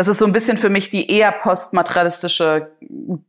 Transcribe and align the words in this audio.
das 0.00 0.08
ist 0.08 0.18
so 0.18 0.24
ein 0.24 0.32
bisschen 0.32 0.56
für 0.56 0.70
mich 0.70 0.88
die 0.88 1.10
eher 1.10 1.30
postmaterialistische 1.30 2.70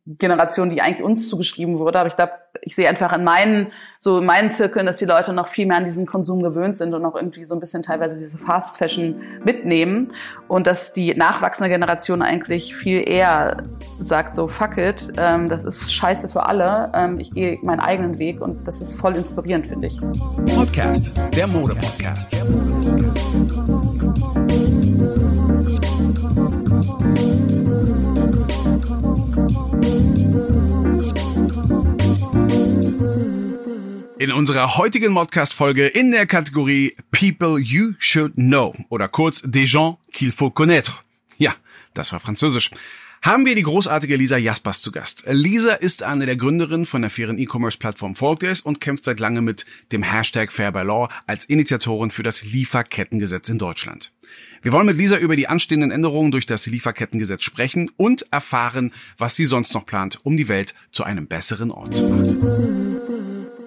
Generation, 0.08 0.70
die 0.70 0.82
eigentlich 0.82 1.04
uns 1.04 1.28
zugeschrieben 1.28 1.80
wurde. 1.80 2.00
Aber 2.00 2.08
ich 2.08 2.16
glaube, 2.16 2.32
ich 2.62 2.76
sehe 2.76 2.88
einfach 2.88 3.12
in 3.12 3.26
meinen, 3.26 3.74
so 4.00 4.20
in 4.20 4.26
meinen 4.26 4.52
Zirkeln, 4.52 4.86
dass 4.86 4.96
die 4.96 5.04
Leute 5.04 5.34
noch 5.34 5.50
viel 5.50 5.66
mehr 5.66 5.76
an 5.76 5.84
diesen 5.84 6.06
Konsum 6.06 6.42
gewöhnt 6.42 6.78
sind 6.78 6.94
und 6.94 7.04
auch 7.04 7.18
irgendwie 7.18 7.44
so 7.44 7.56
ein 7.56 7.60
bisschen 7.60 7.84
teilweise 7.84 8.18
diese 8.18 8.38
Fast 8.38 8.78
Fashion 8.78 9.22
mitnehmen. 9.44 10.14
Und 10.48 10.66
dass 10.66 10.94
die 10.94 11.14
nachwachsende 11.14 11.70
Generation 11.70 12.22
eigentlich 12.22 12.74
viel 12.74 13.06
eher 13.06 13.58
sagt 14.00 14.38
so, 14.38 14.48
fuck 14.48 14.78
it, 14.78 15.12
ähm, 15.18 15.50
das 15.50 15.66
ist 15.66 15.92
scheiße 15.92 16.30
für 16.30 16.46
alle. 16.46 16.90
Ähm, 16.96 17.20
ich 17.20 17.34
gehe 17.34 17.60
meinen 17.64 17.82
eigenen 17.82 18.18
Weg 18.18 18.40
und 18.40 18.66
das 18.66 18.80
ist 18.80 18.94
voll 18.94 19.18
inspirierend, 19.18 19.68
finde 19.68 19.88
ich. 19.88 20.00
Podcast, 20.56 21.12
der 21.36 21.48
Mode-Podcast. 21.48 22.32
Der 22.32 22.46
Mode-Podcast. 22.46 23.81
In 34.22 34.32
unserer 34.32 34.78
heutigen 34.78 35.16
Podcast-Folge 35.16 35.88
in 35.88 36.12
der 36.12 36.28
Kategorie 36.28 36.96
People 37.10 37.58
You 37.58 37.94
Should 37.98 38.36
Know 38.36 38.76
oder 38.90 39.08
kurz 39.08 39.42
Des 39.42 39.66
gens 39.66 39.98
qu'il 40.14 40.32
faut 40.32 40.52
connaître. 40.52 41.04
Ja, 41.40 41.56
das 41.96 42.14
war 42.14 42.20
Französisch. 42.20 42.70
Haben 43.24 43.48
wir 43.48 43.56
die 43.56 43.64
großartige 43.64 44.16
Lisa 44.18 44.38
Jaspers 44.38 44.84
zu 44.84 44.92
Gast. 44.92 45.24
Lisa 45.28 45.72
ist 45.72 46.04
eine 46.04 46.28
der 46.28 46.36
Gründerinnen 46.36 46.86
von 46.86 47.02
der 47.02 47.10
fairen 47.10 47.40
E-Commerce-Plattform 47.40 48.14
Folkdays 48.14 48.62
und 48.62 48.80
kämpft 48.80 49.06
seit 49.06 49.20
lange 49.20 49.42
mit 49.42 49.66
dem 49.92 50.04
Hashtag 50.04 50.52
Fair 50.52 50.72
by 50.72 50.84
Law 50.84 51.10
als 51.26 51.46
Initiatorin 51.46 52.12
für 52.12 52.22
das 52.22 52.44
Lieferkettengesetz 52.44 53.50
in 53.50 53.58
Deutschland. 53.58 54.12
Wir 54.62 54.72
wollen 54.72 54.86
mit 54.86 54.98
Lisa 54.98 55.18
über 55.18 55.36
die 55.36 55.48
anstehenden 55.48 55.90
Änderungen 55.90 56.30
durch 56.30 56.46
das 56.46 56.68
Lieferkettengesetz 56.68 57.42
sprechen 57.42 57.90
und 57.98 58.28
erfahren, 58.30 58.94
was 59.18 59.36
sie 59.36 59.46
sonst 59.46 59.74
noch 59.74 59.88
plant, 59.88 60.20
um 60.22 60.38
die 60.38 60.48
Welt 60.48 60.76
zu 60.92 61.04
einem 61.06 61.26
besseren 61.26 61.72
Ort 61.72 61.96
zu 61.96 62.04
machen. 62.04 63.11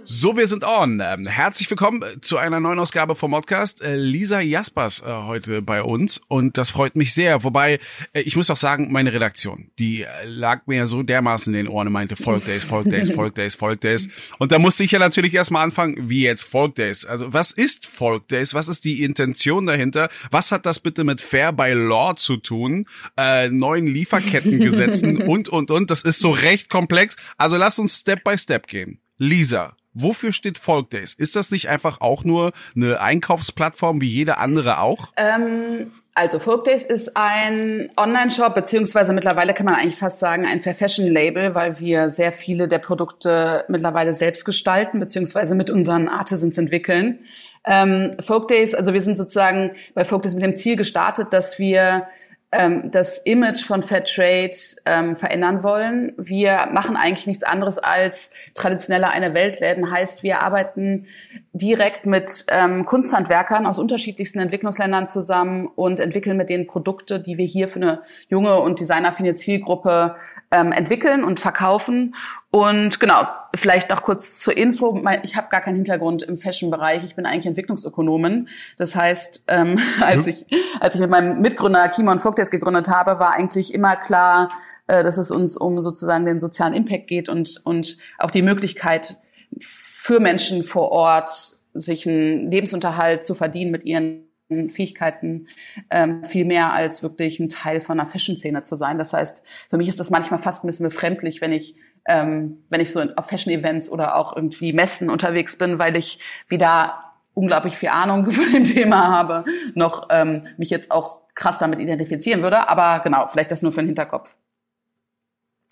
So, 0.07 0.37
wir 0.37 0.47
sind 0.47 0.65
on. 0.65 1.01
Ähm, 1.03 1.27
herzlich 1.27 1.71
willkommen 1.71 2.03
äh, 2.03 2.21
zu 2.21 2.37
einer 2.37 2.61
neuen 2.61 2.79
Ausgabe 2.79 3.15
vom 3.17 3.31
Podcast. 3.31 3.83
Äh, 3.83 3.97
Lisa 3.97 4.39
Jaspers 4.39 5.01
äh, 5.01 5.07
heute 5.07 5.63
bei 5.63 5.83
uns 5.83 6.21
und 6.29 6.59
das 6.59 6.69
freut 6.69 6.95
mich 6.95 7.15
sehr. 7.15 7.43
Wobei, 7.43 7.81
ich 8.13 8.37
muss 8.37 8.51
auch 8.51 8.59
sagen, 8.59 8.93
meine 8.93 9.15
Redaktion, 9.15 9.71
die 9.79 10.05
lag 10.27 10.67
mir 10.67 10.87
so 10.87 11.03
dermaßen 11.03 11.55
in 11.55 11.65
den 11.65 11.69
Ohren 11.69 11.87
und 11.87 11.95
meinte 11.95 12.17
Folk 12.17 12.45
Days, 12.45 12.65
Folk 12.65 12.91
Days, 12.91 13.11
Folk 13.15 13.35
Days, 13.35 13.55
Folk 13.55 13.81
Days. 13.81 14.11
Und 14.39 14.53
da 14.53 14.59
musste 14.59 14.85
ich 14.85 14.91
ja 14.91 14.99
natürlich 14.99 15.33
erstmal 15.33 15.65
anfangen, 15.65 16.11
wie 16.11 16.23
jetzt 16.23 16.43
Folk 16.43 16.75
Days. 16.75 17.07
Also 17.07 17.33
was 17.33 17.51
ist 17.51 17.87
Folk 17.87 18.29
Days? 18.29 18.53
Was 18.53 18.69
ist 18.69 18.85
die 18.85 19.03
Intention 19.03 19.65
dahinter? 19.65 20.11
Was 20.31 20.53
hat 20.53 20.67
das 20.67 20.81
bitte 20.81 21.05
mit 21.05 21.23
Fair 21.23 21.51
by 21.53 21.73
Law 21.73 22.15
zu 22.15 22.37
tun? 22.37 22.85
Äh, 23.17 23.49
neuen 23.49 23.87
Lieferkettengesetzen 23.87 25.23
und, 25.27 25.49
und, 25.49 25.71
und. 25.71 25.91
Das 25.91 26.03
ist 26.03 26.21
so 26.21 26.31
recht 26.31 26.69
komplex. 26.69 27.17
Also 27.39 27.57
lass 27.57 27.79
uns 27.79 28.01
Step 28.01 28.23
by 28.23 28.37
Step 28.37 28.67
gehen. 28.67 29.01
Lisa, 29.17 29.77
Wofür 29.95 30.33
steht 30.33 30.59
Folkdays? 30.59 31.15
Ist 31.15 31.37
das 31.37 31.51
nicht 31.51 31.69
einfach 31.69 32.01
auch 32.01 32.25
nur 32.25 32.53
eine 32.75 33.01
Einkaufsplattform 33.01 34.01
wie 34.01 34.09
jede 34.09 34.39
andere 34.39 34.81
auch? 34.81 35.13
Ähm, 35.17 35.93
also 36.15 36.39
Folkdays 36.39 36.85
ist 36.85 37.17
ein 37.17 37.91
Online-Shop, 37.97 38.55
beziehungsweise 38.55 39.13
mittlerweile 39.13 39.53
kann 39.53 39.67
man 39.67 39.75
eigentlich 39.75 39.97
fast 39.97 40.21
sagen 40.21 40.47
ein 40.47 40.61
Fair 40.61 40.75
Fashion 40.75 41.07
Label, 41.07 41.55
weil 41.57 41.81
wir 41.81 42.09
sehr 42.09 42.31
viele 42.31 42.69
der 42.69 42.79
Produkte 42.79 43.65
mittlerweile 43.69 44.13
selbst 44.13 44.45
gestalten, 44.45 45.01
beziehungsweise 45.01 45.57
mit 45.57 45.71
unseren 45.71 46.09
Artisans 46.09 46.57
entwickeln. 46.57 47.21
Ähm, 47.67 48.17
Folkdays, 48.21 48.75
also 48.75 48.93
wir 48.93 49.01
sind 49.01 49.17
sozusagen 49.17 49.73
bei 49.95 50.05
Folkdays 50.05 50.35
mit 50.35 50.45
dem 50.45 50.55
Ziel 50.55 50.77
gestartet, 50.77 51.33
dass 51.33 51.59
wir 51.59 52.07
ähm, 52.55 52.91
das 52.91 53.19
Image 53.19 53.65
von 53.65 53.83
Fairtrade 53.83 54.57
ähm, 54.87 55.17
verändern 55.17 55.63
wollen. 55.63 56.13
Wir 56.17 56.69
machen 56.73 56.97
eigentlich 56.97 57.27
nichts 57.27 57.45
anderes 57.45 57.79
als 57.79 58.31
traditionelle 58.55 59.09
eine 59.09 59.35
Weltläden. 59.35 59.91
Heißt, 59.91 60.23
wir 60.23 60.41
arbeiten 60.41 61.07
direkt 61.53 62.07
mit 62.07 62.47
ähm, 62.49 62.85
Kunsthandwerkern 62.85 63.67
aus 63.67 63.79
unterschiedlichsten 63.79 64.39
Entwicklungsländern 64.39 65.07
zusammen 65.07 65.67
und 65.67 66.01
entwickeln 66.01 66.37
mit 66.37 66.49
denen 66.49 66.67
Produkte, 66.67 67.21
die 67.21 67.39
wir 67.39 67.47
hier 67.47 67.69
für 67.69 67.81
eine 67.81 68.03
junge 68.29 68.61
und 68.61 68.81
designaffine 68.81 69.35
Zielgruppe 69.35 70.17
ähm, 70.51 70.73
entwickeln 70.73 71.25
und 71.25 71.41
verkaufen. 71.41 72.15
Und 72.55 73.01
genau, 73.01 73.27
vielleicht 73.57 73.91
noch 73.91 74.05
kurz 74.05 74.39
zur 74.39 74.57
Info. 74.57 75.03
Ich 75.25 75.35
habe 75.35 75.49
gar 75.49 75.61
keinen 75.61 75.75
Hintergrund 75.75 76.23
im 76.23 76.39
Fashion-Bereich. 76.39 77.03
Ich 77.03 77.17
bin 77.17 77.27
eigentlich 77.27 77.47
Entwicklungsökonomin. 77.47 78.49
Das 78.77 78.95
heißt, 78.95 79.43
ähm, 79.49 79.77
als, 80.01 80.29
ich, 80.29 80.47
als 80.79 80.95
ich 80.95 81.01
mit 81.01 81.11
meinem 81.11 81.41
Mitgründer 81.41 81.89
Kimon 81.89 82.21
Vogtes 82.21 82.53
gegründet 82.53 82.89
habe, 82.89 83.19
war 83.19 83.33
eigentlich 83.33 83.75
immer 83.75 83.97
klar, 83.97 84.51
äh, 84.87 85.03
dass 85.03 85.19
es 85.19 85.33
uns 85.33 85.57
um 85.57 85.81
sozusagen 85.81 86.27
den 86.27 86.39
sozialen 86.39 86.75
Impact 86.75 87.09
geht 87.09 87.29
und, 87.29 87.61
und 87.65 87.99
auch 88.19 88.31
die 88.31 88.43
Möglichkeit 88.43 89.17
für 89.59 90.21
Menschen 90.21 90.63
vor 90.63 90.93
Ort, 90.93 91.59
sich 91.73 92.07
einen 92.07 92.53
Lebensunterhalt 92.53 93.25
zu 93.25 93.35
verdienen 93.35 93.73
mit 93.73 93.83
ihren 93.83 94.29
Fähigkeiten 94.71 95.49
ähm, 95.91 96.23
viel 96.23 96.45
mehr 96.45 96.73
als 96.73 97.03
wirklich 97.03 97.41
ein 97.41 97.49
Teil 97.49 97.81
von 97.81 97.99
einer 97.99 98.09
Fashion-Szene 98.09 98.63
zu 98.63 98.77
sein. 98.77 98.97
Das 98.97 99.13
heißt, 99.13 99.43
für 99.71 99.77
mich 99.77 99.89
ist 99.89 99.99
das 99.99 100.11
manchmal 100.11 100.39
fast 100.39 100.63
ein 100.63 100.69
bisschen 100.69 100.85
befremdlich, 100.85 101.41
wenn 101.41 101.51
ich 101.51 101.75
ähm, 102.07 102.65
wenn 102.71 102.81
ich 102.81 102.93
so 102.93 103.01
auf 103.17 103.27
Fashion-Events 103.27 103.91
oder 103.91 104.17
auch 104.17 104.37
irgendwie 104.37 104.73
Messen 104.73 105.11
unterwegs 105.11 105.57
bin, 105.57 105.79
weil 105.79 105.97
ich 105.97 106.19
wieder 106.49 107.13
unglaublich 107.35 107.77
viel 107.77 107.89
Ahnung 107.89 108.31
von 108.31 108.53
dem 108.53 108.65
Thema 108.65 109.09
habe, 109.09 109.45
noch 109.75 110.09
ähm, 110.11 110.47
mich 110.57 110.71
jetzt 110.71 110.91
auch 110.91 111.23
krass 111.35 111.59
damit 111.59 111.81
identifizieren 111.81 112.43
würde. 112.43 112.69
Aber 112.69 113.03
genau, 113.03 113.27
vielleicht 113.29 113.51
das 113.51 113.63
nur 113.63 113.73
für 113.73 113.81
den 113.81 113.87
Hinterkopf. 113.87 114.37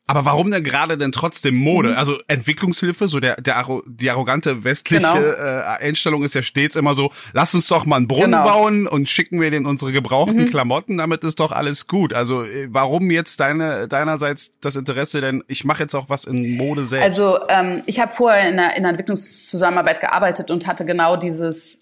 Aber 0.09 0.25
warum 0.25 0.51
denn 0.51 0.65
gerade 0.65 0.99
denn 0.99 1.13
trotzdem 1.13 1.55
Mode? 1.55 1.91
Mhm. 1.91 1.97
Also 1.97 2.19
Entwicklungshilfe, 2.27 3.07
so 3.07 3.21
der, 3.21 3.37
der 3.37 3.65
die 3.87 4.11
arrogante 4.11 4.65
westliche 4.65 5.01
genau. 5.01 5.17
äh, 5.17 5.63
Einstellung 5.81 6.25
ist 6.25 6.35
ja 6.35 6.43
stets 6.43 6.75
immer 6.77 6.95
so, 6.95 7.13
lass 7.33 7.55
uns 7.55 7.69
doch 7.69 7.87
mal 7.87 7.97
einen 7.97 8.09
Brunnen 8.09 8.33
genau. 8.33 8.45
bauen 8.45 8.87
und 8.89 9.09
schicken 9.09 9.41
wir 9.41 9.51
den 9.51 9.65
unsere 9.65 9.93
gebrauchten 9.93 10.41
mhm. 10.41 10.51
Klamotten, 10.51 10.99
damit 10.99 11.23
ist 11.23 11.39
doch 11.39 11.53
alles 11.53 11.87
gut. 11.87 12.13
Also 12.13 12.43
äh, 12.43 12.69
warum 12.71 13.11
jetzt 13.11 13.39
deine 13.41 13.87
deinerseits 13.87 14.59
das 14.61 14.77
Interesse 14.77 15.21
denn, 15.21 15.45
ich 15.47 15.65
mache 15.65 15.85
jetzt 15.85 15.95
auch 15.95 16.09
was 16.09 16.25
in 16.25 16.57
Mode 16.57 16.85
selbst? 16.85 17.05
Also 17.21 17.39
ähm, 17.49 17.83
ich 17.87 18.01
habe 18.01 18.13
vorher 18.13 18.49
in 18.49 18.59
einer, 18.59 18.77
in 18.77 18.79
einer 18.79 18.91
Entwicklungszusammenarbeit 18.91 20.01
gearbeitet 20.01 20.51
und 20.51 20.67
hatte 20.67 20.85
genau 20.85 21.17
dieses 21.17 21.81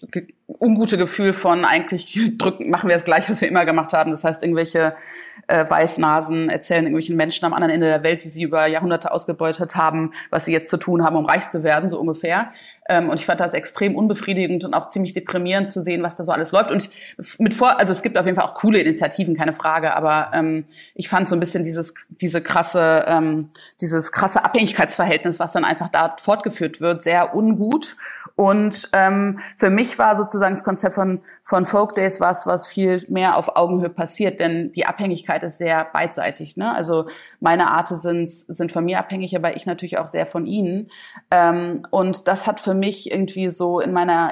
ungute 0.59 0.97
Gefühl 0.97 1.33
von 1.33 1.65
eigentlich 1.65 2.19
drücken, 2.37 2.69
machen 2.69 2.89
wir 2.89 2.95
das 2.95 3.05
gleich, 3.05 3.29
was 3.29 3.41
wir 3.41 3.47
immer 3.47 3.65
gemacht 3.65 3.93
haben. 3.93 4.11
Das 4.11 4.23
heißt, 4.23 4.43
irgendwelche 4.43 4.95
äh, 5.47 5.69
Weißnasen 5.69 6.49
erzählen 6.49 6.83
irgendwelchen 6.83 7.15
Menschen 7.15 7.45
am 7.45 7.53
anderen 7.53 7.73
Ende 7.73 7.87
der 7.87 8.03
Welt, 8.03 8.23
die 8.23 8.29
sie 8.29 8.43
über 8.43 8.67
Jahrhunderte 8.67 9.11
ausgebeutet 9.11 9.75
haben, 9.75 10.13
was 10.29 10.45
sie 10.45 10.51
jetzt 10.51 10.69
zu 10.69 10.77
tun 10.77 11.03
haben, 11.03 11.15
um 11.15 11.25
reich 11.25 11.49
zu 11.49 11.63
werden, 11.63 11.89
so 11.89 11.99
ungefähr. 11.99 12.51
Ähm, 12.87 13.09
und 13.09 13.19
ich 13.19 13.25
fand 13.25 13.39
das 13.39 13.53
extrem 13.53 13.95
unbefriedigend 13.95 14.65
und 14.65 14.73
auch 14.73 14.87
ziemlich 14.87 15.13
deprimierend 15.13 15.69
zu 15.69 15.81
sehen, 15.81 16.03
was 16.03 16.15
da 16.15 16.23
so 16.23 16.31
alles 16.31 16.51
läuft. 16.51 16.71
Und 16.71 16.83
ich, 16.83 17.39
mit 17.39 17.53
vor, 17.53 17.79
also 17.79 17.91
es 17.91 18.01
gibt 18.01 18.17
auf 18.17 18.25
jeden 18.25 18.37
Fall 18.37 18.45
auch 18.45 18.53
coole 18.53 18.79
Initiativen, 18.79 19.35
keine 19.35 19.53
Frage, 19.53 19.95
aber 19.95 20.31
ähm, 20.33 20.65
ich 20.95 21.09
fand 21.09 21.29
so 21.29 21.35
ein 21.35 21.39
bisschen 21.39 21.63
dieses, 21.63 21.93
diese 22.09 22.41
krasse, 22.41 23.05
ähm, 23.07 23.49
dieses 23.79 24.11
krasse 24.11 24.43
Abhängigkeitsverhältnis, 24.43 25.39
was 25.39 25.51
dann 25.51 25.65
einfach 25.65 25.89
da 25.89 26.15
fortgeführt 26.21 26.81
wird, 26.81 27.03
sehr 27.03 27.35
ungut. 27.35 27.95
Und 28.41 28.89
ähm, 28.93 29.37
für 29.55 29.69
mich 29.69 29.99
war 29.99 30.15
sozusagen 30.15 30.55
das 30.55 30.63
Konzept 30.63 30.95
von, 30.95 31.21
von 31.43 31.63
Folk 31.63 31.93
Days 31.93 32.19
was, 32.19 32.47
was 32.47 32.65
viel 32.65 33.05
mehr 33.07 33.37
auf 33.37 33.55
Augenhöhe 33.55 33.91
passiert, 33.91 34.39
denn 34.39 34.71
die 34.71 34.87
Abhängigkeit 34.87 35.43
ist 35.43 35.59
sehr 35.59 35.85
beidseitig. 35.85 36.57
Ne? 36.57 36.73
Also 36.73 37.05
meine 37.39 37.69
Artisans 37.69 38.39
sind 38.47 38.71
von 38.71 38.83
mir 38.83 38.97
abhängig, 38.97 39.35
aber 39.35 39.55
ich 39.55 39.67
natürlich 39.67 39.99
auch 39.99 40.07
sehr 40.07 40.25
von 40.25 40.47
ihnen. 40.47 40.89
Ähm, 41.29 41.85
und 41.91 42.27
das 42.27 42.47
hat 42.47 42.59
für 42.59 42.73
mich 42.73 43.11
irgendwie 43.11 43.47
so 43.47 43.79
in 43.79 43.93
meiner, 43.93 44.31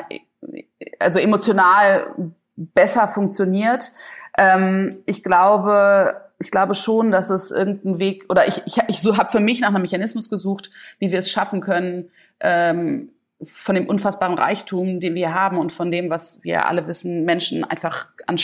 also 0.98 1.20
emotional 1.20 2.34
besser 2.56 3.08
funktioniert. 3.08 3.92
Ähm, 4.40 4.96
ich 5.06 5.22
glaube, 5.22 6.20
ich 6.40 6.50
glaube 6.50 6.74
schon, 6.74 7.12
dass 7.12 7.30
es 7.30 7.52
irgendeinen 7.52 8.00
Weg 8.00 8.26
oder 8.28 8.48
ich 8.48 8.64
ich, 8.66 8.80
ich 8.88 9.02
so 9.02 9.18
habe 9.18 9.30
für 9.30 9.40
mich 9.40 9.62
nach 9.62 9.68
einem 9.68 9.84
Mechanismus 9.84 10.32
gesucht, 10.32 10.72
wie 10.98 11.12
wir 11.12 11.20
es 11.20 11.30
schaffen 11.30 11.62
können, 11.62 12.10
ähm, 12.40 13.12
von 13.44 13.76
dem 13.76 13.88
unfassbaren 13.88 14.38
Reichtum, 14.38 15.00
den 15.00 15.16
wir 15.16 15.34
haben 15.34 15.58
und 15.58 15.72
von 15.72 15.92
dem, 15.92 16.10
was 16.10 16.40
wir 16.44 16.68
alle 16.68 16.88
wissen, 16.88 17.24
Menschen 17.24 17.64
einfach 17.64 18.08
an 18.28 18.38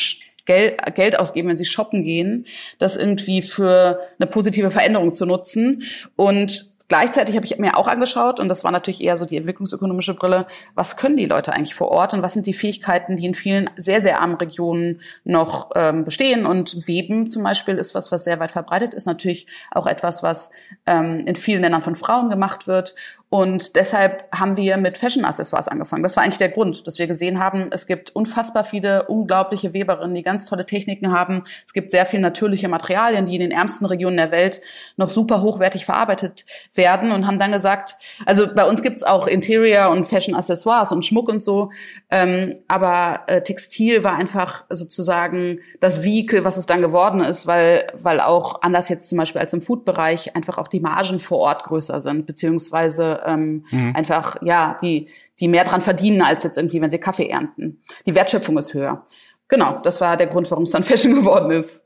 Geld, 0.46 0.80
Geld 0.96 1.20
ausgeben, 1.20 1.50
wenn 1.50 1.58
sie 1.58 1.66
shoppen 1.66 2.04
gehen, 2.04 2.46
das 2.78 2.96
irgendwie 2.96 3.42
für 3.42 4.00
eine 4.20 4.28
positive 4.28 4.72
Veränderung 4.72 5.14
zu 5.14 5.26
nutzen. 5.26 5.84
Und 6.16 6.72
gleichzeitig 6.88 7.36
habe 7.36 7.46
ich 7.46 7.58
mir 7.58 7.78
auch 7.78 7.88
angeschaut, 7.88 8.40
und 8.40 8.48
das 8.48 8.64
war 8.64 8.72
natürlich 8.72 9.04
eher 9.04 9.18
so 9.18 9.26
die 9.26 9.38
entwicklungsökonomische 9.38 10.14
Brille, 10.14 10.46
was 10.76 10.98
können 10.98 11.18
die 11.18 11.26
Leute 11.26 11.54
eigentlich 11.54 11.74
vor 11.74 11.90
Ort 11.90 12.14
und 12.14 12.22
was 12.22 12.36
sind 12.36 12.46
die 12.46 12.54
Fähigkeiten, 12.54 13.16
die 13.16 13.26
in 13.26 13.34
vielen 13.34 13.72
sehr, 13.76 14.02
sehr 14.02 14.22
armen 14.22 14.36
Regionen 14.36 15.02
noch 15.24 15.72
ähm, 15.76 16.06
bestehen. 16.06 16.46
Und 16.46 16.88
Weben 16.88 17.28
zum 17.28 17.42
Beispiel 17.42 17.78
ist 17.78 17.96
was, 17.96 18.12
was 18.12 18.24
sehr 18.24 18.40
weit 18.40 18.52
verbreitet 18.52 18.94
ist, 18.94 19.08
natürlich 19.08 19.48
auch 19.72 19.88
etwas, 19.88 20.22
was 20.22 20.52
ähm, 20.86 21.20
in 21.26 21.36
vielen 21.36 21.62
Ländern 21.62 21.82
von 21.82 21.96
Frauen 21.96 22.30
gemacht 22.30 22.68
wird. 22.68 22.94
Und 23.36 23.76
deshalb 23.76 24.24
haben 24.32 24.56
wir 24.56 24.78
mit 24.78 24.98
Fashion-Accessoires 24.98 25.68
angefangen. 25.68 26.04
Das 26.04 26.16
war 26.16 26.24
eigentlich 26.24 26.38
der 26.38 26.48
Grund, 26.48 26.88
dass 26.88 27.00
wir 27.00 27.08
gesehen 27.08 27.38
haben, 27.38 27.68
es 27.70 27.86
gibt 27.86 28.16
unfassbar 28.16 28.64
viele 28.64 29.08
unglaubliche 29.08 29.74
Weberinnen, 29.74 30.16
die 30.16 30.24
ganz 30.24 30.46
tolle 30.46 30.66
Techniken 30.66 31.12
haben. 31.12 31.44
Es 31.66 31.74
gibt 31.74 31.92
sehr 31.92 32.06
viel 32.06 32.22
natürliche 32.22 32.70
Materialien, 32.70 33.26
die 33.26 33.36
in 33.36 33.42
den 33.42 33.52
ärmsten 33.52 33.88
Regionen 33.88 34.16
der 34.16 34.32
Welt 34.32 34.62
noch 34.96 35.10
super 35.10 35.42
hochwertig 35.42 35.84
verarbeitet 35.84 36.46
werden 36.76 37.12
und 37.12 37.28
haben 37.28 37.38
dann 37.38 37.52
gesagt, 37.52 37.98
also 38.26 38.48
bei 38.56 38.64
uns 38.64 38.82
gibt's 38.82 39.04
auch 39.04 39.28
Interior 39.28 39.90
und 39.90 40.08
Fashion-Accessoires 40.08 40.94
und 40.94 41.04
Schmuck 41.04 41.28
und 41.28 41.44
so, 41.44 41.72
ähm, 42.10 42.58
aber 42.70 43.24
äh, 43.28 43.42
Textil 43.42 44.06
war 44.06 44.16
einfach 44.16 44.64
sozusagen 44.70 45.60
das 45.82 46.04
Vehikel, 46.04 46.46
was 46.46 46.56
es 46.56 46.68
dann 46.68 46.80
geworden 46.80 47.20
ist, 47.20 47.48
weil, 47.48 47.88
weil 48.02 48.22
auch 48.22 48.62
anders 48.62 48.88
jetzt 48.88 49.10
zum 49.10 49.18
Beispiel 49.18 49.42
als 49.42 49.52
im 49.52 49.62
Food-Bereich 49.62 50.38
einfach 50.38 50.58
auch 50.58 50.70
die 50.70 50.80
Margen 50.80 51.20
vor 51.20 51.40
Ort 51.40 51.66
größer 51.66 52.00
sind, 52.00 52.26
beziehungsweise 52.26 53.25
ähm, 53.28 53.66
mhm. 53.72 53.96
einfach, 53.96 54.38
ja, 54.42 54.78
die, 54.82 55.08
die 55.40 55.48
mehr 55.48 55.64
dran 55.64 55.82
verdienen, 55.82 56.22
als 56.22 56.44
jetzt 56.44 56.58
irgendwie, 56.58 56.82
wenn 56.82 56.92
sie 56.92 57.00
Kaffee 57.00 57.30
ernten. 57.30 57.82
Die 58.06 58.16
Wertschöpfung 58.16 58.58
ist 58.58 58.74
höher. 58.74 59.06
Genau, 59.48 59.80
das 59.84 60.02
war 60.02 60.18
der 60.18 60.28
Grund, 60.28 60.50
warum 60.52 60.64
es 60.64 60.72
dann 60.72 60.84
Fashion 60.86 61.16
geworden 61.16 61.52
ist. 61.52 61.82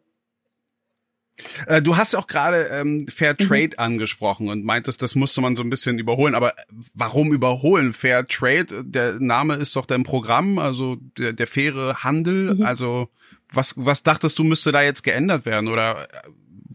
Äh, 1.68 1.82
du 1.82 1.98
hast 1.98 2.16
auch 2.16 2.28
gerade 2.28 2.70
ähm, 2.72 3.08
Fair 3.08 3.36
mhm. 3.40 3.46
Trade 3.46 3.70
mhm. 3.74 3.78
angesprochen 3.78 4.50
und 4.50 4.64
meintest, 4.64 5.02
das 5.02 5.16
musste 5.16 5.42
man 5.42 5.56
so 5.56 5.64
ein 5.64 5.70
bisschen 5.70 6.00
überholen. 6.00 6.36
Aber 6.36 6.54
warum 6.94 7.34
überholen? 7.34 7.94
Fair 7.94 8.28
Trade, 8.28 8.84
der 8.84 9.20
Name 9.20 9.56
ist 9.56 9.76
doch 9.76 9.86
dein 9.86 10.04
Programm, 10.04 10.60
also 10.60 10.98
der, 11.18 11.34
der 11.34 11.48
faire 11.48 12.04
Handel. 12.04 12.56
Mhm. 12.56 12.64
Also 12.64 13.10
was, 13.52 13.74
was 13.78 14.04
dachtest 14.04 14.38
du, 14.38 14.44
müsste 14.44 14.72
da 14.72 14.82
jetzt 14.82 15.04
geändert 15.04 15.46
werden? 15.46 15.70
Oder 15.70 16.08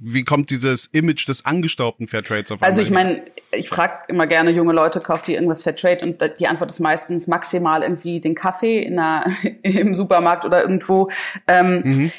wie 0.06 0.22
kommt 0.22 0.50
dieses 0.50 0.86
Image 0.86 1.26
des 1.26 1.46
angestaubten 1.46 2.06
Fairtrades 2.06 2.52
auf? 2.52 2.62
Also 2.62 2.82
ich 2.82 2.90
meine, 2.90 3.22
ich 3.52 3.70
frage 3.70 4.04
immer 4.08 4.26
gerne 4.26 4.50
junge 4.50 4.74
Leute, 4.74 5.00
kauft 5.00 5.28
ihr 5.28 5.34
irgendwas 5.34 5.62
Fairtrade? 5.62 6.04
Und 6.04 6.22
die 6.38 6.46
Antwort 6.46 6.70
ist 6.70 6.80
meistens 6.80 7.26
maximal 7.26 7.82
irgendwie 7.82 8.20
den 8.20 8.34
Kaffee 8.34 8.80
in 8.80 8.98
einer, 8.98 9.24
im 9.62 9.94
Supermarkt 9.94 10.44
oder 10.44 10.60
irgendwo. 10.60 11.10
Ähm, 11.48 11.82
mhm. 11.84 12.12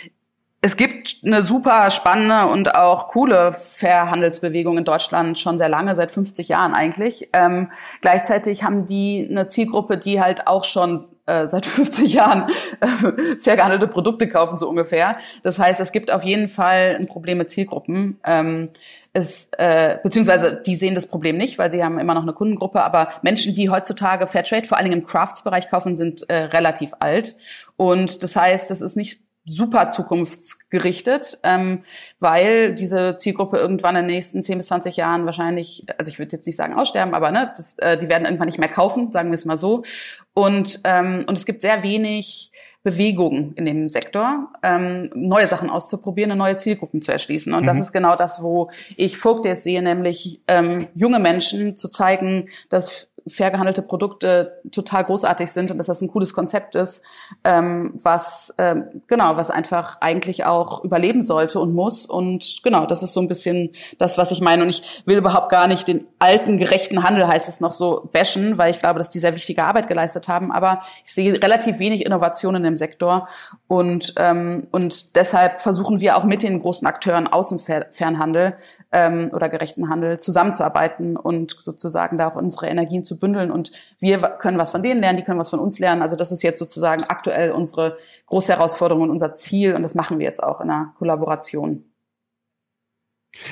Es 0.62 0.78
gibt 0.78 1.18
eine 1.24 1.44
super 1.44 1.92
spannende 1.92 2.48
und 2.48 2.74
auch 2.74 3.08
coole 3.08 3.54
Fairhandelsbewegung 3.54 4.80
in 4.80 4.84
Deutschland 4.84 5.38
schon 5.38 5.60
sehr 5.60 5.70
lange, 5.70 5.94
seit 5.94 6.12
50 6.12 6.48
Jahren 6.50 6.74
eigentlich. 6.74 7.30
Ähm, 7.34 7.70
gleichzeitig 8.02 8.64
haben 8.64 8.88
die 8.88 9.28
eine 9.30 9.48
Zielgruppe, 9.48 10.00
die 10.00 10.20
halt 10.22 10.48
auch 10.48 10.64
schon 10.64 11.08
äh, 11.26 11.48
seit 11.48 11.66
50 11.66 12.14
Jahren 12.14 12.50
äh, 12.80 13.38
fair 13.40 13.56
gehandelte 13.56 13.88
Produkte 13.88 14.28
kaufen, 14.28 14.60
so 14.60 14.70
ungefähr. 14.70 15.18
Das 15.44 15.60
heißt, 15.60 15.80
es 15.80 15.92
gibt 15.92 16.12
auf 16.12 16.24
jeden 16.24 16.48
Fall 16.48 16.98
ein 17.00 17.08
Problem 17.08 17.38
mit 17.38 17.50
Zielgruppen. 17.50 18.20
Ähm, 18.24 18.70
es, 19.14 19.50
äh, 19.58 19.98
beziehungsweise 20.04 20.62
die 20.66 20.76
sehen 20.76 20.94
das 20.94 21.08
Problem 21.08 21.38
nicht, 21.38 21.58
weil 21.58 21.72
sie 21.72 21.84
haben 21.84 22.00
immer 22.00 22.14
noch 22.14 22.24
eine 22.24 22.34
Kundengruppe, 22.34 22.84
aber 22.84 23.10
Menschen, 23.22 23.56
die 23.56 23.70
heutzutage 23.70 24.28
Fairtrade 24.28 24.68
vor 24.68 24.78
allen 24.78 24.90
Dingen 24.90 25.02
im 25.02 25.08
Crafts-Bereich 25.08 25.70
kaufen, 25.70 25.96
sind 25.96 26.30
äh, 26.30 26.36
relativ 26.36 26.92
alt. 27.00 27.38
Und 27.78 28.24
das 28.24 28.36
heißt, 28.36 28.70
das 28.70 28.82
ist 28.82 28.98
nicht 28.98 29.22
super 29.46 29.90
zukunftsgerichtet, 29.90 31.40
ähm, 31.44 31.84
weil 32.20 32.74
diese 32.74 33.16
Zielgruppe 33.18 33.58
irgendwann 33.58 33.96
in 33.96 34.08
den 34.08 34.16
nächsten 34.16 34.44
10 34.44 34.58
bis 34.58 34.68
20 34.68 34.98
Jahren 34.98 35.26
wahrscheinlich, 35.26 35.86
also 35.98 36.10
ich 36.10 36.18
würde 36.18 36.36
jetzt 36.36 36.48
nicht 36.48 36.56
sagen 36.56 36.74
aussterben, 36.74 37.14
aber 37.14 37.32
ne, 37.32 37.52
das, 37.56 37.78
äh, 37.78 37.98
die 37.98 38.10
werden 38.10 38.26
irgendwann 38.26 38.48
nicht 38.48 38.60
mehr 38.60 38.70
kaufen, 38.70 39.12
sagen 39.12 39.30
wir 39.30 39.36
es 39.36 39.46
mal 39.46 39.58
so. 39.58 39.84
Und, 40.34 40.82
ähm, 40.84 41.26
und 41.28 41.38
es 41.38 41.46
gibt 41.46 41.62
sehr 41.62 41.84
wenig 41.84 42.52
Bewegung 42.86 43.54
in 43.56 43.66
dem 43.66 43.90
Sektor, 43.90 44.50
ähm, 44.62 45.10
neue 45.16 45.48
Sachen 45.48 45.72
auszuprobieren 45.72 46.32
und 46.32 46.38
neue 46.38 46.58
Zielgruppen 46.58 47.02
zu 47.02 47.12
erschließen. 47.12 47.54
Und 47.54 47.62
mhm. 47.62 47.66
das 47.66 47.80
ist 47.80 47.94
genau 47.94 48.16
das, 48.16 48.44
wo 48.44 48.70
ich 48.96 49.18
Folkdays 49.18 49.64
sehe, 49.64 49.82
nämlich 49.82 50.40
ähm, 50.48 50.88
junge 50.94 51.20
Menschen 51.20 51.76
zu 51.76 51.90
zeigen, 51.90 52.50
dass 52.70 53.08
fair 53.28 53.50
gehandelte 53.50 53.82
Produkte 53.82 54.62
total 54.72 55.04
großartig 55.04 55.52
sind 55.52 55.72
und 55.72 55.78
dass 55.78 55.88
das 55.88 56.02
ein 56.02 56.10
cooles 56.10 56.34
Konzept 56.34 56.76
ist, 56.76 57.04
ähm, 57.44 57.94
was 58.04 58.54
ähm, 58.58 59.02
genau, 59.08 59.36
was 59.36 59.50
einfach 59.50 59.98
eigentlich 60.02 60.46
auch 60.46 60.84
überleben 60.84 61.22
sollte 61.22 61.60
und 61.60 61.74
muss. 61.74 62.06
Und 62.06 62.62
genau, 62.64 62.86
das 62.86 63.02
ist 63.02 63.14
so 63.14 63.22
ein 63.22 63.28
bisschen 63.28 63.72
das, 63.98 64.18
was 64.18 64.32
ich 64.32 64.42
meine. 64.42 64.64
Und 64.64 64.70
ich 64.70 65.04
will 65.06 65.18
überhaupt 65.18 65.50
gar 65.50 65.68
nicht 65.68 65.88
den 65.88 66.06
alten 66.20 66.58
gerechten 66.58 67.04
Handel, 67.04 67.28
heißt 67.28 67.50
es 67.50 67.62
noch 67.62 67.72
so, 67.72 68.10
bashen, 68.14 68.58
weil 68.58 68.72
ich 68.72 68.80
glaube, 68.80 69.00
dass 69.00 69.10
die 69.10 69.20
sehr 69.20 69.36
wichtige 69.36 69.64
Arbeit 69.64 69.88
geleistet 69.88 70.28
haben. 70.28 70.52
Aber 70.52 70.82
ich 71.04 71.14
sehe 71.14 71.42
relativ 71.42 71.80
wenig 71.80 72.06
Innovationen 72.06 72.64
im 72.66 72.76
Sektor 72.76 73.28
und 73.68 74.14
ähm, 74.18 74.68
und 74.72 75.16
deshalb 75.16 75.62
versuchen 75.62 76.00
wir 76.00 76.18
auch 76.18 76.26
mit 76.26 76.44
den 76.44 76.60
großen 76.60 76.88
Akteuren 76.88 77.28
aus 77.28 77.50
dem 77.50 77.60
Fernhandel 77.60 78.56
ähm, 78.92 79.30
oder 79.34 79.50
gerechten 79.50 79.90
Handel 79.90 80.20
zusammenzuarbeiten 80.20 81.18
und 81.18 81.56
sozusagen 81.60 82.18
da 82.18 82.30
auch 82.30 82.36
unsere 82.36 82.68
Energien 82.68 83.04
zu 83.04 83.15
bündeln. 83.16 83.52
Und 83.52 83.72
wir 84.00 84.20
können 84.20 84.58
was 84.58 84.72
von 84.72 84.84
denen 84.84 85.02
lernen, 85.02 85.18
die 85.18 85.24
können 85.24 85.40
was 85.40 85.50
von 85.50 85.60
uns 85.60 85.80
lernen. 85.80 86.02
Also 86.02 86.16
das 86.16 86.32
ist 86.32 86.44
jetzt 86.44 86.60
sozusagen 86.60 87.04
aktuell 87.04 87.52
unsere 87.52 87.98
große 88.28 88.54
Herausforderung 88.54 89.04
und 89.04 89.10
unser 89.10 89.34
Ziel. 89.34 89.76
Und 89.76 89.84
das 89.84 89.96
machen 89.96 90.20
wir 90.20 90.26
jetzt 90.26 90.42
auch 90.42 90.62
in 90.62 90.70
einer 90.70 90.94
Kollaboration. 90.98 91.84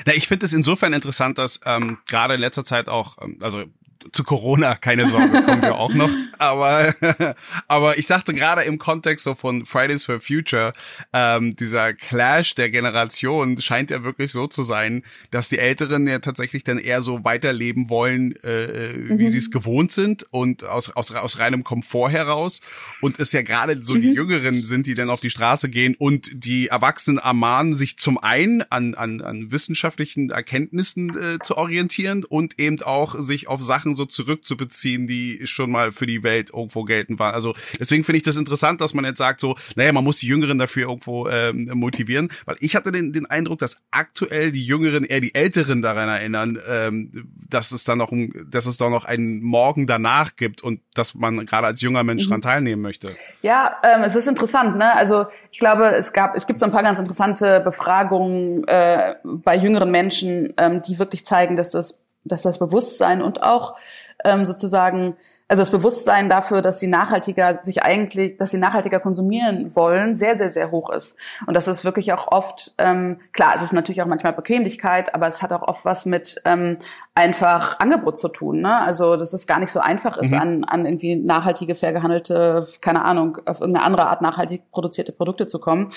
Na, 0.06 0.14
ich 0.14 0.28
finde 0.28 0.46
es 0.46 0.52
insofern 0.52 0.92
interessant, 0.92 1.38
dass 1.38 1.60
ähm, 1.66 1.98
gerade 2.08 2.34
in 2.34 2.40
letzter 2.40 2.64
Zeit 2.64 2.88
auch, 2.88 3.16
ähm, 3.20 3.38
also 3.42 3.64
zu 4.12 4.24
Corona, 4.24 4.74
keine 4.74 5.06
Sorge, 5.06 5.42
kommen 5.46 5.62
wir 5.62 5.76
auch 5.76 5.94
noch. 5.94 6.10
Aber, 6.38 6.94
aber 7.68 7.98
ich 7.98 8.06
dachte 8.06 8.34
gerade 8.34 8.62
im 8.62 8.78
Kontext 8.78 9.24
so 9.24 9.34
von 9.34 9.64
Fridays 9.64 10.04
for 10.04 10.20
Future, 10.20 10.72
ähm, 11.12 11.56
dieser 11.56 11.94
Clash 11.94 12.54
der 12.54 12.70
Generation 12.70 13.60
scheint 13.60 13.90
ja 13.90 14.02
wirklich 14.02 14.32
so 14.32 14.46
zu 14.46 14.62
sein, 14.62 15.02
dass 15.30 15.48
die 15.48 15.58
Älteren 15.58 16.06
ja 16.06 16.18
tatsächlich 16.18 16.64
dann 16.64 16.78
eher 16.78 17.02
so 17.02 17.24
weiterleben 17.24 17.88
wollen, 17.90 18.34
äh, 18.42 18.92
mhm. 18.92 19.18
wie 19.18 19.28
sie 19.28 19.38
es 19.38 19.50
gewohnt 19.50 19.92
sind 19.92 20.26
und 20.30 20.64
aus, 20.64 20.90
aus, 20.90 21.12
aus 21.12 21.38
reinem 21.38 21.64
Komfort 21.64 22.10
heraus. 22.10 22.60
Und 23.00 23.18
es 23.20 23.32
ja 23.32 23.42
gerade 23.42 23.82
so 23.82 23.94
mhm. 23.94 24.02
die 24.02 24.12
Jüngeren 24.12 24.64
sind, 24.64 24.86
die 24.86 24.94
dann 24.94 25.10
auf 25.10 25.20
die 25.20 25.30
Straße 25.30 25.68
gehen 25.68 25.94
und 25.96 26.44
die 26.44 26.68
Erwachsenen 26.68 27.18
ermahnen, 27.18 27.74
sich 27.74 27.98
zum 27.98 28.18
einen 28.18 28.62
an, 28.70 28.94
an, 28.94 29.20
an 29.20 29.50
wissenschaftlichen 29.50 30.30
Erkenntnissen 30.30 31.10
äh, 31.16 31.38
zu 31.42 31.56
orientieren 31.56 32.24
und 32.24 32.58
eben 32.58 32.82
auch 32.82 33.14
sich 33.18 33.48
auf 33.48 33.62
Sachen 33.62 33.93
so 33.96 34.04
zurückzubeziehen, 34.04 35.06
die 35.06 35.46
schon 35.46 35.70
mal 35.70 35.92
für 35.92 36.06
die 36.06 36.22
Welt 36.22 36.50
irgendwo 36.50 36.84
gelten 36.84 37.18
waren. 37.18 37.34
Also 37.34 37.54
deswegen 37.78 38.04
finde 38.04 38.18
ich 38.18 38.22
das 38.22 38.36
interessant, 38.36 38.80
dass 38.80 38.94
man 38.94 39.04
jetzt 39.04 39.18
sagt 39.18 39.40
so, 39.40 39.56
naja, 39.76 39.92
man 39.92 40.04
muss 40.04 40.18
die 40.18 40.26
Jüngeren 40.26 40.58
dafür 40.58 40.88
irgendwo 40.88 41.28
ähm, 41.28 41.70
motivieren, 41.74 42.30
weil 42.44 42.56
ich 42.60 42.76
hatte 42.76 42.92
den, 42.92 43.12
den 43.12 43.26
Eindruck, 43.26 43.58
dass 43.58 43.78
aktuell 43.90 44.52
die 44.52 44.64
Jüngeren 44.64 45.04
eher 45.04 45.20
die 45.20 45.34
Älteren 45.34 45.82
daran 45.82 46.08
erinnern, 46.08 46.58
ähm, 46.68 47.28
dass 47.48 47.72
es 47.72 47.84
dann 47.84 47.98
noch, 47.98 48.12
dass 48.46 48.66
es 48.66 48.76
doch 48.76 48.90
noch 48.90 49.04
einen 49.04 49.42
Morgen 49.42 49.86
danach 49.86 50.36
gibt 50.36 50.62
und 50.62 50.80
dass 50.94 51.14
man 51.14 51.46
gerade 51.46 51.66
als 51.66 51.80
junger 51.80 52.04
Mensch 52.04 52.24
mhm. 52.24 52.30
daran 52.30 52.40
teilnehmen 52.40 52.82
möchte. 52.82 53.10
Ja, 53.42 53.76
ähm, 53.82 54.02
es 54.02 54.14
ist 54.14 54.26
interessant, 54.26 54.76
ne? 54.76 54.94
Also 54.94 55.26
ich 55.50 55.58
glaube, 55.58 55.86
es 55.86 56.12
gab, 56.12 56.36
es 56.36 56.46
gibt 56.46 56.60
so 56.60 56.66
ein 56.66 56.72
paar 56.72 56.82
ganz 56.82 56.98
interessante 56.98 57.60
Befragungen 57.60 58.66
äh, 58.66 59.14
bei 59.24 59.56
jüngeren 59.56 59.90
Menschen, 59.90 60.52
ähm, 60.56 60.82
die 60.82 60.98
wirklich 60.98 61.24
zeigen, 61.24 61.56
dass 61.56 61.70
das 61.70 62.03
dass 62.24 62.42
das 62.42 62.58
Bewusstsein 62.58 63.22
und 63.22 63.42
auch 63.42 63.76
ähm, 64.24 64.44
sozusagen 64.46 65.16
also 65.46 65.60
das 65.60 65.70
Bewusstsein 65.70 66.30
dafür, 66.30 66.62
dass 66.62 66.80
sie 66.80 66.86
nachhaltiger 66.86 67.62
sich 67.62 67.82
eigentlich, 67.82 68.38
dass 68.38 68.50
sie 68.50 68.58
nachhaltiger 68.58 68.98
konsumieren 68.98 69.76
wollen, 69.76 70.16
sehr, 70.16 70.38
sehr, 70.38 70.48
sehr 70.48 70.70
hoch 70.70 70.88
ist. 70.88 71.18
Und 71.46 71.54
das 71.54 71.68
ist 71.68 71.84
wirklich 71.84 72.14
auch 72.14 72.28
oft, 72.28 72.74
ähm, 72.78 73.20
klar, 73.32 73.52
es 73.56 73.62
ist 73.62 73.72
natürlich 73.72 74.00
auch 74.00 74.06
manchmal 74.06 74.32
Bequemlichkeit, 74.32 75.14
aber 75.14 75.26
es 75.26 75.42
hat 75.42 75.52
auch 75.52 75.62
oft 75.62 75.84
was 75.84 76.06
mit 76.06 76.40
ähm, 76.46 76.78
einfach 77.16 77.78
Angebot 77.78 78.18
zu 78.18 78.28
tun. 78.28 78.60
Ne? 78.60 78.80
Also 78.80 79.16
dass 79.16 79.32
es 79.32 79.46
gar 79.46 79.60
nicht 79.60 79.70
so 79.70 79.78
einfach 79.78 80.16
ist, 80.16 80.32
mhm. 80.32 80.38
an, 80.38 80.64
an 80.64 80.84
irgendwie 80.84 81.14
nachhaltige, 81.14 81.76
fair 81.76 81.92
gehandelte, 81.92 82.66
keine 82.80 83.04
Ahnung, 83.04 83.38
auf 83.44 83.60
irgendeine 83.60 83.86
andere 83.86 84.06
Art 84.08 84.20
nachhaltig 84.20 84.68
produzierte 84.72 85.12
Produkte 85.12 85.46
zu 85.46 85.60
kommen. 85.60 85.92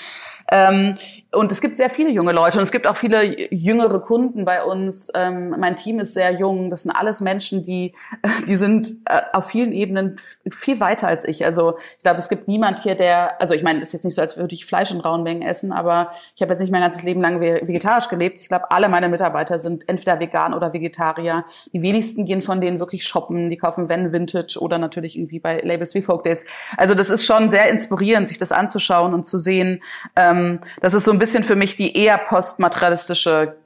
Ähm, 0.50 0.94
und 1.32 1.50
es 1.50 1.60
gibt 1.60 1.76
sehr 1.76 1.90
viele 1.90 2.10
junge 2.10 2.32
Leute 2.32 2.58
und 2.58 2.62
es 2.62 2.70
gibt 2.70 2.86
auch 2.86 2.96
viele 2.96 3.52
jüngere 3.52 4.00
Kunden 4.00 4.44
bei 4.44 4.62
uns. 4.62 5.08
Ähm, 5.14 5.54
mein 5.58 5.74
Team 5.74 5.98
ist 5.98 6.14
sehr 6.14 6.32
jung. 6.32 6.70
Das 6.70 6.84
sind 6.84 6.92
alles 6.92 7.20
Menschen, 7.20 7.64
die, 7.64 7.94
die 8.46 8.56
sind 8.56 8.86
äh, 9.06 9.22
auf 9.32 9.46
vielen 9.46 9.72
Ebenen 9.72 10.16
viel 10.50 10.78
weiter 10.78 11.08
als 11.08 11.26
ich. 11.26 11.44
Also 11.44 11.78
ich 11.96 12.04
glaube, 12.04 12.18
es 12.18 12.28
gibt 12.28 12.46
niemand 12.46 12.78
hier, 12.78 12.94
der, 12.94 13.40
also 13.42 13.54
ich 13.54 13.64
meine, 13.64 13.80
es 13.80 13.88
ist 13.88 13.92
jetzt 13.94 14.04
nicht 14.04 14.14
so, 14.14 14.22
als 14.22 14.36
würde 14.36 14.54
ich 14.54 14.66
Fleisch 14.66 14.92
in 14.92 15.00
rauen 15.00 15.24
Mengen 15.24 15.42
essen, 15.42 15.72
aber 15.72 16.12
ich 16.36 16.42
habe 16.42 16.52
jetzt 16.52 16.60
nicht 16.60 16.70
mein 16.70 16.80
ganzes 16.82 17.02
Leben 17.02 17.20
lang 17.20 17.40
vegetarisch 17.40 18.08
gelebt. 18.08 18.40
Ich 18.40 18.48
glaube, 18.48 18.70
alle 18.70 18.88
meine 18.88 19.08
Mitarbeiter 19.08 19.58
sind 19.58 19.88
entweder 19.88 20.20
vegan 20.20 20.54
oder 20.54 20.72
Vegetarier. 21.08 21.44
Die 21.72 21.82
wenigsten 21.82 22.24
gehen 22.24 22.42
von 22.42 22.60
denen 22.60 22.78
wirklich 22.78 23.04
shoppen. 23.04 23.50
Die 23.50 23.56
kaufen 23.56 23.88
wenn 23.88 24.12
Vintage 24.12 24.58
oder 24.60 24.78
natürlich 24.78 25.16
irgendwie 25.18 25.40
bei 25.40 25.60
Labels 25.60 25.94
wie 25.94 26.02
Folk 26.02 26.22
Days. 26.24 26.44
Also 26.76 26.94
das 26.94 27.10
ist 27.10 27.24
schon 27.24 27.50
sehr 27.50 27.68
inspirierend, 27.68 28.28
sich 28.28 28.38
das 28.38 28.52
anzuschauen 28.52 29.14
und 29.14 29.24
zu 29.24 29.38
sehen. 29.38 29.82
Ähm, 30.16 30.60
das 30.80 30.94
ist 30.94 31.04
so 31.04 31.12
ein 31.12 31.18
bisschen 31.18 31.44
für 31.44 31.56
mich 31.56 31.76
die 31.76 31.96
eher 31.96 32.18
postmaterialistische 32.18 33.56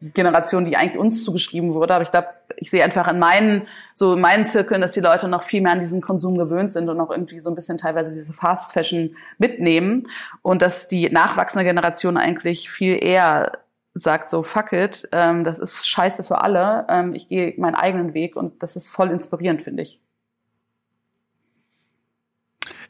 Generation, 0.00 0.64
die 0.64 0.76
eigentlich 0.76 0.98
uns 0.98 1.24
zugeschrieben 1.24 1.74
wurde. 1.74 1.94
Aber 1.94 2.02
ich 2.02 2.10
glaube, 2.10 2.28
ich 2.56 2.70
sehe 2.70 2.82
einfach 2.82 3.08
in 3.08 3.18
meinen, 3.18 3.68
so 3.94 4.14
in 4.14 4.20
meinen 4.20 4.46
Zirkeln, 4.46 4.80
dass 4.80 4.92
die 4.92 5.00
Leute 5.00 5.28
noch 5.28 5.42
viel 5.42 5.60
mehr 5.60 5.72
an 5.72 5.80
diesen 5.80 6.00
Konsum 6.00 6.38
gewöhnt 6.38 6.72
sind 6.72 6.88
und 6.88 7.00
auch 7.00 7.10
irgendwie 7.10 7.40
so 7.40 7.50
ein 7.50 7.54
bisschen 7.54 7.78
teilweise 7.78 8.14
diese 8.14 8.32
Fast 8.32 8.72
Fashion 8.72 9.14
mitnehmen 9.38 10.08
und 10.42 10.62
dass 10.62 10.88
die 10.88 11.10
nachwachsende 11.10 11.64
Generation 11.64 12.16
eigentlich 12.16 12.70
viel 12.70 13.02
eher 13.02 13.52
sagt 13.98 14.30
so, 14.30 14.42
fuck 14.42 14.72
it, 14.72 15.08
ähm, 15.12 15.44
das 15.44 15.58
ist 15.58 15.86
scheiße 15.86 16.24
für 16.24 16.40
alle, 16.40 16.86
ähm, 16.88 17.14
ich 17.14 17.28
gehe 17.28 17.54
meinen 17.58 17.74
eigenen 17.74 18.14
Weg 18.14 18.36
und 18.36 18.62
das 18.62 18.76
ist 18.76 18.88
voll 18.88 19.10
inspirierend, 19.10 19.62
finde 19.62 19.82
ich. 19.82 20.00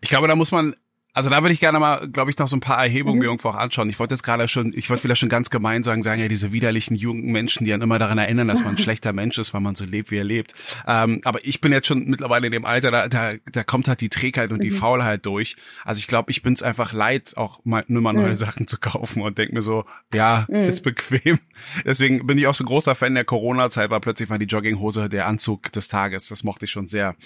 Ich 0.01 0.11
glaube, 0.11 0.29
da 0.29 0.37
muss 0.37 0.53
man 0.53 0.77
also 1.15 1.31
da 1.31 1.43
würde 1.43 1.53
ich 1.53 1.61
gerne 1.61 1.79
mal, 1.79 2.09
glaube 2.09 2.31
ich, 2.31 2.39
noch 2.39 2.47
so 2.47 2.57
ein 2.57 2.61
paar 2.61 2.79
Erhebungen 2.79 3.17
mhm. 3.17 3.21
mir 3.21 3.27
irgendwo 3.27 3.49
auch 3.49 3.57
anschauen. 3.57 3.89
Ich 3.89 3.99
wollte 3.99 4.15
jetzt 4.15 4.23
gerade 4.23 4.47
schon, 4.47 4.73
ich 4.75 4.89
wollte 4.89 5.03
vielleicht 5.03 5.21
schon 5.21 5.29
ganz 5.29 5.51
gemein 5.51 5.83
sagen, 5.83 6.03
sagen 6.03 6.21
ja 6.21 6.29
diese 6.29 6.53
widerlichen 6.53 6.97
jungen 6.97 7.33
Menschen, 7.33 7.65
die 7.65 7.71
dann 7.71 7.83
immer 7.83 7.99
daran 7.99 8.19
erinnern, 8.19 8.47
dass 8.47 8.63
man 8.63 8.75
ein 8.75 8.79
schlechter 8.83 9.13
Mensch 9.13 9.39
ist, 9.39 9.55
weil 9.55 9.61
man 9.61 9.75
so 9.75 9.85
lebt, 9.85 10.11
wie 10.11 10.19
er 10.19 10.25
lebt. 10.25 10.55
Ähm, 10.87 11.21
aber 11.25 11.45
ich 11.45 11.61
bin 11.61 11.73
jetzt 11.73 11.89
schon 11.89 12.05
mittlerweile 12.05 12.47
in 12.47 12.53
dem 12.53 12.65
Alter, 12.65 12.91
da, 12.91 13.09
da, 13.09 13.33
da 13.51 13.65
kommt 13.65 13.89
halt 13.89 14.01
die 14.01 14.11
Trägheit 14.11 14.51
und 14.51 14.59
mhm. 14.59 14.63
die 14.63 14.71
Faulheit 14.71 15.27
durch. 15.27 15.57
Also 15.85 15.99
ich 15.99 16.07
glaube, 16.07 16.31
ich 16.31 16.43
bin 16.43 16.53
es 16.53 16.63
einfach 16.63 16.93
leid, 16.93 17.37
auch 17.37 17.65
mal 17.65 17.85
nur 17.89 18.03
mal 18.03 18.13
neue 18.13 18.31
mhm. 18.31 18.37
Sachen 18.37 18.67
zu 18.67 18.79
kaufen 18.79 19.23
und 19.23 19.39
denke 19.39 19.55
mir 19.55 19.63
so, 19.63 19.85
ja, 20.13 20.47
mhm. 20.49 20.57
ist 20.57 20.83
bequem. 20.83 21.39
Deswegen 21.85 22.27
bin 22.27 22.39
ich 22.39 22.47
auch 22.47 22.55
so 22.55 22.65
großer 22.65 22.95
Fan 22.95 23.15
der 23.15 23.25
Corona-Zeit, 23.25 23.91
war 23.91 24.01
plötzlich 24.01 24.29
mal 24.29 24.39
die 24.39 24.47
Jogginghose 24.47 25.09
der 25.09 25.27
Anzug 25.27 25.73
des 25.73 25.89
Tages. 25.89 26.29
Das 26.29 26.45
mochte 26.45 26.67
ich 26.67 26.71
schon 26.71 26.87
sehr. 26.87 27.17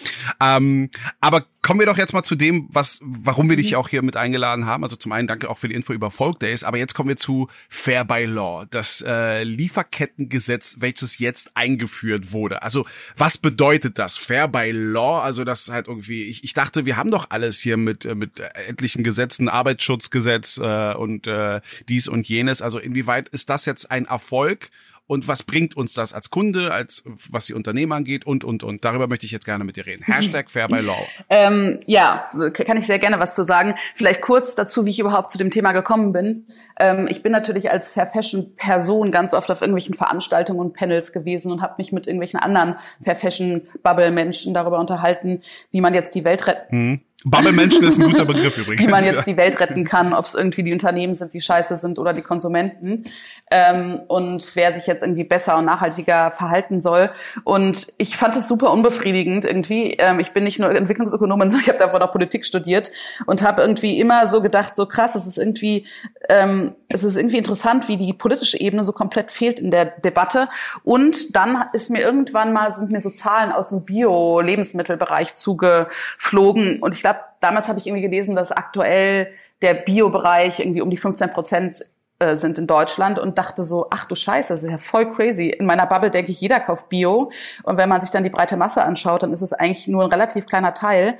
Ähm, 0.41 0.89
aber 1.21 1.45
kommen 1.63 1.79
wir 1.79 1.87
doch 1.87 1.97
jetzt 1.97 2.13
mal 2.13 2.25
zu 2.25 2.35
dem, 2.35 2.69
was, 2.73 3.01
warum 3.03 3.49
wir 3.49 3.57
dich 3.57 3.73
mhm. 3.73 3.79
auch 3.79 3.89
hier 3.89 4.03
mit 4.03 4.17
eingeladen 4.17 4.67
haben. 4.67 4.83
Also 4.83 4.97
zum 4.97 5.13
einen 5.13 5.29
danke 5.29 5.49
auch 5.49 5.59
für 5.59 5.69
die 5.69 5.75
Info 5.75 5.93
über 5.93 6.11
Folk 6.11 6.41
Days, 6.41 6.65
aber 6.65 6.77
jetzt 6.77 6.95
kommen 6.95 7.09
wir 7.09 7.17
zu 7.17 7.49
Fair 7.69 8.05
by 8.05 8.25
Law, 8.25 8.67
das 8.69 9.03
äh, 9.07 9.45
Lieferkettengesetz, 9.45 10.79
welches 10.81 11.19
jetzt 11.19 11.53
eingeführt 11.57 12.33
wurde. 12.33 12.63
Also 12.63 12.85
was 13.17 13.39
bedeutet 13.39 13.99
das? 13.99 14.19
Fair 14.19 14.49
by 14.49 14.73
Law, 14.73 15.23
also 15.23 15.45
das 15.45 15.69
halt 15.69 15.87
irgendwie, 15.87 16.25
ich, 16.25 16.43
ich 16.43 16.53
dachte, 16.53 16.85
wir 16.85 16.97
haben 16.97 17.13
doch 17.13 17.27
alles 17.31 17.61
hier 17.61 17.77
mit, 17.77 18.05
äh, 18.05 18.17
mit 18.17 18.41
etlichen 18.41 19.05
Gesetzen, 19.05 19.49
Arbeitsschutzgesetz 19.49 20.59
äh, 20.59 20.95
und 20.95 21.29
äh, 21.29 21.61
dies 21.89 22.09
und 22.09 22.29
jenes. 22.29 22.61
Also 22.61 22.81
inwieweit 22.81 23.29
ist 23.29 23.51
das 23.51 23.67
jetzt 23.67 23.91
ein 23.91 24.07
Erfolg? 24.07 24.71
Und 25.07 25.29
was 25.29 25.43
bringt 25.43 25.77
uns 25.77 25.95
das 25.95 26.13
als 26.13 26.31
Kunde, 26.31 26.73
als 26.73 27.05
was 27.31 27.47
die 27.47 27.55
Unternehmen 27.55 27.93
angeht 27.93 28.25
und, 28.27 28.45
und, 28.45 28.63
und. 28.63 28.85
Darüber 28.85 29.09
möchte 29.09 29.27
ich 29.27 29.33
jetzt 29.33 29.45
gerne 29.45 29.65
mit 29.65 29.77
dir 29.77 29.87
reden. 29.87 30.05
Hashtag 30.05 30.51
Fair 30.51 30.69
by 30.69 30.79
Law. 30.79 30.97
ähm, 31.29 31.81
ja, 31.87 32.31
kann 32.53 32.77
ich 32.77 32.87
sehr 32.87 32.99
gerne 32.99 33.19
was 33.19 33.35
zu 33.35 33.45
sagen. 33.45 33.75
Vielleicht 33.95 34.23
kurz 34.23 34.55
dazu, 34.55 34.85
wie 34.85 34.91
ich 34.91 35.01
überhaupt 35.01 35.31
zu 35.31 35.39
dem 35.39 35.51
Thema 35.51 35.73
gekommen 35.73 36.13
bin. 36.13 36.47
Ähm, 36.79 37.09
ich 37.11 37.23
bin 37.23 37.33
natürlich 37.33 37.71
als 37.71 37.91
Fair 37.91 38.07
Fashion 38.07 38.55
Person 38.55 39.11
ganz 39.11 39.35
oft 39.35 39.51
auf 39.51 39.61
irgendwelchen 39.61 39.95
Veranstaltungen 39.95 40.61
und 40.61 40.73
Panels 40.75 41.13
gewesen 41.13 41.53
und 41.53 41.63
habe 41.63 41.75
mich 41.79 41.93
mit 41.93 42.07
irgendwelchen 42.07 42.41
anderen 42.41 42.77
Fair 43.03 43.17
Fashion 43.17 43.63
Bubble 43.83 44.11
Menschen 44.11 44.55
darüber 44.55 44.79
unterhalten, 44.79 45.41
wie 45.71 45.81
man 45.81 45.95
jetzt 45.95 46.15
die 46.15 46.25
Welt 46.25 46.47
retten. 46.47 46.77
Mhm 46.77 47.01
Bubble-Menschen 47.25 47.85
ist 47.85 48.01
ein 48.01 48.09
guter 48.09 48.25
Begriff 48.25 48.59
übrigens. 48.59 48.83
Wie 48.83 48.89
man 48.89 49.05
jetzt 49.05 49.27
die 49.27 49.37
Welt 49.37 49.61
retten 49.61 49.85
kann, 49.85 50.13
ob 50.13 50.25
es 50.25 50.35
irgendwie 50.35 50.63
die 50.63 50.73
Unternehmen 50.73 51.15
sind, 51.15 51.33
die 51.35 51.41
scheiße 51.41 51.77
sind 51.77 51.99
oder 51.99 52.13
die 52.13 52.23
Konsumenten. 52.23 53.05
Ähm, 53.51 54.01
und 54.09 54.51
wer 54.55 54.73
sich 54.73 54.87
jetzt 54.87 55.03
irgendwie 55.03 55.25
besser 55.25 55.57
und 55.59 55.65
nachhaltiger 55.67 56.33
verhalten 56.33 56.81
soll. 56.81 57.11
Und 57.45 57.89
ich 57.99 58.17
fand 58.17 58.37
es 58.37 58.49
super 58.49 58.73
unbefriedigend 58.73 59.45
irgendwie. 59.45 59.95
Ähm, 59.99 60.19
ich 60.19 60.33
bin 60.33 60.45
nicht 60.45 60.59
nur 60.59 60.71
Entwicklungsökonomin, 60.71 61.49
sondern 61.51 61.63
ich 61.63 61.69
habe 61.69 61.79
davor 61.79 62.01
noch 62.01 62.11
Politik 62.11 62.45
studiert 62.45 62.91
und 63.27 63.43
habe 63.43 63.63
irgendwie 63.63 64.01
immer 64.01 64.27
so 64.27 64.43
gedacht, 64.43 64.75
so 64.75 64.87
krass, 64.87 65.15
es 65.15 65.27
ist 65.27 65.39
irgendwie, 65.39 65.87
ähm, 66.29 66.75
es 66.89 67.05
ist 67.05 67.17
irgendwie 67.17 67.39
interessant, 67.39 67.89
wie 67.89 67.97
die 67.97 68.13
politische 68.13 68.59
Ebene 68.59 68.83
so 68.83 68.93
komplett 68.93 69.31
fehlt 69.31 69.61
in 69.61 69.71
der 69.71 69.85
Debatte. 69.85 70.49
Und 70.83 71.37
dann 71.37 71.67
ist 71.73 71.91
mir 71.91 72.01
irgendwann 72.01 72.53
mal, 72.53 72.73
sind 72.73 72.91
mir 72.91 73.01
so 73.01 73.11
Zahlen 73.11 73.53
aus 73.53 73.69
dem 73.69 73.85
Bio-Lebensmittelbereich 73.85 75.37
zugeflogen. 75.37 76.81
Und 76.81 76.95
ich 76.95 77.03
glaube, 77.03 77.12
damals 77.41 77.69
habe 77.69 77.79
ich 77.79 77.87
irgendwie 77.87 78.03
gelesen, 78.03 78.37
dass 78.37 78.53
aktuell 78.53 79.29
der 79.61 79.75
Bio-Bereich 79.75 80.61
irgendwie 80.61 80.83
um 80.83 80.91
die 80.91 80.97
15 80.97 81.31
Prozent 81.31 81.85
äh, 82.23 82.37
sind 82.37 82.59
in 82.59 82.67
Deutschland 82.67 83.19
und 83.19 83.39
dachte 83.39 83.65
so, 83.65 83.87
ach 83.91 84.05
du 84.05 84.15
Scheiße, 84.15 84.53
das 84.53 84.63
ist 84.63 84.71
ja 84.71 84.79
voll 84.79 85.11
crazy. 85.11 85.49
In 85.49 85.67
meiner 85.67 85.87
Bubble 85.87 86.11
denke 86.11 86.31
ich, 86.31 86.41
jeder 86.41 86.61
kauft 86.61 86.89
Bio. 86.89 87.33
Und 87.65 87.77
wenn 87.79 87.89
man 87.89 88.01
sich 88.01 88.11
dann 88.11 88.23
die 88.23 88.31
breite 88.31 88.57
Masse 88.57 88.85
anschaut, 88.85 89.23
dann 89.23 89.33
ist 89.33 89.43
es 89.43 89.53
eigentlich 89.53 89.89
nur 89.89 90.05
ein 90.05 90.11
relativ 90.11 90.47
kleiner 90.47 90.73
Teil. 90.75 91.19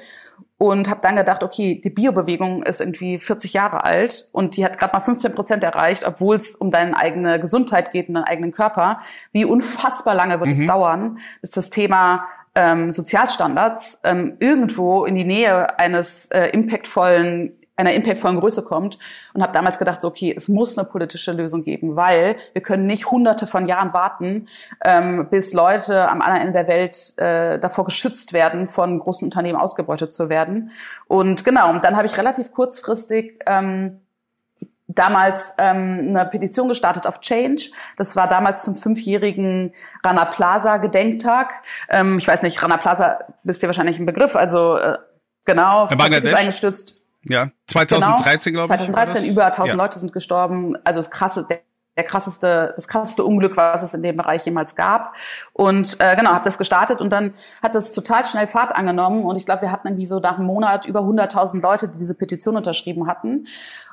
Und 0.59 0.89
habe 0.89 1.01
dann 1.03 1.17
gedacht, 1.17 1.43
okay, 1.43 1.81
die 1.83 1.91
Bio-Bewegung 1.91 2.63
ist 2.63 2.81
irgendwie 2.81 3.19
40 3.19 3.53
Jahre 3.53 3.83
alt 3.83 4.29
und 4.31 4.57
die 4.57 4.65
hat 4.65 4.79
gerade 4.79 4.93
mal 4.93 5.01
15 5.01 5.35
Prozent 5.35 5.65
erreicht, 5.65 6.05
obwohl 6.07 6.37
es 6.37 6.55
um 6.55 6.71
deine 6.71 6.97
eigene 6.97 7.41
Gesundheit 7.41 7.91
geht 7.91 8.07
und 8.07 8.15
deinen 8.15 8.25
eigenen 8.25 8.53
Körper. 8.53 9.01
Wie 9.33 9.45
unfassbar 9.45 10.15
lange 10.15 10.39
wird 10.39 10.51
mhm. 10.51 10.61
es 10.61 10.67
dauern, 10.67 11.19
bis 11.41 11.51
das 11.51 11.71
Thema 11.71 12.29
ähm, 12.55 12.91
Sozialstandards 12.91 14.01
ähm, 14.05 14.37
irgendwo 14.39 15.05
in 15.05 15.15
die 15.15 15.25
Nähe 15.25 15.79
eines 15.79 16.27
äh, 16.27 16.49
impactvollen 16.49 17.59
einer 17.77 17.95
impactvollen 17.95 18.39
Größe 18.39 18.63
kommt 18.63 18.99
und 19.33 19.43
habe 19.43 19.53
damals 19.53 19.79
gedacht, 19.79 20.03
so, 20.03 20.09
okay, 20.09 20.33
es 20.37 20.49
muss 20.49 20.77
eine 20.77 20.87
politische 20.87 21.33
Lösung 21.33 21.63
geben, 21.63 21.97
weil 21.97 22.37
wir 22.53 22.63
können 22.63 22.87
nicht 22.87 23.11
hunderte 23.11 23.47
von 23.47 23.67
Jahren 23.67 23.95
warten, 23.95 24.47
ähm, 24.85 25.29
bis 25.31 25.55
Leute 25.55 26.09
am 26.09 26.21
anderen 26.21 26.43
Ende 26.43 26.53
der 26.53 26.69
Welt 26.69 27.19
äh, 27.19 27.59
davor 27.59 27.85
geschützt 27.87 28.35
werden, 28.35 28.69
von 28.69 28.99
großen 28.99 29.25
Unternehmen 29.25 29.59
ausgebeutet 29.59 30.13
zu 30.13 30.29
werden. 30.29 30.71
Und 31.09 31.45
genau, 31.45 31.71
und 31.71 31.83
dann 31.85 31.97
habe 31.97 32.07
ich 32.07 32.17
relativ 32.19 32.53
kurzfristig 32.53 33.41
ähm, 33.47 34.02
damals 34.95 35.55
ähm, 35.59 35.99
eine 36.01 36.27
Petition 36.27 36.69
gestartet 36.69 37.07
auf 37.07 37.21
Change. 37.21 37.71
Das 37.97 38.17
war 38.17 38.29
damals 38.29 38.63
zum 38.63 38.77
fünfjährigen 38.77 39.73
Rana 40.05 40.25
Plaza 40.27 40.79
Gedenktag. 40.79 41.53
Ähm, 41.89 42.19
ich 42.19 42.29
weiß 42.29 42.43
nicht, 42.43 42.63
Rana 42.63 42.77
Plaza 42.77 43.21
bist 43.45 43.63
dir 43.63 43.67
wahrscheinlich 43.67 43.99
ein 43.99 44.07
Begriff. 44.07 44.37
Also 44.37 44.77
äh, 44.77 44.99
genau, 45.45 45.87
ist 45.87 46.35
eingestürzt. 46.35 46.97
Ja, 47.25 47.51
2013 47.69 48.53
genau, 48.53 48.67
glaube 48.67 48.83
ich. 48.83 48.91
2013 48.91 49.31
über 49.31 49.47
1000 49.47 49.69
ja. 49.69 49.75
Leute 49.75 49.99
sind 49.99 50.13
gestorben. 50.13 50.77
Also 50.85 50.99
das 50.99 51.11
krasse, 51.11 51.47
der, 51.49 51.61
der 51.97 52.05
krasseste, 52.05 52.73
das 52.75 52.89
krasseste 52.89 53.23
Unglück, 53.25 53.57
was 53.57 53.83
es 53.83 53.95
in 53.95 54.03
dem 54.03 54.17
Bereich 54.17 54.45
jemals 54.45 54.75
gab. 54.75 55.15
Und 55.53 56.01
äh, 56.01 56.17
genau, 56.17 56.31
habe 56.31 56.45
das 56.45 56.59
gestartet 56.59 57.01
und 57.01 57.11
dann 57.11 57.35
hat 57.63 57.75
das 57.75 57.93
total 57.93 58.25
schnell 58.25 58.49
Fahrt 58.49 58.75
angenommen. 58.75 59.25
Und 59.25 59.37
ich 59.37 59.45
glaube, 59.45 59.63
wir 59.63 59.73
hatten 59.73 59.89
irgendwie 59.89 60.07
so 60.07 60.19
nach 60.19 60.39
einem 60.39 60.47
Monat 60.47 60.87
über 60.87 61.01
100.000 61.01 61.61
Leute, 61.61 61.89
die 61.89 61.99
diese 61.99 62.15
Petition 62.15 62.57
unterschrieben 62.57 63.07
hatten. 63.07 63.47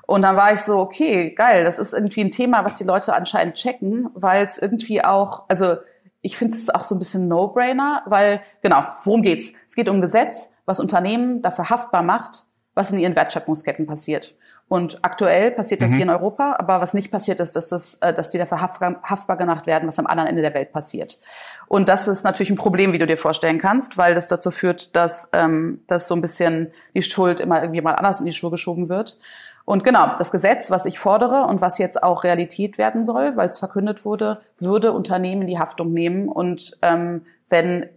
Und 0.09 0.23
dann 0.23 0.35
war 0.35 0.51
ich 0.51 0.61
so, 0.61 0.79
okay, 0.79 1.35
geil, 1.35 1.63
das 1.63 1.77
ist 1.77 1.93
irgendwie 1.93 2.21
ein 2.21 2.31
Thema, 2.31 2.65
was 2.65 2.79
die 2.79 2.83
Leute 2.83 3.13
anscheinend 3.13 3.53
checken, 3.53 4.09
weil 4.15 4.43
es 4.43 4.57
irgendwie 4.57 5.03
auch, 5.03 5.43
also 5.49 5.75
ich 6.21 6.35
finde 6.35 6.55
es 6.55 6.71
auch 6.71 6.81
so 6.81 6.95
ein 6.95 6.99
bisschen 6.99 7.27
No-Brainer, 7.27 8.01
weil, 8.07 8.41
genau, 8.63 8.81
worum 9.03 9.21
geht's? 9.21 9.53
Es 9.67 9.75
geht 9.75 9.87
um 9.87 10.01
Gesetz, 10.01 10.51
was 10.65 10.79
Unternehmen 10.79 11.43
dafür 11.43 11.69
haftbar 11.69 12.01
macht, 12.01 12.45
was 12.73 12.91
in 12.91 12.97
ihren 12.97 13.15
Wertschöpfungsketten 13.15 13.85
passiert. 13.85 14.33
Und 14.67 14.97
aktuell 15.03 15.51
passiert 15.51 15.83
das 15.83 15.91
mhm. 15.91 15.95
hier 15.95 16.03
in 16.05 16.09
Europa, 16.09 16.55
aber 16.57 16.81
was 16.81 16.95
nicht 16.95 17.11
passiert 17.11 17.39
ist, 17.39 17.55
dass, 17.55 17.69
das, 17.69 17.95
äh, 18.01 18.11
dass 18.11 18.31
die 18.31 18.39
dafür 18.39 18.61
haftbar 18.61 19.37
gemacht 19.37 19.67
werden, 19.67 19.87
was 19.87 19.99
am 19.99 20.07
anderen 20.07 20.29
Ende 20.29 20.41
der 20.41 20.55
Welt 20.55 20.71
passiert. 20.71 21.19
Und 21.67 21.87
das 21.87 22.07
ist 22.07 22.23
natürlich 22.23 22.49
ein 22.49 22.57
Problem, 22.57 22.93
wie 22.93 22.97
du 22.97 23.05
dir 23.05 23.17
vorstellen 23.17 23.59
kannst, 23.59 23.95
weil 23.95 24.15
das 24.15 24.27
dazu 24.27 24.49
führt, 24.49 24.95
dass, 24.95 25.29
ähm, 25.33 25.81
dass 25.85 26.07
so 26.07 26.15
ein 26.15 26.21
bisschen 26.21 26.71
die 26.95 27.03
Schuld 27.03 27.39
immer 27.39 27.61
irgendwie 27.61 27.81
mal 27.81 27.93
anders 27.93 28.19
in 28.19 28.25
die 28.25 28.31
Schuhe 28.31 28.49
geschoben 28.49 28.89
wird. 28.89 29.19
Und 29.69 29.83
genau, 29.83 30.15
das 30.17 30.31
Gesetz, 30.31 30.71
was 30.71 30.87
ich 30.87 30.97
fordere 30.97 31.45
und 31.45 31.61
was 31.61 31.77
jetzt 31.77 32.01
auch 32.01 32.23
Realität 32.23 32.79
werden 32.79 33.05
soll, 33.05 33.37
weil 33.37 33.45
es 33.45 33.59
verkündet 33.59 34.03
wurde, 34.03 34.41
würde 34.57 34.93
Unternehmen 34.93 35.45
die 35.45 35.59
Haftung 35.59 35.93
nehmen. 35.93 36.27
Und 36.27 36.75
ähm, 36.81 37.27
wenn 37.49 37.87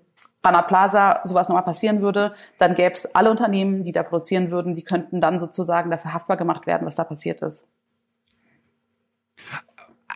Rana 0.45 0.61
Plaza 0.61 1.23
sowas 1.25 1.49
nochmal 1.49 1.65
passieren 1.65 2.03
würde, 2.03 2.35
dann 2.59 2.75
gäbe 2.75 2.93
es 2.93 3.15
alle 3.15 3.31
Unternehmen, 3.31 3.85
die 3.85 3.93
da 3.93 4.03
produzieren 4.03 4.51
würden, 4.51 4.75
die 4.75 4.83
könnten 4.83 5.23
dann 5.23 5.39
sozusagen 5.39 5.91
dafür 5.91 6.13
haftbar 6.13 6.37
gemacht 6.37 6.67
werden, 6.67 6.87
was 6.87 6.97
da 6.97 7.05
passiert 7.05 7.41
ist. 7.41 7.67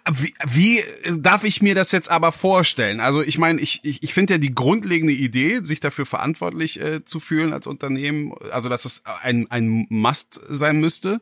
Wie, 0.08 0.32
wie 0.46 0.82
darf 1.18 1.42
ich 1.42 1.62
mir 1.62 1.74
das 1.74 1.90
jetzt 1.90 2.10
aber 2.10 2.30
vorstellen? 2.30 3.00
Also 3.00 3.22
ich 3.22 3.38
meine, 3.38 3.60
ich, 3.60 3.80
ich, 3.82 4.04
ich 4.04 4.14
finde 4.14 4.34
ja 4.34 4.38
die 4.38 4.54
grundlegende 4.54 5.12
Idee, 5.12 5.60
sich 5.62 5.80
dafür 5.80 6.06
verantwortlich 6.06 6.80
äh, 6.80 7.04
zu 7.04 7.18
fühlen 7.18 7.52
als 7.52 7.66
Unternehmen, 7.66 8.32
also 8.52 8.68
dass 8.68 8.84
es 8.84 9.02
ein, 9.04 9.50
ein 9.50 9.86
Must 9.88 10.40
sein 10.48 10.78
müsste. 10.78 11.20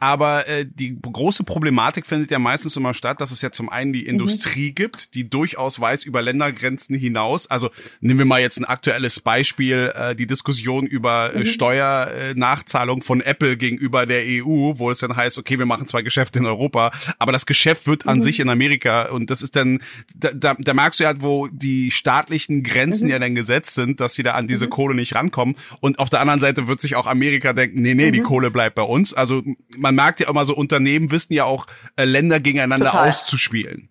Aber 0.00 0.48
äh, 0.48 0.64
die 0.66 0.98
große 1.00 1.44
Problematik 1.44 2.06
findet 2.06 2.30
ja 2.30 2.38
meistens 2.38 2.76
immer 2.78 2.94
statt, 2.94 3.20
dass 3.20 3.30
es 3.30 3.42
ja 3.42 3.50
zum 3.50 3.68
einen 3.68 3.92
die 3.92 4.04
mhm. 4.04 4.10
Industrie 4.10 4.72
gibt, 4.72 5.14
die 5.14 5.28
durchaus 5.28 5.78
weiß 5.78 6.04
über 6.04 6.22
Ländergrenzen 6.22 6.96
hinaus. 6.96 7.46
Also 7.46 7.70
nehmen 8.00 8.20
wir 8.20 8.26
mal 8.26 8.40
jetzt 8.40 8.58
ein 8.58 8.64
aktuelles 8.64 9.20
Beispiel, 9.20 9.92
äh, 9.94 10.16
die 10.16 10.26
Diskussion 10.26 10.86
über 10.86 11.34
äh, 11.34 11.40
mhm. 11.40 11.44
Steuernachzahlung 11.44 13.02
von 13.02 13.20
Apple 13.20 13.58
gegenüber 13.58 14.06
der 14.06 14.22
EU, 14.24 14.78
wo 14.78 14.90
es 14.90 15.00
dann 15.00 15.14
heißt, 15.14 15.36
okay, 15.36 15.58
wir 15.58 15.66
machen 15.66 15.86
zwei 15.86 16.00
Geschäfte 16.00 16.38
in 16.38 16.46
Europa, 16.46 16.90
aber 17.18 17.32
das 17.32 17.44
Geschäft 17.44 17.86
wird 17.86 18.06
an 18.06 18.13
mhm. 18.18 18.22
sich 18.22 18.40
in 18.40 18.48
Amerika. 18.48 19.08
Und 19.08 19.30
das 19.30 19.42
ist 19.42 19.56
dann, 19.56 19.80
da, 20.16 20.30
da, 20.32 20.54
da 20.58 20.74
merkst 20.74 21.00
du 21.00 21.04
ja, 21.04 21.22
wo 21.22 21.48
die 21.48 21.90
staatlichen 21.90 22.62
Grenzen 22.62 23.06
mhm. 23.06 23.10
ja 23.10 23.18
dann 23.18 23.34
gesetzt 23.34 23.74
sind, 23.74 24.00
dass 24.00 24.14
sie 24.14 24.22
da 24.22 24.32
an 24.32 24.48
diese 24.48 24.66
mhm. 24.66 24.70
Kohle 24.70 24.94
nicht 24.94 25.14
rankommen. 25.14 25.56
Und 25.80 25.98
auf 25.98 26.10
der 26.10 26.20
anderen 26.20 26.40
Seite 26.40 26.66
wird 26.66 26.80
sich 26.80 26.96
auch 26.96 27.06
Amerika 27.06 27.52
denken, 27.52 27.80
nee, 27.80 27.94
nee, 27.94 28.10
die 28.10 28.20
mhm. 28.20 28.24
Kohle 28.24 28.50
bleibt 28.50 28.74
bei 28.74 28.82
uns. 28.82 29.14
Also 29.14 29.42
man 29.76 29.94
merkt 29.94 30.20
ja 30.20 30.28
immer 30.28 30.44
so, 30.44 30.54
Unternehmen 30.54 31.10
wissen 31.10 31.32
ja 31.32 31.44
auch, 31.44 31.66
äh, 31.96 32.04
Länder 32.04 32.40
gegeneinander 32.40 32.90
Total. 32.90 33.08
auszuspielen. 33.08 33.88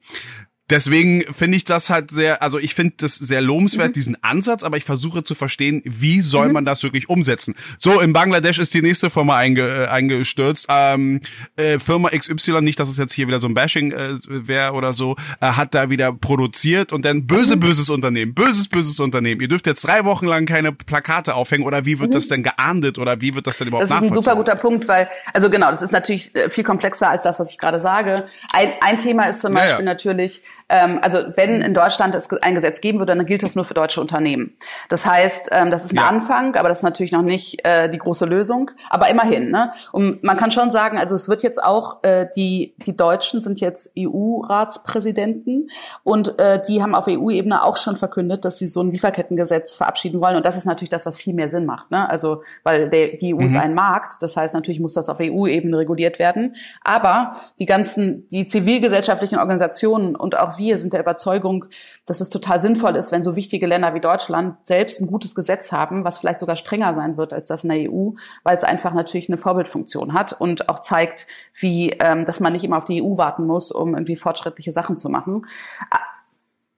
Deswegen 0.69 1.23
finde 1.33 1.57
ich 1.57 1.65
das 1.65 1.89
halt 1.89 2.11
sehr, 2.11 2.41
also 2.41 2.59
ich 2.59 2.73
finde 2.73 2.95
das 2.97 3.15
sehr 3.15 3.41
lobenswert, 3.41 3.89
mhm. 3.89 3.93
diesen 3.93 4.23
Ansatz, 4.23 4.63
aber 4.63 4.77
ich 4.77 4.83
versuche 4.83 5.23
zu 5.23 5.35
verstehen, 5.35 5.81
wie 5.85 6.21
soll 6.21 6.47
mhm. 6.47 6.53
man 6.53 6.65
das 6.65 6.83
wirklich 6.83 7.09
umsetzen. 7.09 7.55
So, 7.77 7.99
in 7.99 8.13
Bangladesch 8.13 8.59
ist 8.59 8.73
die 8.73 8.81
nächste 8.81 9.09
Firma 9.09 9.37
einge, 9.37 9.61
äh, 9.61 9.87
eingestürzt. 9.87 10.67
Ähm, 10.69 11.21
äh, 11.57 11.79
Firma 11.79 12.09
XY, 12.09 12.61
nicht, 12.61 12.79
dass 12.79 12.89
es 12.89 12.97
jetzt 12.97 13.13
hier 13.13 13.27
wieder 13.27 13.39
so 13.39 13.47
ein 13.47 13.53
Bashing 13.53 13.91
äh, 13.91 14.15
wäre 14.27 14.73
oder 14.73 14.93
so, 14.93 15.15
äh, 15.41 15.47
hat 15.47 15.75
da 15.75 15.89
wieder 15.89 16.13
produziert 16.13 16.93
und 16.93 17.03
dann 17.03 17.27
böse, 17.27 17.55
mhm. 17.55 17.61
böses 17.61 17.89
Unternehmen, 17.89 18.33
böses, 18.33 18.67
böses 18.67 18.99
Unternehmen. 18.99 19.41
Ihr 19.41 19.47
dürft 19.49 19.67
jetzt 19.67 19.85
drei 19.85 20.05
Wochen 20.05 20.25
lang 20.25 20.45
keine 20.45 20.71
Plakate 20.71 21.35
aufhängen 21.35 21.65
oder 21.65 21.85
wie 21.85 21.99
wird 21.99 22.11
mhm. 22.11 22.13
das 22.13 22.27
denn 22.27 22.43
geahndet 22.43 22.97
oder 22.99 23.21
wie 23.21 23.35
wird 23.35 23.47
das 23.47 23.57
denn 23.57 23.67
überhaupt 23.67 23.89
Das 23.89 23.97
ist 23.97 24.03
ein 24.03 24.13
super 24.13 24.35
guter 24.35 24.55
Punkt, 24.55 24.87
weil, 24.87 25.09
also 25.33 25.49
genau, 25.49 25.69
das 25.69 25.81
ist 25.81 25.91
natürlich 25.91 26.33
äh, 26.35 26.49
viel 26.49 26.63
komplexer 26.63 27.09
als 27.09 27.23
das, 27.23 27.39
was 27.39 27.51
ich 27.51 27.57
gerade 27.57 27.79
sage. 27.79 28.25
Ein, 28.51 28.73
ein 28.81 28.99
Thema 28.99 29.25
ist 29.25 29.41
zum 29.41 29.53
Beispiel 29.53 29.71
ja, 29.71 29.79
ja. 29.79 29.85
natürlich, 29.85 30.41
ähm, 30.73 30.97
also 31.03 31.19
wenn 31.35 31.61
in 31.61 31.75
Deutschland 31.75 32.15
es 32.15 32.27
ein 32.41 32.55
Gesetz 32.55 32.81
geben 32.81 32.97
würde, 32.97 33.15
dann 33.15 33.27
gilt 33.27 33.43
das 33.43 33.55
nur 33.55 33.63
für 33.63 33.75
deutsche 33.75 34.01
Unternehmen. 34.01 34.57
Das 34.89 35.05
heißt, 35.05 35.49
ähm, 35.51 35.69
das 35.69 35.85
ist 35.85 35.91
ein 35.91 35.97
ja. 35.97 36.07
Anfang, 36.07 36.55
aber 36.55 36.67
das 36.67 36.79
ist 36.79 36.83
natürlich 36.83 37.11
noch 37.11 37.21
nicht 37.21 37.63
äh, 37.63 37.91
die 37.91 37.99
große 37.99 38.25
Lösung. 38.25 38.71
Aber 38.89 39.07
immerhin, 39.07 39.51
ne? 39.51 39.71
Und 39.91 40.23
man 40.23 40.35
kann 40.35 40.49
schon 40.49 40.71
sagen, 40.71 40.97
also 40.97 41.13
es 41.13 41.29
wird 41.29 41.43
jetzt 41.43 41.63
auch, 41.63 42.03
äh, 42.03 42.25
die, 42.35 42.73
die 42.83 42.97
Deutschen 42.97 43.39
sind 43.39 43.61
jetzt 43.61 43.91
EU-Ratspräsidenten 43.97 45.69
und 46.03 46.39
äh, 46.39 46.59
die 46.67 46.81
haben 46.81 46.95
auf 46.95 47.05
EU-Ebene 47.07 47.63
auch 47.63 47.77
schon 47.77 47.95
verkündet, 47.95 48.43
dass 48.43 48.57
sie 48.57 48.65
so 48.65 48.81
ein 48.81 48.89
Lieferkettengesetz 48.89 49.75
verabschieden 49.75 50.21
wollen. 50.21 50.37
Und 50.37 50.45
das 50.47 50.57
ist 50.57 50.65
natürlich 50.65 50.89
das, 50.89 51.05
was 51.05 51.17
viel 51.17 51.35
mehr 51.35 51.49
Sinn 51.49 51.67
macht. 51.67 51.91
Ne? 51.91 52.09
Also, 52.09 52.41
weil 52.63 52.89
der, 52.89 53.09
die 53.09 53.35
EU 53.35 53.41
mhm. 53.41 53.45
ist 53.45 53.55
ein 53.55 53.75
Markt, 53.75 54.23
das 54.23 54.35
heißt 54.35 54.55
natürlich 54.55 54.79
muss 54.79 54.95
das 54.95 55.07
auf 55.07 55.19
EU-Ebene 55.21 55.77
reguliert 55.77 56.17
werden. 56.17 56.55
Aber 56.83 57.35
die 57.59 57.67
ganzen, 57.67 58.27
die 58.29 58.47
zivilgesellschaftlichen 58.47 59.37
Organisationen 59.37 60.15
und 60.15 60.35
auch 60.35 60.57
wir 60.57 60.62
sind 60.71 60.93
der 60.93 61.01
Überzeugung, 61.01 61.65
dass 62.05 62.21
es 62.21 62.29
total 62.29 62.59
sinnvoll 62.59 62.95
ist, 62.95 63.11
wenn 63.11 63.23
so 63.23 63.35
wichtige 63.35 63.67
Länder 63.67 63.93
wie 63.93 63.99
Deutschland 63.99 64.57
selbst 64.65 65.01
ein 65.01 65.07
gutes 65.07 65.35
Gesetz 65.35 65.71
haben, 65.71 66.03
was 66.03 66.17
vielleicht 66.17 66.39
sogar 66.39 66.55
strenger 66.55 66.93
sein 66.93 67.17
wird 67.17 67.33
als 67.33 67.47
das 67.47 67.63
in 67.63 67.69
der 67.69 67.91
EU, 67.91 68.11
weil 68.43 68.57
es 68.57 68.63
einfach 68.63 68.93
natürlich 68.93 69.29
eine 69.29 69.37
Vorbildfunktion 69.37 70.13
hat 70.13 70.33
und 70.33 70.69
auch 70.69 70.79
zeigt, 70.79 71.27
wie, 71.59 71.91
ähm, 71.99 72.25
dass 72.25 72.39
man 72.39 72.53
nicht 72.53 72.63
immer 72.63 72.77
auf 72.77 72.85
die 72.85 73.01
EU 73.01 73.17
warten 73.17 73.45
muss, 73.45 73.71
um 73.71 73.93
irgendwie 73.93 74.15
fortschrittliche 74.15 74.71
Sachen 74.71 74.97
zu 74.97 75.09
machen. 75.09 75.45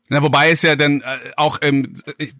Na, 0.07 0.21
wobei 0.21 0.51
es 0.51 0.61
ja 0.61 0.75
dann 0.75 1.01
äh, 1.01 1.31
auch 1.35 1.57
ähm, 1.61 1.93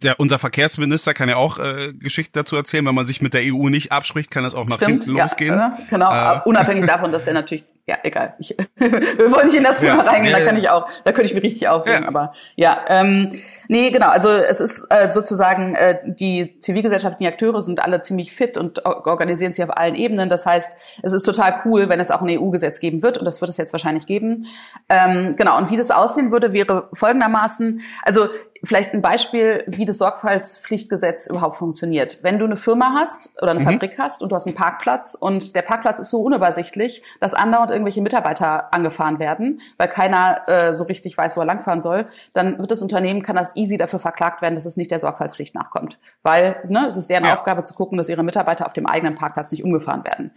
der 0.04 0.20
unser 0.20 0.38
Verkehrsminister 0.38 1.16
kann 1.16 1.30
ja 1.30 1.38
auch 1.38 1.58
äh, 1.58 1.94
Geschichten 1.94 2.34
dazu 2.34 2.56
erzählen, 2.56 2.86
wenn 2.86 2.94
man 2.94 3.08
sich 3.08 3.22
mit 3.22 3.34
der 3.34 3.42
EU 3.44 3.70
nicht 3.70 3.92
abspricht, 3.92 4.30
kann 4.30 4.44
das 4.44 4.54
auch 4.54 4.68
nach 4.68 4.76
Stimmt, 4.76 5.06
hinten 5.06 5.20
losgehen. 5.20 5.56
Ja, 5.56 5.78
genau, 5.90 6.12
äh. 6.12 6.42
unabhängig 6.46 6.86
davon, 6.86 7.12
dass 7.12 7.26
er 7.26 7.34
natürlich 7.34 7.66
ja, 7.88 7.98
egal. 8.02 8.34
Ich, 8.40 8.56
wir 8.76 9.32
wollen 9.32 9.46
nicht 9.46 9.58
in 9.58 9.64
das 9.64 9.80
Thema 9.80 10.04
ja, 10.04 10.10
reingehen, 10.10 10.32
ja, 10.32 10.40
da 10.40 10.46
kann 10.46 10.58
ich 10.58 10.70
auch, 10.70 10.88
da 11.04 11.12
könnte 11.12 11.30
ich 11.30 11.36
mich 11.36 11.44
richtig 11.44 11.68
aufregen, 11.68 12.04
ja. 12.04 12.08
aber 12.08 12.34
ja, 12.56 12.84
ähm, 12.88 13.30
nee, 13.68 13.92
genau, 13.92 14.08
also 14.08 14.30
es 14.30 14.60
ist 14.60 14.88
äh, 14.90 15.14
sozusagen, 15.14 15.76
äh, 15.76 16.00
die 16.04 16.60
zivilgesellschaftlichen 16.60 17.32
Akteure 17.32 17.62
sind 17.62 17.84
alle 17.84 18.02
ziemlich 18.02 18.32
fit 18.32 18.58
und 18.58 18.84
organisieren 18.86 19.54
sich 19.54 19.64
auf 19.64 19.78
allen 19.78 19.94
Ebenen. 19.94 20.30
Das 20.30 20.48
heißt, 20.48 21.00
es 21.04 21.14
ist 21.14 21.24
total 21.24 21.62
cool, 21.66 21.88
wenn 21.88 22.00
es 22.00 22.10
auch 22.10 22.22
ein 22.22 22.30
EU-Gesetz 22.30 22.80
geben 22.80 23.04
wird 23.04 23.20
und 23.20 23.26
das 23.26 23.42
wird 23.42 23.50
es 23.50 23.58
jetzt 23.58 23.72
wahrscheinlich 23.72 24.08
geben. 24.08 24.48
Ähm, 24.90 25.36
genau, 25.36 25.58
und 25.58 25.70
wie 25.70 25.78
das 25.78 25.92
aussehen 25.92 26.32
würde, 26.32 26.54
wäre 26.54 26.90
folgendermaßen, 26.94 27.82
also 28.04 28.30
vielleicht 28.66 28.94
ein 28.94 29.02
Beispiel, 29.02 29.64
wie 29.68 29.86
das 29.86 29.98
Sorgfaltspflichtgesetz 29.98 31.28
überhaupt 31.28 31.58
funktioniert. 31.58 32.20
Wenn 32.22 32.40
du 32.40 32.46
eine 32.46 32.58
Firma 32.58 32.94
hast 32.96 33.34
oder 33.42 33.52
eine 33.52 33.60
mhm. 33.60 33.66
Fabrik 33.66 33.98
hast 34.00 34.22
und 34.22 34.32
du 34.32 34.36
hast 34.36 34.48
einen 34.48 34.56
Parkplatz 34.56 35.16
und 35.16 35.56
der 35.56 35.62
Parkplatz 35.62 36.00
ist 36.00 36.10
so 36.10 36.22
unübersichtlich, 36.22 37.04
dass 37.20 37.34
andauernd 37.34 37.72
irgendwelche 37.72 38.02
Mitarbeiter 38.02 38.74
angefahren 38.74 39.20
werden, 39.20 39.62
weil 39.78 39.88
keiner 39.88 40.42
äh, 40.48 40.74
so 40.74 40.86
richtig 40.86 41.18
weiß, 41.18 41.36
wo 41.38 41.42
er 41.42 41.46
langfahren 41.46 41.82
soll, 41.82 42.08
dann 42.34 42.60
wird 42.60 42.72
das 42.72 42.82
Unternehmen, 42.82 43.24
kann 43.24 43.36
das 43.36 43.56
easy 43.56 43.78
dafür 43.78 44.00
verklagt 44.00 44.42
werden, 44.42 44.56
dass 44.56 44.66
es 44.66 44.78
nicht 44.78 44.92
der 44.92 45.00
Sorgfaltspflicht 45.00 45.56
nachkommt. 45.56 46.00
Weil 46.24 46.58
ne, 46.68 46.86
es 46.88 46.98
ist 46.98 47.10
deren 47.10 47.26
ja. 47.26 47.34
Aufgabe 47.34 47.64
zu 47.64 47.74
gucken, 47.74 47.98
dass 47.98 48.10
ihre 48.10 48.24
Mitarbeiter 48.24 48.66
auf 48.66 48.74
dem 48.74 48.86
eigenen 48.86 49.16
Parkplatz 49.16 49.52
nicht 49.52 49.64
umgefahren 49.64 50.04
werden. 50.04 50.32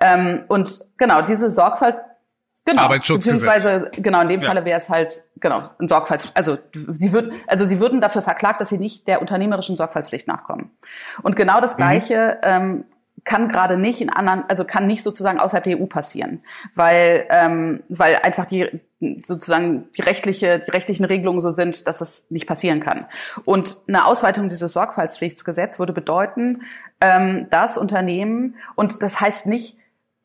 Ähm, 0.00 0.44
und 0.48 0.80
genau, 0.96 1.22
diese 1.22 1.50
Sorgfalt 1.50 1.96
Genau, 2.64 2.88
beziehungsweise 2.88 3.90
genau 3.96 4.20
in 4.20 4.28
dem 4.28 4.40
ja. 4.40 4.48
Falle 4.48 4.64
wäre 4.64 4.78
es 4.78 4.90
halt 4.90 5.24
genau 5.40 5.70
ein 5.80 5.88
Sorgfalts 5.88 6.28
also 6.34 6.58
sie 6.74 7.12
würden 7.12 7.32
also 7.46 7.64
sie 7.64 7.80
würden 7.80 8.00
dafür 8.00 8.20
verklagt, 8.20 8.60
dass 8.60 8.68
sie 8.68 8.78
nicht 8.78 9.08
der 9.08 9.20
unternehmerischen 9.20 9.76
Sorgfaltspflicht 9.76 10.28
nachkommen. 10.28 10.70
Und 11.22 11.34
genau 11.34 11.60
das 11.60 11.74
mhm. 11.74 11.76
gleiche 11.78 12.38
mhm. 12.42 12.48
ähm, 12.50 12.84
kann 13.24 13.48
gerade 13.48 13.76
nicht 13.76 14.00
in 14.00 14.10
anderen, 14.10 14.44
also 14.48 14.64
kann 14.64 14.86
nicht 14.86 15.02
sozusagen 15.02 15.38
außerhalb 15.38 15.64
der 15.64 15.80
EU 15.80 15.86
passieren, 15.86 16.42
weil 16.74 17.26
ähm, 17.30 17.82
weil 17.88 18.16
einfach 18.16 18.46
die 18.46 18.80
sozusagen 19.22 19.88
die 19.96 20.02
rechtliche 20.02 20.58
die 20.58 20.70
rechtlichen 20.70 21.04
Regelungen 21.04 21.40
so 21.40 21.50
sind, 21.50 21.86
dass 21.86 22.00
es 22.00 22.30
nicht 22.30 22.46
passieren 22.46 22.80
kann. 22.80 23.06
Und 23.44 23.76
eine 23.86 24.06
Ausweitung 24.06 24.48
dieses 24.48 24.72
Sorgfaltspflichtsgesetz 24.72 25.78
würde 25.78 25.92
bedeuten, 25.92 26.62
ähm, 27.00 27.48
dass 27.50 27.78
Unternehmen 27.78 28.56
und 28.76 29.02
das 29.02 29.20
heißt 29.20 29.46
nicht 29.46 29.76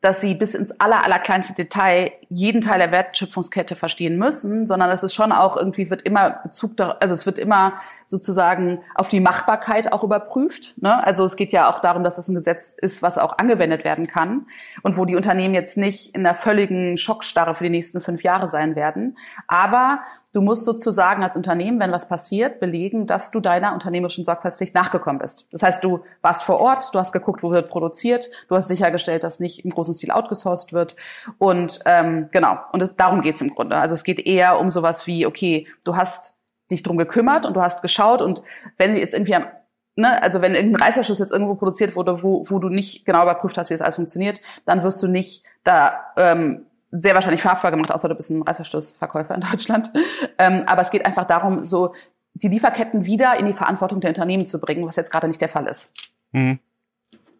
dass 0.04 0.20
sie 0.20 0.34
bis 0.34 0.54
ins 0.54 0.78
aller, 0.80 1.02
allerkleinste 1.02 1.54
Detail 1.54 2.12
jeden 2.28 2.60
Teil 2.60 2.78
der 2.78 2.92
Wertschöpfungskette 2.92 3.74
verstehen 3.74 4.18
müssen, 4.18 4.66
sondern 4.66 4.90
es 4.90 5.02
ist 5.02 5.14
schon 5.14 5.32
auch 5.32 5.56
irgendwie 5.56 5.88
wird 5.88 6.02
immer 6.02 6.40
Bezug, 6.42 6.76
da, 6.76 6.98
also 7.00 7.14
es 7.14 7.24
wird 7.24 7.38
immer 7.38 7.78
sozusagen 8.04 8.82
auf 8.94 9.08
die 9.08 9.20
Machbarkeit 9.20 9.90
auch 9.92 10.04
überprüft. 10.04 10.74
Ne? 10.76 11.02
Also 11.02 11.24
es 11.24 11.36
geht 11.36 11.52
ja 11.52 11.70
auch 11.70 11.80
darum, 11.80 12.04
dass 12.04 12.18
es 12.18 12.28
ein 12.28 12.34
Gesetz 12.34 12.74
ist, 12.78 13.02
was 13.02 13.16
auch 13.16 13.38
angewendet 13.38 13.82
werden 13.84 14.06
kann 14.06 14.46
und 14.82 14.98
wo 14.98 15.06
die 15.06 15.16
Unternehmen 15.16 15.54
jetzt 15.54 15.78
nicht 15.78 16.14
in 16.14 16.26
einer 16.26 16.34
völligen 16.34 16.98
Schockstarre 16.98 17.54
für 17.54 17.64
die 17.64 17.70
nächsten 17.70 18.02
fünf 18.02 18.22
Jahre 18.22 18.46
sein 18.46 18.76
werden. 18.76 19.16
Aber 19.48 20.00
du 20.34 20.42
musst 20.42 20.64
sozusagen 20.64 21.22
als 21.22 21.36
Unternehmen, 21.36 21.80
wenn 21.80 21.92
was 21.92 22.08
passiert, 22.08 22.60
belegen, 22.60 23.06
dass 23.06 23.30
du 23.30 23.40
deiner 23.40 23.72
unternehmerischen 23.72 24.24
Sorgfaltspflicht 24.24 24.74
nachgekommen 24.74 25.20
bist. 25.20 25.46
Das 25.52 25.62
heißt, 25.62 25.82
du 25.82 26.00
warst 26.22 26.42
vor 26.42 26.58
Ort, 26.58 26.92
du 26.92 26.98
hast 26.98 27.12
geguckt, 27.12 27.42
wo 27.42 27.52
wird 27.52 27.68
produziert, 27.68 28.28
du 28.48 28.56
hast 28.56 28.68
sichergestellt, 28.68 29.22
dass 29.22 29.40
nicht 29.40 29.64
im 29.64 29.70
großen 29.70 29.94
Stil 29.94 30.10
outgesourced 30.10 30.72
wird. 30.72 30.96
Und 31.38 31.78
ähm, 31.86 32.28
genau, 32.32 32.58
und 32.72 32.82
es, 32.82 32.96
darum 32.96 33.22
geht's 33.22 33.40
im 33.40 33.54
Grunde. 33.54 33.76
Also 33.76 33.94
es 33.94 34.02
geht 34.02 34.26
eher 34.26 34.58
um 34.58 34.70
sowas 34.70 35.06
wie, 35.06 35.24
okay, 35.24 35.68
du 35.84 35.96
hast 35.96 36.36
dich 36.70 36.82
drum 36.82 36.98
gekümmert 36.98 37.46
und 37.46 37.54
du 37.54 37.62
hast 37.62 37.80
geschaut 37.82 38.20
und 38.20 38.42
wenn 38.76 38.96
jetzt 38.96 39.14
irgendwie 39.14 39.36
am 39.36 39.46
Ne, 39.96 40.20
also 40.24 40.42
wenn 40.42 40.56
irgendein 40.56 40.86
Reißverschluss 40.86 41.20
jetzt 41.20 41.30
irgendwo 41.30 41.54
produziert 41.54 41.94
wurde, 41.94 42.20
wo, 42.20 42.44
wo 42.48 42.58
du 42.58 42.68
nicht 42.68 43.06
genau 43.06 43.22
überprüft 43.22 43.56
hast, 43.56 43.70
wie 43.70 43.74
es 43.74 43.80
alles 43.80 43.94
funktioniert, 43.94 44.40
dann 44.64 44.82
wirst 44.82 45.00
du 45.00 45.06
nicht 45.06 45.44
da 45.62 46.06
ähm, 46.16 46.66
sehr 47.02 47.14
wahrscheinlich 47.14 47.42
verhaftbar 47.42 47.70
gemacht, 47.70 47.90
außer 47.90 48.08
du 48.08 48.14
bist 48.14 48.30
ein 48.30 48.42
Reißverschlussverkäufer 48.42 49.34
in 49.34 49.40
Deutschland. 49.40 49.90
Ähm, 50.38 50.64
aber 50.66 50.82
es 50.82 50.90
geht 50.90 51.06
einfach 51.06 51.24
darum, 51.24 51.64
so 51.64 51.94
die 52.34 52.48
Lieferketten 52.48 53.04
wieder 53.04 53.38
in 53.38 53.46
die 53.46 53.52
Verantwortung 53.52 54.00
der 54.00 54.10
Unternehmen 54.10 54.46
zu 54.46 54.60
bringen, 54.60 54.86
was 54.86 54.96
jetzt 54.96 55.10
gerade 55.10 55.26
nicht 55.26 55.40
der 55.40 55.48
Fall 55.48 55.66
ist. 55.66 55.92
Mhm. 56.32 56.58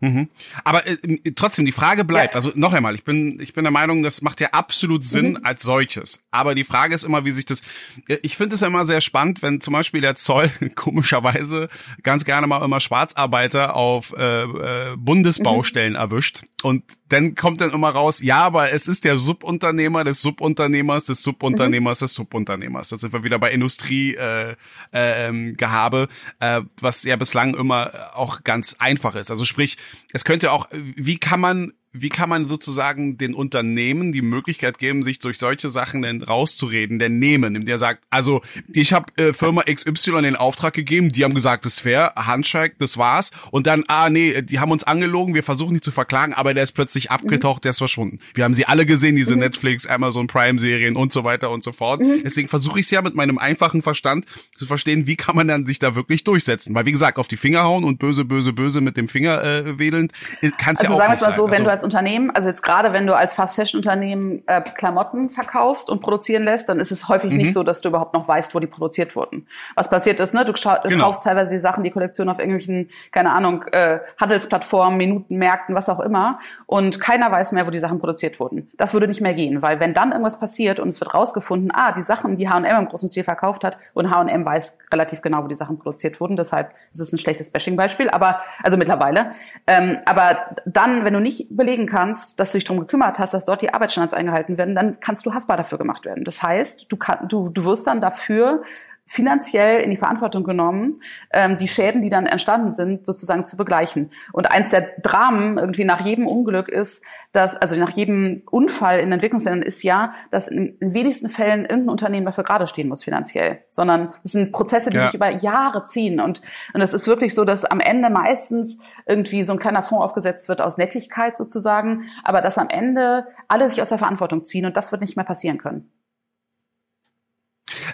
Mhm. 0.00 0.28
Aber 0.64 0.87
äh, 0.87 0.96
trotzdem, 1.35 1.64
die 1.64 1.72
Frage 1.72 2.04
bleibt, 2.04 2.35
ja. 2.35 2.37
also 2.37 2.52
noch 2.54 2.72
einmal, 2.72 2.94
ich 2.94 3.04
bin, 3.04 3.40
ich 3.40 3.54
bin 3.54 3.64
der 3.64 3.70
Meinung, 3.70 4.02
das 4.02 4.22
macht 4.22 4.40
ja 4.40 4.48
absolut 4.52 5.04
Sinn 5.04 5.33
mhm. 5.33 5.40
als 5.42 5.62
solches. 5.62 6.24
Aber 6.30 6.54
die 6.54 6.64
Frage 6.64 6.94
ist 6.94 7.04
immer, 7.04 7.24
wie 7.24 7.33
sich 7.33 7.46
das, 7.46 7.62
äh, 8.09 8.18
ich 8.22 8.37
finde 8.37 8.57
es 8.57 8.62
immer 8.62 8.85
sehr 8.85 9.00
spannend, 9.00 9.42
wenn 9.42 9.61
zum 9.61 9.72
Beispiel 9.72 10.00
der 10.00 10.14
Zoll 10.14 10.50
komischerweise 10.74 11.68
ganz 12.02 12.24
gerne 12.24 12.46
mal 12.46 12.64
immer 12.64 12.80
Schwarzarbeiter 12.80 13.76
auf 13.76 14.12
äh, 14.16 14.42
äh, 14.42 14.96
Bundesbaustellen 14.96 15.94
mhm. 15.94 15.98
erwischt. 15.98 16.42
Und 16.62 16.85
dann 17.09 17.35
kommt 17.35 17.61
dann 17.61 17.70
immer 17.70 17.90
raus, 17.90 18.22
ja, 18.22 18.38
aber 18.38 18.72
es 18.72 18.88
ist 18.88 19.04
der 19.04 19.16
Subunternehmer 19.16 20.02
des 20.02 20.22
Subunternehmers 20.22 21.04
des 21.04 21.22
Subunternehmers 21.22 21.98
des 21.98 22.14
Subunternehmers. 22.14 22.88
Da 22.88 22.96
sind 22.96 23.12
wir 23.12 23.22
wieder 23.22 23.38
bei 23.38 23.52
Industriegehabe, 23.52 24.57
äh, 24.92 25.28
ähm, 25.28 25.57
Gehabe, 25.57 26.09
äh, 26.40 26.62
was 26.80 27.04
ja 27.04 27.16
bislang 27.16 27.54
immer 27.54 27.92
auch 28.14 28.44
ganz 28.44 28.76
einfach 28.78 29.14
ist. 29.14 29.30
Also 29.30 29.44
sprich, 29.44 29.76
es 30.12 30.25
könnte 30.25 30.53
auch, 30.53 30.68
wie 30.73 31.18
kann 31.18 31.40
man 31.40 31.73
wie 31.96 32.09
kann 32.09 32.28
man 32.28 32.48
sozusagen 32.48 33.16
den 33.16 33.35
Unternehmen 33.35 34.12
die 34.12 34.20
Möglichkeit 34.20 34.78
geben, 34.78 35.04
sich 35.04 35.20
durch 35.20 35.38
solche 35.38 35.68
Sachen 35.68 36.02
denn 36.02 36.22
rauszureden, 36.22 36.98
denn 36.98 37.20
nehmen, 37.20 37.54
indem 37.54 37.66
der 37.66 37.78
sagt, 37.78 38.02
also 38.11 38.42
ich 38.72 38.92
habe 38.92 39.07
äh, 39.16 39.33
Firma 39.33 39.62
XY 39.62 40.22
den 40.22 40.35
Auftrag 40.35 40.74
gegeben, 40.74 41.11
die 41.11 41.22
haben 41.22 41.35
gesagt, 41.35 41.64
das 41.64 41.74
ist 41.74 41.80
fair, 41.80 42.12
Handshake, 42.16 42.74
das 42.80 42.98
war's 42.98 43.30
und 43.52 43.68
dann, 43.68 43.85
ah 43.87 44.11
nee, 44.11 44.42
die 44.42 44.59
haben 44.59 44.72
uns 44.72 44.83
angelogen, 44.83 45.35
wir 45.35 45.44
versuchen 45.44 45.74
die 45.74 45.80
zu 45.80 45.92
verklagen, 45.92 46.35
aber 46.35 46.52
der 46.52 46.64
ist 46.64 46.72
plötzlich 46.72 47.12
abgetaucht, 47.12 47.61
mhm. 47.61 47.62
der 47.62 47.70
ist 47.70 47.78
verschwunden. 47.78 48.18
Wir 48.35 48.42
haben 48.42 48.54
sie 48.54 48.66
alle 48.66 48.87
gesehen, 48.87 49.14
diese 49.14 49.35
mhm. 49.35 49.42
Netflix, 49.42 49.87
Amazon 49.87 50.26
Prime 50.26 50.59
Serien 50.59 50.96
und 50.96 51.12
so 51.12 51.22
weiter 51.22 51.50
und 51.50 51.62
so 51.62 51.70
fort. 51.70 52.00
Mhm. 52.00 52.22
Deswegen 52.24 52.48
versuche 52.48 52.80
ich 52.80 52.87
es 52.87 52.90
ja 52.90 53.02
mit 53.02 53.14
meinem 53.14 53.38
einfachen 53.38 53.83
Verstand 53.83 54.26
zu 54.57 54.66
verstehen, 54.66 55.07
wie 55.07 55.14
kann 55.14 55.37
man 55.37 55.46
dann 55.46 55.64
sich 55.64 55.78
da 55.78 55.94
wirklich 55.94 56.24
durchsetzen, 56.24 56.74
weil 56.74 56.87
wie 56.87 56.92
gesagt, 56.92 57.18
auf 57.18 57.28
die 57.28 57.37
Finger 57.37 57.62
hauen 57.62 57.85
und 57.85 58.00
böse, 58.00 58.24
böse, 58.24 58.52
böse 58.52 58.80
mit 58.80 58.96
dem 58.96 59.07
Finger 59.07 59.44
äh, 59.44 59.78
wedelnd, 59.78 60.12
äh, 60.40 60.50
kannst 60.59 60.83
also 60.83 60.94
ja 60.94 60.96
auch 60.96 61.02
sagen 61.02 61.12
nicht 61.12 61.22
mal 61.22 61.37
so, 61.37 61.44
wenn 61.44 61.52
also, 61.52 61.64
du 61.64 61.70
als 61.70 61.84
als 61.85 61.94
Unternehmen, 61.94 62.31
also 62.31 62.49
jetzt 62.49 62.62
gerade 62.62 62.92
wenn 62.92 63.07
du 63.07 63.14
als 63.14 63.35
Fast 63.35 63.55
Fashion 63.55 63.79
Unternehmen 63.79 64.42
äh, 64.47 64.62
Klamotten 64.62 65.31
verkaufst 65.31 65.90
und 65.90 66.01
produzieren 66.01 66.44
lässt, 66.44 66.68
dann 66.68 66.81
ist 66.81 66.90
es 66.90 67.09
häufig 67.09 67.33
mhm. 67.33 67.38
nicht 67.38 67.53
so, 67.53 67.62
dass 67.62 67.81
du 67.81 67.90
überhaupt 67.90 68.14
noch 68.14 68.27
weißt, 68.27 68.55
wo 68.55 68.61
die 68.61 68.66
produziert 68.66 69.14
wurden. 69.14 69.47
Was 69.75 69.90
passiert 69.90 70.20
ist, 70.20 70.35
ne? 70.35 70.44
Du, 70.44 70.53
genau. 70.53 71.05
kaufst 71.05 71.25
teilweise 71.25 71.55
die 71.55 71.59
Sachen, 71.59 71.85
die 71.85 71.90
Kollektion 71.90 72.29
auf 72.29 72.38
irgendwelchen, 72.38 72.88
keine 73.12 73.33
Ahnung, 73.33 73.64
äh, 73.73 74.01
Handelsplattformen, 74.20 74.97
Minutenmärkten, 74.97 75.75
was 75.75 75.88
auch 75.88 76.01
immer, 76.01 76.38
und 76.66 77.01
keiner 77.01 77.31
weiß 77.31 77.53
mehr, 77.53 77.66
wo 77.66 77.70
die 77.70 77.79
Sachen 77.79 77.99
produziert 77.99 78.40
wurden. 78.40 78.70
Das 78.77 78.94
würde 78.94 79.07
nicht 79.07 79.20
mehr 79.20 79.35
gehen, 79.35 79.62
weil 79.62 79.81
wenn 79.81 79.94
dann 79.94 80.11
irgendwas 80.11 80.40
passiert 80.40 80.81
und 80.81 80.88
es 80.88 81.01
wird 81.01 81.14
rausgefunden, 81.14 81.70
ah, 81.75 81.92
die 81.92 82.03
Sachen, 82.03 82.37
die 82.37 82.49
H&M 82.49 82.64
im 82.64 82.88
großen 82.88 83.09
Stil 83.09 83.25
verkauft 83.25 83.64
hat, 83.64 83.79
und 83.92 84.11
H&M 84.11 84.44
weiß 84.44 84.79
relativ 84.92 85.20
genau, 85.20 85.44
wo 85.44 85.49
die 85.49 85.55
Sachen 85.55 85.79
produziert 85.79 86.20
wurden, 86.20 86.37
deshalb 86.37 86.73
ist 86.92 87.01
es 87.01 87.12
ein 87.12 87.18
schlechtes 87.18 87.51
Bashing-Beispiel, 87.51 88.11
aber 88.11 88.38
also 88.62 88.77
mittlerweile. 88.77 89.31
Ähm, 89.66 89.99
aber 90.05 90.38
dann, 90.64 91.05
wenn 91.05 91.14
du 91.14 91.20
nicht 91.20 91.47
belegen 91.75 91.87
kannst, 91.87 92.39
dass 92.39 92.53
du 92.53 92.59
dich 92.59 92.65
darum 92.65 92.81
gekümmert 92.81 93.19
hast, 93.19 93.35
dass 93.35 93.45
dort 93.45 93.63
die 93.63 93.73
Arbeitsstandards 93.73 94.15
eingehalten 94.15 94.59
werden, 94.59 94.75
dann 94.75 95.01
kannst 95.01 95.27
du 95.27 95.35
haftbar 95.35 95.57
dafür 95.57 95.79
gemacht 95.79 96.05
werden. 96.05 96.25
Das 96.25 96.43
heißt, 96.43 96.87
du, 96.89 96.97
kann, 96.97 97.29
du, 97.29 97.49
du 97.49 97.65
wirst 97.65 97.87
dann 97.87 98.01
dafür 98.01 98.63
finanziell 99.07 99.83
in 99.83 99.90
die 99.90 99.97
Verantwortung 99.97 100.45
genommen, 100.45 100.95
ähm, 101.31 101.59
die 101.59 101.69
Schäden, 101.69 102.01
die 102.01 102.09
dann 102.09 102.27
entstanden 102.27 102.73
sind, 102.73 103.05
sozusagen 103.05 103.45
zu 103.45 103.57
begleichen. 103.57 104.11
Und 104.33 104.51
eins 104.51 104.71
der 104.71 104.93
Dramen 105.03 105.59
irgendwie 105.59 105.85
nach 105.85 106.01
jedem 106.01 106.27
Unglück 106.27 106.69
ist, 106.69 107.05
dass, 107.33 107.55
also 107.55 107.77
nach 107.77 107.90
jedem 107.90 108.43
Unfall 108.51 109.01
in 109.01 109.12
Entwicklungsländern 109.12 109.62
ist 109.62 109.83
ja, 109.83 110.14
dass 110.31 110.49
in, 110.49 110.79
in 110.79 110.95
wenigsten 110.95 111.29
Fällen 111.29 111.61
irgendein 111.61 111.90
Unternehmen 111.90 112.25
dafür 112.25 112.45
gerade 112.45 112.67
stehen 112.67 112.88
muss 112.88 113.05
finanziell, 113.05 113.61
sondern 113.71 114.14
es 114.25 114.33
sind 114.33 114.53
Prozesse, 114.53 114.88
die 114.88 114.97
ja. 114.97 115.07
sich 115.07 115.14
über 115.14 115.31
Jahre 115.31 115.85
ziehen. 115.85 116.19
Und, 116.21 116.40
und 116.73 116.81
es 116.81 116.95
ist 116.95 117.07
wirklich 117.07 117.35
so, 117.35 117.45
dass 117.45 117.64
am 117.64 117.81
Ende 117.81 118.09
meistens 118.09 118.81
irgendwie 119.07 119.43
so 119.43 119.53
ein 119.53 119.59
kleiner 119.59 119.83
Fonds 119.83 120.05
aufgesetzt 120.05 120.49
wird 120.49 120.62
aus 120.62 120.79
Nettigkeit 120.79 121.37
sozusagen, 121.37 122.05
aber 122.23 122.40
dass 122.40 122.57
am 122.57 122.69
Ende 122.71 123.27
alle 123.49 123.69
sich 123.69 123.83
aus 123.83 123.90
der 123.90 123.99
Verantwortung 123.99 124.47
ziehen 124.47 124.64
und 124.64 124.77
das 124.77 124.93
wird 124.93 125.03
nicht 125.03 125.17
mehr 125.17 125.27
passieren 125.27 125.59
können. 125.59 125.90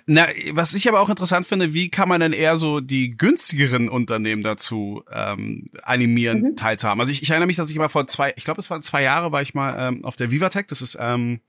Na, 0.07 0.27
was 0.53 0.75
ich 0.75 0.89
aber 0.89 1.01
auch 1.01 1.09
interessant 1.09 1.47
finde, 1.47 1.75
wie 1.75 1.91
kann 1.91 2.09
man 2.09 2.21
denn 2.21 2.33
eher 2.33 2.57
so 2.57 2.81
die 2.81 3.17
günstigeren 3.17 3.89
Unternehmen 3.89 4.43
dazu 4.43 5.05
ähm, 5.13 5.71
animieren, 5.83 6.41
mhm. 6.41 6.57
teilzuhaben? 6.57 7.01
Also 7.01 7.13
ich, 7.13 7.23
ich 7.23 7.31
erinnere 7.31 7.47
mich, 7.47 7.57
dass 7.57 7.71
ich 7.71 7.77
mal 7.77 7.89
vor 7.89 8.07
zwei, 8.07 8.33
ich 8.37 8.45
glaube, 8.45 8.61
es 8.61 8.71
waren 8.71 8.83
zwei 8.83 9.03
Jahre, 9.03 9.33
war 9.33 9.43
ich 9.43 9.55
mal 9.55 9.89
ähm, 9.89 10.05
auf 10.05 10.17
der 10.17 10.31
Vivatech, 10.31 10.67
das 10.67 10.83
ist 10.83 10.99
ähm, 11.01 11.41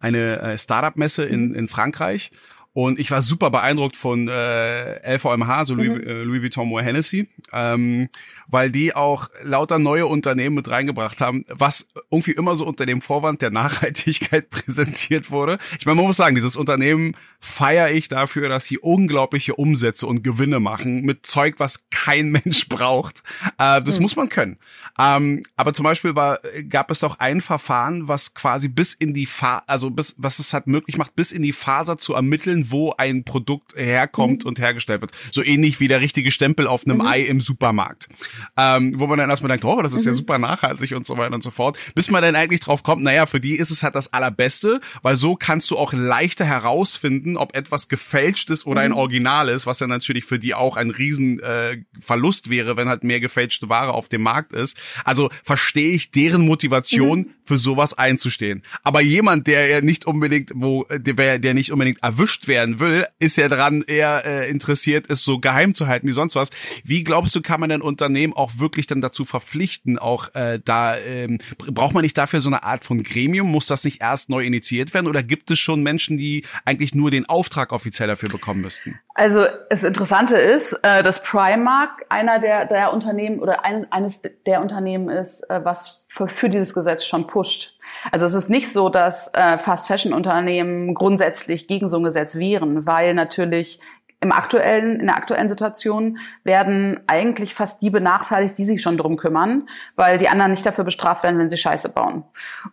eine 0.00 0.40
äh, 0.40 0.58
Startup-Messe 0.58 1.24
in, 1.24 1.48
mhm. 1.48 1.54
in 1.54 1.68
Frankreich. 1.68 2.30
Und 2.74 2.98
ich 2.98 3.10
war 3.10 3.20
super 3.20 3.50
beeindruckt 3.50 3.96
von 3.96 4.28
äh, 4.28 5.16
LVMH, 5.16 5.64
Louis, 5.68 5.88
mhm. 5.88 6.06
äh, 6.06 6.22
Louis 6.22 6.42
Vuitton 6.42 6.68
Moët 6.68 6.82
Hennessy, 6.82 7.28
ähm, 7.52 8.08
weil 8.48 8.72
die 8.72 8.96
auch 8.96 9.28
lauter 9.42 9.78
neue 9.78 10.06
Unternehmen 10.06 10.56
mit 10.56 10.70
reingebracht 10.70 11.20
haben, 11.20 11.44
was 11.48 11.88
irgendwie 12.10 12.32
immer 12.32 12.56
so 12.56 12.66
unter 12.66 12.86
dem 12.86 13.02
Vorwand 13.02 13.42
der 13.42 13.50
Nachhaltigkeit 13.50 14.48
präsentiert 14.50 15.30
wurde. 15.30 15.58
Ich 15.78 15.84
meine, 15.84 15.96
man 15.96 16.06
muss 16.06 16.16
sagen, 16.16 16.34
dieses 16.34 16.56
Unternehmen 16.56 17.14
feiere 17.40 17.90
ich 17.90 18.08
dafür, 18.08 18.48
dass 18.48 18.64
sie 18.64 18.78
unglaubliche 18.78 19.54
Umsätze 19.54 20.06
und 20.06 20.24
Gewinne 20.24 20.58
machen 20.58 21.02
mit 21.02 21.26
Zeug, 21.26 21.56
was 21.58 21.84
kein 21.90 22.30
Mensch 22.30 22.68
braucht. 22.70 23.22
Äh, 23.58 23.82
das 23.82 23.96
mhm. 23.96 24.02
muss 24.02 24.16
man 24.16 24.30
können. 24.30 24.56
Ähm, 24.98 25.42
aber 25.56 25.74
zum 25.74 25.84
Beispiel 25.84 26.14
war, 26.14 26.38
gab 26.70 26.90
es 26.90 27.04
auch 27.04 27.18
ein 27.18 27.42
Verfahren, 27.42 28.08
was 28.08 28.32
quasi 28.32 28.68
bis 28.68 28.94
in 28.94 29.12
die 29.12 29.26
Fa 29.26 29.62
also 29.66 29.90
bis, 29.90 30.16
was 30.18 30.38
es 30.38 30.54
hat 30.54 30.66
möglich 30.66 30.96
macht, 30.96 31.14
bis 31.14 31.32
in 31.32 31.42
die 31.42 31.52
Faser 31.52 31.98
zu 31.98 32.14
ermitteln, 32.14 32.61
wo 32.70 32.92
ein 32.96 33.24
Produkt 33.24 33.74
herkommt 33.76 34.44
mhm. 34.44 34.48
und 34.48 34.60
hergestellt 34.60 35.00
wird. 35.00 35.12
So 35.30 35.42
ähnlich 35.42 35.80
wie 35.80 35.88
der 35.88 36.00
richtige 36.00 36.30
Stempel 36.30 36.66
auf 36.66 36.86
einem 36.86 36.98
mhm. 36.98 37.06
Ei 37.06 37.20
im 37.20 37.40
Supermarkt. 37.40 38.08
Ähm, 38.56 38.98
wo 38.98 39.06
man 39.06 39.18
dann 39.18 39.30
erstmal 39.30 39.48
denkt, 39.48 39.64
oh, 39.64 39.80
das 39.82 39.94
ist 39.94 40.02
mhm. 40.02 40.12
ja 40.12 40.12
super 40.12 40.38
nachhaltig 40.38 40.92
und 40.92 41.06
so 41.06 41.16
weiter 41.16 41.34
und 41.34 41.42
so 41.42 41.50
fort. 41.50 41.76
Bis 41.94 42.10
man 42.10 42.22
dann 42.22 42.36
eigentlich 42.36 42.60
drauf 42.60 42.82
kommt, 42.82 43.02
naja, 43.02 43.26
für 43.26 43.40
die 43.40 43.56
ist 43.56 43.70
es 43.70 43.82
halt 43.82 43.94
das 43.94 44.12
Allerbeste, 44.12 44.80
weil 45.02 45.16
so 45.16 45.36
kannst 45.36 45.70
du 45.70 45.78
auch 45.78 45.92
leichter 45.92 46.44
herausfinden, 46.44 47.36
ob 47.36 47.56
etwas 47.56 47.88
gefälscht 47.88 48.50
ist 48.50 48.66
oder 48.66 48.80
ein 48.82 48.90
mhm. 48.92 48.98
Original 48.98 49.48
ist, 49.48 49.66
was 49.66 49.80
ja 49.80 49.86
natürlich 49.86 50.24
für 50.24 50.38
die 50.38 50.54
auch 50.54 50.76
ein 50.76 50.90
riesen 50.90 51.40
äh, 51.40 51.78
Verlust 52.00 52.50
wäre, 52.50 52.76
wenn 52.76 52.88
halt 52.88 53.04
mehr 53.04 53.20
gefälschte 53.20 53.68
Ware 53.68 53.94
auf 53.94 54.08
dem 54.08 54.22
Markt 54.22 54.52
ist. 54.52 54.78
Also 55.04 55.30
verstehe 55.44 55.92
ich 55.92 56.10
deren 56.10 56.42
Motivation, 56.42 57.20
mhm. 57.20 57.30
Für 57.44 57.58
sowas 57.58 57.96
einzustehen. 57.96 58.62
Aber 58.82 59.00
jemand, 59.00 59.46
der 59.46 59.66
ja 59.68 59.80
nicht 59.80 60.06
unbedingt, 60.06 60.52
wo 60.54 60.84
der, 60.90 61.38
der 61.38 61.54
nicht 61.54 61.72
unbedingt 61.72 62.02
erwischt 62.02 62.48
werden 62.48 62.80
will, 62.80 63.06
ist 63.18 63.36
ja 63.36 63.48
daran 63.48 63.82
eher 63.82 64.22
äh, 64.24 64.50
interessiert, 64.50 65.06
es 65.08 65.24
so 65.24 65.38
geheim 65.38 65.74
zu 65.74 65.86
halten 65.86 66.06
wie 66.06 66.12
sonst 66.12 66.36
was. 66.36 66.50
Wie 66.84 67.04
glaubst 67.04 67.34
du, 67.34 67.42
kann 67.42 67.60
man 67.60 67.70
ein 67.70 67.82
Unternehmen 67.82 68.32
auch 68.32 68.52
wirklich 68.58 68.86
dann 68.86 69.00
dazu 69.00 69.24
verpflichten, 69.24 69.98
auch 69.98 70.34
äh, 70.34 70.60
da 70.64 70.96
ähm, 70.96 71.38
braucht 71.56 71.94
man 71.94 72.02
nicht 72.02 72.16
dafür 72.16 72.40
so 72.40 72.48
eine 72.48 72.62
Art 72.62 72.84
von 72.84 73.02
Gremium? 73.02 73.50
Muss 73.50 73.66
das 73.66 73.84
nicht 73.84 74.00
erst 74.00 74.30
neu 74.30 74.44
initiiert 74.44 74.94
werden 74.94 75.06
oder 75.06 75.22
gibt 75.22 75.50
es 75.50 75.58
schon 75.58 75.82
Menschen, 75.82 76.16
die 76.16 76.44
eigentlich 76.64 76.94
nur 76.94 77.10
den 77.10 77.28
Auftrag 77.28 77.72
offiziell 77.72 78.08
dafür 78.08 78.28
bekommen 78.28 78.60
müssten? 78.60 78.98
Also 79.14 79.44
das 79.68 79.84
Interessante 79.84 80.36
ist, 80.36 80.72
äh, 80.82 81.02
dass 81.02 81.22
Primark 81.22 82.06
einer 82.08 82.38
der, 82.38 82.64
der 82.64 82.92
Unternehmen 82.92 83.40
oder 83.40 83.64
eines, 83.64 83.92
eines 83.92 84.22
der 84.46 84.62
Unternehmen 84.62 85.10
ist, 85.10 85.42
äh, 85.50 85.64
was 85.64 86.06
für, 86.08 86.28
für 86.28 86.48
dieses 86.48 86.72
Gesetz 86.72 87.04
schon 87.04 87.26
pusht. 87.32 87.72
Also 88.10 88.26
es 88.26 88.34
ist 88.34 88.50
nicht 88.50 88.72
so, 88.72 88.90
dass 88.90 89.28
äh, 89.32 89.58
Fast 89.58 89.88
Fashion 89.88 90.12
Unternehmen 90.12 90.94
grundsätzlich 90.94 91.66
gegen 91.66 91.88
so 91.88 91.96
ein 91.96 92.04
Gesetz 92.04 92.36
wären, 92.36 92.86
weil 92.86 93.14
natürlich 93.14 93.80
im 94.20 94.30
aktuellen, 94.30 95.00
in 95.00 95.06
der 95.06 95.16
aktuellen 95.16 95.48
Situation 95.48 96.18
werden 96.44 97.00
eigentlich 97.08 97.54
fast 97.54 97.82
die 97.82 97.90
benachteiligt, 97.90 98.56
die 98.56 98.64
sich 98.64 98.80
schon 98.80 98.96
drum 98.96 99.16
kümmern, 99.16 99.68
weil 99.96 100.18
die 100.18 100.28
anderen 100.28 100.52
nicht 100.52 100.64
dafür 100.64 100.84
bestraft 100.84 101.24
werden, 101.24 101.38
wenn 101.38 101.50
sie 101.50 101.56
Scheiße 101.56 101.88
bauen. 101.88 102.22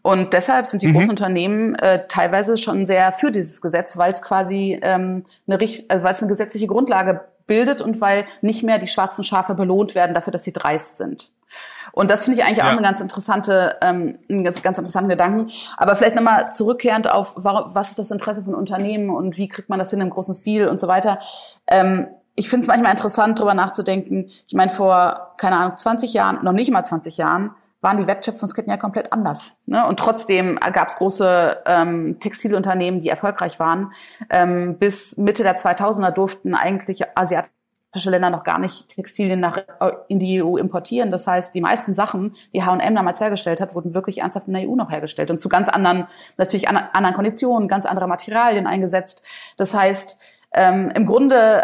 Und 0.03 0.33
deshalb 0.33 0.67
sind 0.67 0.83
die 0.83 0.87
mhm. 0.87 0.93
großen 0.93 1.09
Unternehmen 1.09 1.73
äh, 1.75 2.05
teilweise 2.07 2.55
schon 2.57 2.85
sehr 2.85 3.13
für 3.13 3.31
dieses 3.31 3.61
Gesetz, 3.61 3.97
weil 3.97 4.13
es 4.13 4.21
quasi 4.21 4.79
ähm, 4.83 5.23
eine, 5.47 5.57
also 5.57 6.03
weil 6.03 6.11
es 6.11 6.21
eine 6.21 6.29
gesetzliche 6.29 6.67
Grundlage 6.67 7.21
bildet 7.47 7.81
und 7.81 7.99
weil 7.99 8.25
nicht 8.41 8.63
mehr 8.63 8.77
die 8.77 8.87
schwarzen 8.87 9.23
Schafe 9.23 9.55
belohnt 9.55 9.95
werden 9.95 10.13
dafür, 10.13 10.31
dass 10.31 10.43
sie 10.43 10.53
dreist 10.53 10.97
sind. 10.97 11.31
Und 11.91 12.11
das 12.11 12.23
finde 12.23 12.39
ich 12.39 12.45
eigentlich 12.45 12.61
auch 12.61 12.67
ja. 12.67 12.73
eine 12.73 12.81
ganz 12.81 13.01
interessante, 13.01 13.77
ähm, 13.81 14.13
einen 14.29 14.43
ganz, 14.43 14.61
ganz 14.61 14.77
interessanten 14.77 15.09
Gedanken. 15.09 15.51
Aber 15.77 15.95
vielleicht 15.95 16.15
nochmal 16.15 16.51
zurückkehrend 16.51 17.09
auf, 17.09 17.33
warum, 17.35 17.73
was 17.73 17.89
ist 17.89 17.99
das 17.99 18.11
Interesse 18.11 18.43
von 18.43 18.55
Unternehmen 18.55 19.09
und 19.09 19.37
wie 19.37 19.47
kriegt 19.47 19.69
man 19.69 19.79
das 19.79 19.89
hin 19.89 20.01
im 20.01 20.09
großen 20.09 20.33
Stil 20.33 20.67
und 20.67 20.79
so 20.79 20.87
weiter. 20.87 21.19
Ähm, 21.67 22.07
ich 22.35 22.49
finde 22.49 22.61
es 22.61 22.67
manchmal 22.67 22.91
interessant, 22.91 23.39
darüber 23.39 23.53
nachzudenken. 23.53 24.29
Ich 24.47 24.53
meine, 24.53 24.71
vor, 24.71 25.33
keine 25.37 25.57
Ahnung, 25.57 25.77
20 25.77 26.13
Jahren, 26.13 26.39
noch 26.43 26.53
nicht 26.53 26.71
mal 26.71 26.83
20 26.83 27.17
Jahren, 27.17 27.51
waren 27.81 27.97
die 27.97 28.07
Wertschöpfungsketten 28.07 28.71
ja 28.71 28.77
komplett 28.77 29.13
anders. 29.13 29.57
Ne? 29.65 29.85
Und 29.85 29.99
trotzdem 29.99 30.57
gab 30.57 30.89
es 30.89 30.95
große 30.95 31.63
ähm, 31.65 32.19
Textilunternehmen, 32.19 32.99
die 32.99 33.09
erfolgreich 33.09 33.59
waren. 33.59 33.91
Ähm, 34.29 34.77
bis 34.77 35.17
Mitte 35.17 35.43
der 35.43 35.57
2000er 35.57 36.11
durften 36.11 36.55
eigentlich 36.55 37.05
Asiaten 37.17 37.49
Länder 37.95 38.29
noch 38.29 38.43
gar 38.43 38.59
nicht 38.59 38.89
Textilien 38.89 39.39
nach, 39.39 39.57
äh, 39.57 39.91
in 40.07 40.19
die 40.19 40.43
EU 40.43 40.57
importieren. 40.57 41.11
Das 41.11 41.27
heißt, 41.27 41.53
die 41.55 41.61
meisten 41.61 41.93
Sachen, 41.93 42.33
die 42.53 42.63
H&M 42.63 42.95
damals 42.95 43.19
hergestellt 43.19 43.61
hat, 43.61 43.75
wurden 43.75 43.93
wirklich 43.93 44.19
ernsthaft 44.19 44.47
in 44.47 44.53
der 44.53 44.69
EU 44.69 44.75
noch 44.75 44.91
hergestellt 44.91 45.31
und 45.31 45.39
zu 45.39 45.49
ganz 45.49 45.69
anderen, 45.69 46.07
natürlich 46.37 46.69
anderen 46.69 47.15
Konditionen, 47.15 47.67
ganz 47.67 47.85
andere 47.85 48.07
Materialien 48.07 48.67
eingesetzt. 48.67 49.23
Das 49.57 49.73
heißt, 49.73 50.19
ähm, 50.53 50.91
im 50.95 51.05
Grunde 51.05 51.63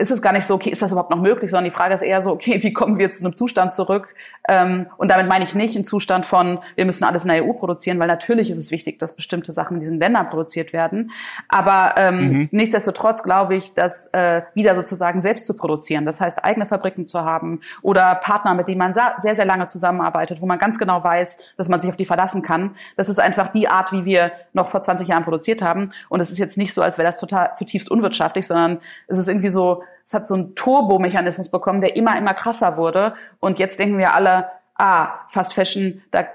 ist 0.00 0.10
es 0.10 0.22
gar 0.22 0.32
nicht 0.32 0.46
so, 0.46 0.54
okay, 0.54 0.70
ist 0.70 0.80
das 0.80 0.92
überhaupt 0.92 1.10
noch 1.10 1.20
möglich, 1.20 1.50
sondern 1.50 1.64
die 1.64 1.70
Frage 1.70 1.94
ist 1.94 2.02
eher 2.02 2.22
so, 2.22 2.32
okay, 2.32 2.62
wie 2.62 2.72
kommen 2.72 2.98
wir 2.98 3.10
zu 3.10 3.24
einem 3.24 3.34
Zustand 3.34 3.72
zurück? 3.72 4.08
Ähm, 4.48 4.86
und 4.96 5.10
damit 5.10 5.28
meine 5.28 5.44
ich 5.44 5.54
nicht 5.54 5.76
einen 5.76 5.84
Zustand 5.84 6.24
von, 6.24 6.58
wir 6.74 6.86
müssen 6.86 7.04
alles 7.04 7.24
in 7.24 7.28
der 7.28 7.44
EU 7.44 7.52
produzieren, 7.52 7.98
weil 7.98 8.08
natürlich 8.08 8.50
ist 8.50 8.58
es 8.58 8.70
wichtig, 8.70 8.98
dass 8.98 9.14
bestimmte 9.14 9.52
Sachen 9.52 9.74
in 9.74 9.80
diesen 9.80 9.98
Ländern 9.98 10.30
produziert 10.30 10.72
werden. 10.72 11.10
Aber 11.48 11.94
ähm, 11.98 12.18
mhm. 12.18 12.48
nichtsdestotrotz 12.50 13.22
glaube 13.22 13.54
ich, 13.54 13.74
dass 13.74 14.06
äh, 14.12 14.42
wieder 14.54 14.74
sozusagen 14.74 15.20
selbst 15.20 15.46
zu 15.46 15.54
produzieren, 15.54 16.06
das 16.06 16.20
heißt 16.20 16.42
eigene 16.42 16.66
Fabriken 16.66 17.06
zu 17.06 17.20
haben 17.20 17.60
oder 17.82 18.14
Partner, 18.14 18.54
mit 18.54 18.68
denen 18.68 18.78
man 18.78 18.94
sehr, 18.94 19.34
sehr 19.34 19.44
lange 19.44 19.66
zusammenarbeitet, 19.66 20.40
wo 20.40 20.46
man 20.46 20.58
ganz 20.58 20.78
genau 20.78 21.04
weiß, 21.04 21.54
dass 21.56 21.68
man 21.68 21.80
sich 21.80 21.90
auf 21.90 21.96
die 21.96 22.06
verlassen 22.06 22.42
kann. 22.42 22.74
Das 22.96 23.08
ist 23.08 23.20
einfach 23.20 23.48
die 23.48 23.68
Art, 23.68 23.92
wie 23.92 24.06
wir 24.06 24.32
noch 24.54 24.68
vor 24.68 24.80
20 24.80 25.08
Jahren 25.08 25.24
produziert 25.24 25.60
haben. 25.60 25.92
Und 26.08 26.20
es 26.20 26.30
ist 26.30 26.38
jetzt 26.38 26.56
nicht 26.56 26.72
so, 26.72 26.80
als 26.80 26.96
wäre 26.96 27.06
das 27.06 27.18
total 27.18 27.52
zutiefst 27.52 27.90
unwirtschaftlich, 27.90 28.09
sondern 28.46 28.80
es 29.08 29.18
ist 29.18 29.28
irgendwie 29.28 29.48
so, 29.48 29.82
es 30.04 30.14
hat 30.14 30.26
so 30.26 30.34
einen 30.34 30.54
Turbomechanismus 30.54 31.50
bekommen, 31.50 31.80
der 31.80 31.96
immer, 31.96 32.16
immer 32.16 32.34
krasser 32.34 32.76
wurde. 32.76 33.14
Und 33.38 33.58
jetzt 33.58 33.78
denken 33.78 33.98
wir 33.98 34.14
alle, 34.14 34.50
ah, 34.76 35.26
Fast 35.28 35.54
Fashion, 35.54 36.02
da, 36.10 36.26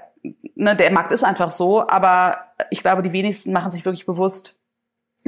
ne, 0.54 0.76
der 0.76 0.90
Markt 0.90 1.12
ist 1.12 1.24
einfach 1.24 1.50
so. 1.50 1.86
Aber 1.88 2.38
ich 2.70 2.80
glaube, 2.80 3.02
die 3.02 3.12
wenigsten 3.12 3.52
machen 3.52 3.72
sich 3.72 3.84
wirklich 3.84 4.06
bewusst, 4.06 4.56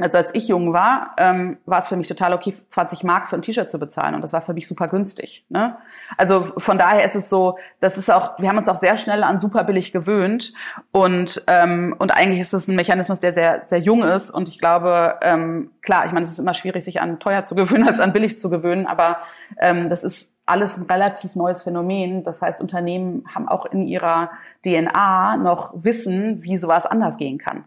also 0.01 0.17
als 0.17 0.33
ich 0.33 0.47
jung 0.47 0.73
war, 0.73 1.15
ähm, 1.17 1.57
war 1.65 1.79
es 1.79 1.87
für 1.87 1.95
mich 1.95 2.07
total 2.07 2.33
okay, 2.33 2.53
20 2.67 3.03
Mark 3.03 3.27
für 3.27 3.35
ein 3.35 3.41
T-Shirt 3.41 3.69
zu 3.69 3.79
bezahlen 3.79 4.15
und 4.15 4.21
das 4.21 4.33
war 4.33 4.41
für 4.41 4.53
mich 4.53 4.67
super 4.67 4.87
günstig. 4.87 5.45
Ne? 5.49 5.75
Also 6.17 6.51
von 6.57 6.77
daher 6.77 7.03
ist 7.03 7.15
es 7.15 7.29
so, 7.29 7.57
das 7.79 7.97
ist 7.97 8.09
auch, 8.09 8.39
wir 8.39 8.49
haben 8.49 8.57
uns 8.57 8.69
auch 8.69 8.75
sehr 8.75 8.97
schnell 8.97 9.23
an 9.23 9.39
super 9.39 9.63
billig 9.63 9.91
gewöhnt 9.91 10.53
und 10.91 11.43
ähm, 11.47 11.95
und 11.97 12.11
eigentlich 12.11 12.39
ist 12.39 12.53
es 12.53 12.67
ein 12.67 12.75
Mechanismus, 12.75 13.19
der 13.19 13.33
sehr 13.33 13.63
sehr 13.65 13.79
jung 13.79 14.03
ist 14.03 14.31
und 14.31 14.49
ich 14.49 14.59
glaube, 14.59 15.19
ähm, 15.21 15.71
klar, 15.81 16.05
ich 16.05 16.11
meine, 16.11 16.23
es 16.23 16.31
ist 16.31 16.39
immer 16.39 16.53
schwierig, 16.53 16.83
sich 16.83 17.01
an 17.01 17.19
teuer 17.19 17.43
zu 17.43 17.55
gewöhnen 17.59 17.87
als 17.87 17.99
an 17.99 18.13
billig 18.13 18.39
zu 18.39 18.49
gewöhnen, 18.49 18.87
aber 18.87 19.17
ähm, 19.59 19.89
das 19.89 20.03
ist 20.03 20.39
alles 20.49 20.77
ein 20.77 20.83
relativ 20.83 21.35
neues 21.35 21.61
Phänomen. 21.61 22.23
Das 22.23 22.41
heißt, 22.41 22.59
Unternehmen 22.59 23.23
haben 23.33 23.47
auch 23.47 23.65
in 23.67 23.83
ihrer 23.83 24.31
DNA 24.65 25.37
noch 25.37 25.73
Wissen, 25.75 26.41
wie 26.41 26.57
sowas 26.57 26.85
anders 26.85 27.17
gehen 27.17 27.37
kann. 27.37 27.65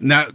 Na, 0.00 0.26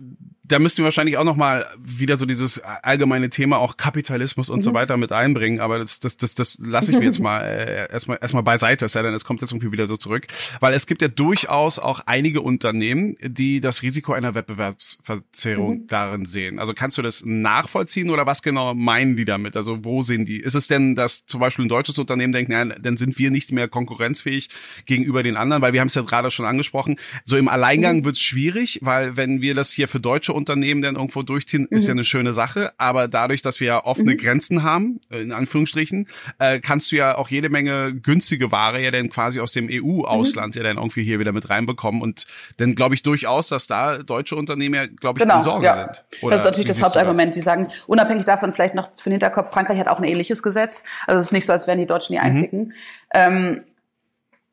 da 0.48 0.60
müssten 0.60 0.80
wir 0.80 0.86
wahrscheinlich 0.86 1.18
auch 1.18 1.24
noch 1.24 1.36
mal 1.36 1.66
wieder 1.78 2.18
so 2.18 2.26
dieses 2.26 2.60
allgemeine 2.60 3.30
Thema 3.30 3.58
auch 3.58 3.76
Kapitalismus 3.76 4.50
und 4.50 4.60
mhm. 4.60 4.64
so 4.64 4.74
weiter 4.74 4.98
mit 4.98 5.12
einbringen, 5.12 5.60
aber 5.60 5.80
das 5.80 6.00
das 6.00 6.18
das 6.18 6.36
das 6.36 6.58
lasse 6.60 6.92
ich 6.92 7.00
mir 7.00 7.06
jetzt 7.06 7.20
mal 7.22 7.42
äh, 7.42 7.92
erstmal 7.92 8.18
erstmal 8.22 8.44
beiseite, 8.44 8.86
es 8.86 8.94
sei 8.94 9.02
denn, 9.02 9.14
es 9.14 9.26
kommt 9.26 9.42
jetzt 9.42 9.52
irgendwie 9.52 9.72
wieder 9.72 9.88
so 9.88 9.98
zurück, 9.98 10.28
weil 10.60 10.74
es 10.74 10.88
gibt 10.88 11.02
ja 11.02 11.10
durchaus 11.10 11.80
auch 11.80 12.02
einige 12.06 12.42
Unternehmen, 12.42 13.16
die 13.22 13.60
das 13.60 13.82
Risiko 13.84 14.14
einer 14.14 14.36
Wettbewerbsverzerrung 14.36 15.80
mhm. 15.80 15.88
darin 15.88 16.26
sehen. 16.26 16.60
Also 16.60 16.74
kannst 16.74 16.98
du 16.98 17.02
das 17.02 17.26
nachvollziehen 17.26 18.10
oder 18.10 18.26
was 18.26 18.42
genau 18.42 18.74
meinen 18.74 19.18
die 19.18 19.26
damit? 19.26 19.58
Also 19.58 19.84
wo 19.84 20.02
sehen 20.02 20.26
die? 20.26 20.38
Ist 20.38 20.56
es 20.56 20.68
denn, 20.68 20.96
dass 20.96 21.26
zum 21.26 21.42
Beispiel 21.42 21.66
ein 21.66 21.70
deutsches 21.70 21.98
Unternehmen 21.98 22.32
denkt, 22.32 22.50
nein, 22.50 22.74
dann 22.80 22.96
sind 22.96 23.18
wir 23.20 23.32
nicht 23.32 23.52
mehr 23.52 23.68
konkurrenzfähig 23.68 24.50
gegenüber 24.86 25.24
den 25.24 25.36
anderen, 25.36 25.62
weil 25.62 25.74
wir 25.74 25.82
haben 25.82 25.88
es 25.88 25.96
ja 25.96 26.04
gerade 26.04 26.32
schon 26.32 26.46
angesprochen, 26.46 26.98
so 27.26 27.36
im 27.36 27.50
Alleingang 27.50 27.98
mhm. 27.98 28.06
wird 28.06 28.16
es 28.16 28.22
schwierig, 28.22 28.80
weil 28.82 29.18
wenn 29.18 29.42
wir 29.42 29.54
das 29.54 29.72
hier 29.72 29.88
für 29.88 30.00
deutsche 30.00 30.37
Unternehmen 30.38 30.82
dann 30.82 30.96
irgendwo 30.96 31.22
durchziehen, 31.22 31.68
ist 31.70 31.88
ja 31.88 31.94
mhm. 31.94 32.00
eine 32.00 32.06
schöne 32.06 32.34
Sache. 32.34 32.72
Aber 32.78 33.08
dadurch, 33.08 33.42
dass 33.42 33.60
wir 33.60 33.68
ja 33.68 33.86
offene 33.86 34.14
mhm. 34.14 34.18
Grenzen 34.18 34.64
haben, 34.64 35.02
äh, 35.12 35.20
in 35.20 35.32
Anführungsstrichen, 35.32 36.08
äh, 36.40 36.60
kannst 36.60 36.92
du 36.92 36.96
ja 36.96 37.18
auch 37.18 37.30
jede 37.30 37.50
Menge 37.50 37.94
günstige 37.94 38.52
Ware 38.52 38.82
ja 38.82 38.92
dann 38.92 39.10
quasi 39.10 39.40
aus 39.40 39.52
dem 39.52 39.68
EU-Ausland 39.70 40.56
mhm. 40.56 40.62
ja 40.62 40.68
dann 40.68 40.78
irgendwie 40.78 41.04
hier 41.04 41.20
wieder 41.20 41.32
mit 41.32 41.50
reinbekommen. 41.50 42.02
Und 42.02 42.26
dann 42.58 42.76
glaube 42.76 42.96
ich 42.96 43.04
durchaus, 43.04 43.50
dass 43.50 43.68
da 43.68 43.98
deutsche 43.98 44.36
Unternehmen 44.36 44.76
ja, 44.76 44.86
glaube 44.86 45.20
ich, 45.20 45.24
genau, 45.24 45.38
in 45.38 45.44
Sorge 45.44 45.66
ja. 45.66 45.76
sind. 45.76 46.06
Oder 46.22 46.32
das 46.32 46.42
ist 46.42 46.46
natürlich 46.46 46.68
das 46.68 46.82
Hauptargument. 46.82 47.36
Die 47.36 47.42
sagen, 47.42 47.70
unabhängig 47.88 48.26
davon 48.26 48.54
vielleicht 48.54 48.76
noch 48.76 48.94
für 48.94 49.10
den 49.10 49.14
Hinterkopf, 49.14 49.52
Frankreich 49.52 49.80
hat 49.80 49.88
auch 49.88 50.00
ein 50.00 50.06
ähnliches 50.06 50.44
Gesetz. 50.44 50.84
Also 51.06 51.20
es 51.20 51.28
ist 51.28 51.32
nicht 51.34 51.46
so, 51.46 51.54
als 51.54 51.68
wären 51.68 51.80
die 51.80 51.86
Deutschen 51.86 52.14
die 52.14 52.20
mhm. 52.20 52.26
einzigen. 52.26 52.60
Mhm. 52.60 52.74
Ähm, 53.14 53.62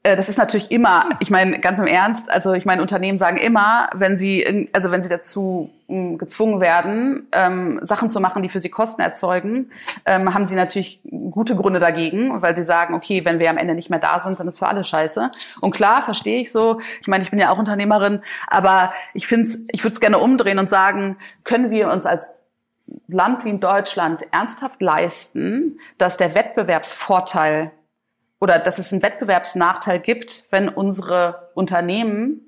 äh, 0.04 0.16
das 0.16 0.28
ist 0.28 0.38
natürlich 0.38 0.70
immer, 0.70 1.08
ich 1.18 1.30
meine, 1.30 1.58
ganz 1.58 1.80
im 1.80 1.86
Ernst, 1.86 2.30
also 2.30 2.52
ich 2.52 2.64
meine, 2.64 2.82
Unternehmen 2.82 3.18
sagen 3.18 3.38
immer, 3.38 3.88
wenn 3.94 4.16
sie, 4.16 4.68
also 4.72 4.92
wenn 4.92 5.02
sie 5.02 5.08
dazu 5.08 5.73
gezwungen 5.88 6.60
werden, 6.60 7.28
ähm, 7.32 7.78
Sachen 7.82 8.10
zu 8.10 8.20
machen, 8.20 8.42
die 8.42 8.48
für 8.48 8.60
sie 8.60 8.70
Kosten 8.70 9.02
erzeugen, 9.02 9.70
ähm, 10.06 10.32
haben 10.32 10.46
sie 10.46 10.56
natürlich 10.56 11.00
gute 11.30 11.56
Gründe 11.56 11.78
dagegen, 11.78 12.40
weil 12.40 12.56
sie 12.56 12.64
sagen, 12.64 12.94
okay, 12.94 13.24
wenn 13.24 13.38
wir 13.38 13.50
am 13.50 13.58
Ende 13.58 13.74
nicht 13.74 13.90
mehr 13.90 13.98
da 13.98 14.18
sind, 14.18 14.40
dann 14.40 14.48
ist 14.48 14.58
für 14.58 14.66
alle 14.66 14.82
scheiße. 14.82 15.30
Und 15.60 15.74
klar, 15.74 16.02
verstehe 16.04 16.40
ich 16.40 16.52
so. 16.52 16.80
Ich 17.00 17.08
meine, 17.08 17.22
ich 17.22 17.30
bin 17.30 17.38
ja 17.38 17.50
auch 17.50 17.58
Unternehmerin, 17.58 18.20
aber 18.46 18.92
ich 19.12 19.26
finde 19.26 19.48
ich 19.72 19.84
würde 19.84 19.94
es 19.94 20.00
gerne 20.00 20.18
umdrehen 20.18 20.58
und 20.58 20.70
sagen, 20.70 21.16
können 21.44 21.70
wir 21.70 21.90
uns 21.90 22.06
als 22.06 22.44
Land 23.08 23.44
wie 23.44 23.50
in 23.50 23.60
Deutschland 23.60 24.24
ernsthaft 24.32 24.80
leisten, 24.80 25.78
dass 25.98 26.16
der 26.16 26.34
Wettbewerbsvorteil 26.34 27.72
oder 28.40 28.58
dass 28.58 28.78
es 28.78 28.92
einen 28.92 29.02
Wettbewerbsnachteil 29.02 30.00
gibt, 30.00 30.46
wenn 30.50 30.68
unsere 30.68 31.50
Unternehmen 31.54 32.40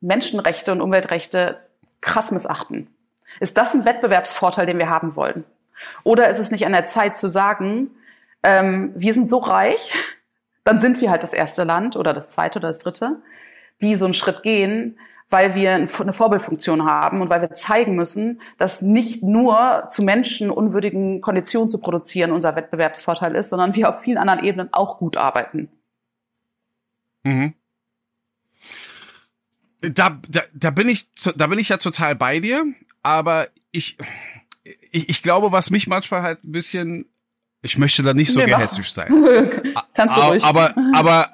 Menschenrechte 0.00 0.70
und 0.70 0.80
Umweltrechte 0.80 1.58
krass 2.04 2.30
missachten. 2.30 2.88
Ist 3.40 3.56
das 3.56 3.74
ein 3.74 3.84
Wettbewerbsvorteil, 3.84 4.66
den 4.66 4.78
wir 4.78 4.88
haben 4.88 5.16
wollen? 5.16 5.44
Oder 6.04 6.28
ist 6.28 6.38
es 6.38 6.50
nicht 6.50 6.66
an 6.66 6.72
der 6.72 6.86
Zeit 6.86 7.16
zu 7.16 7.28
sagen, 7.28 7.90
ähm, 8.42 8.92
wir 8.94 9.14
sind 9.14 9.28
so 9.28 9.38
reich, 9.38 9.94
dann 10.64 10.80
sind 10.80 11.00
wir 11.00 11.10
halt 11.10 11.22
das 11.22 11.32
erste 11.32 11.64
Land 11.64 11.96
oder 11.96 12.12
das 12.12 12.32
zweite 12.32 12.58
oder 12.58 12.68
das 12.68 12.78
dritte, 12.78 13.22
die 13.80 13.96
so 13.96 14.04
einen 14.04 14.14
Schritt 14.14 14.42
gehen, 14.42 14.98
weil 15.30 15.54
wir 15.54 15.72
eine 15.72 16.12
Vorbildfunktion 16.12 16.84
haben 16.84 17.20
und 17.20 17.28
weil 17.28 17.40
wir 17.40 17.54
zeigen 17.54 17.96
müssen, 17.96 18.40
dass 18.58 18.82
nicht 18.82 19.22
nur 19.22 19.84
zu 19.88 20.02
Menschen 20.02 20.50
unwürdigen 20.50 21.22
Konditionen 21.22 21.68
zu 21.68 21.80
produzieren 21.80 22.30
unser 22.30 22.54
Wettbewerbsvorteil 22.54 23.34
ist, 23.34 23.50
sondern 23.50 23.74
wir 23.74 23.88
auf 23.88 24.00
vielen 24.00 24.18
anderen 24.18 24.44
Ebenen 24.44 24.68
auch 24.72 24.98
gut 24.98 25.16
arbeiten. 25.16 25.70
Mhm. 27.24 27.54
Da, 29.92 30.20
da, 30.28 30.42
da 30.52 30.70
bin 30.70 30.88
ich, 30.88 31.06
da 31.36 31.46
bin 31.46 31.58
ich 31.58 31.68
ja 31.68 31.76
total 31.76 32.14
bei 32.14 32.40
dir, 32.40 32.64
aber 33.02 33.48
ich, 33.70 33.96
ich, 34.90 35.08
ich 35.08 35.22
glaube, 35.22 35.52
was 35.52 35.70
mich 35.70 35.86
manchmal 35.86 36.22
halt 36.22 36.44
ein 36.44 36.52
bisschen, 36.52 37.06
ich 37.62 37.78
möchte 37.78 38.02
da 38.02 38.14
nicht 38.14 38.32
so 38.32 38.40
nee, 38.40 38.46
gehässig 38.46 38.90
sein. 38.90 39.12
Kannst 39.94 40.16
du 40.16 40.20
ruhig. 40.20 40.44
Aber, 40.44 40.74
aber, 40.94 41.30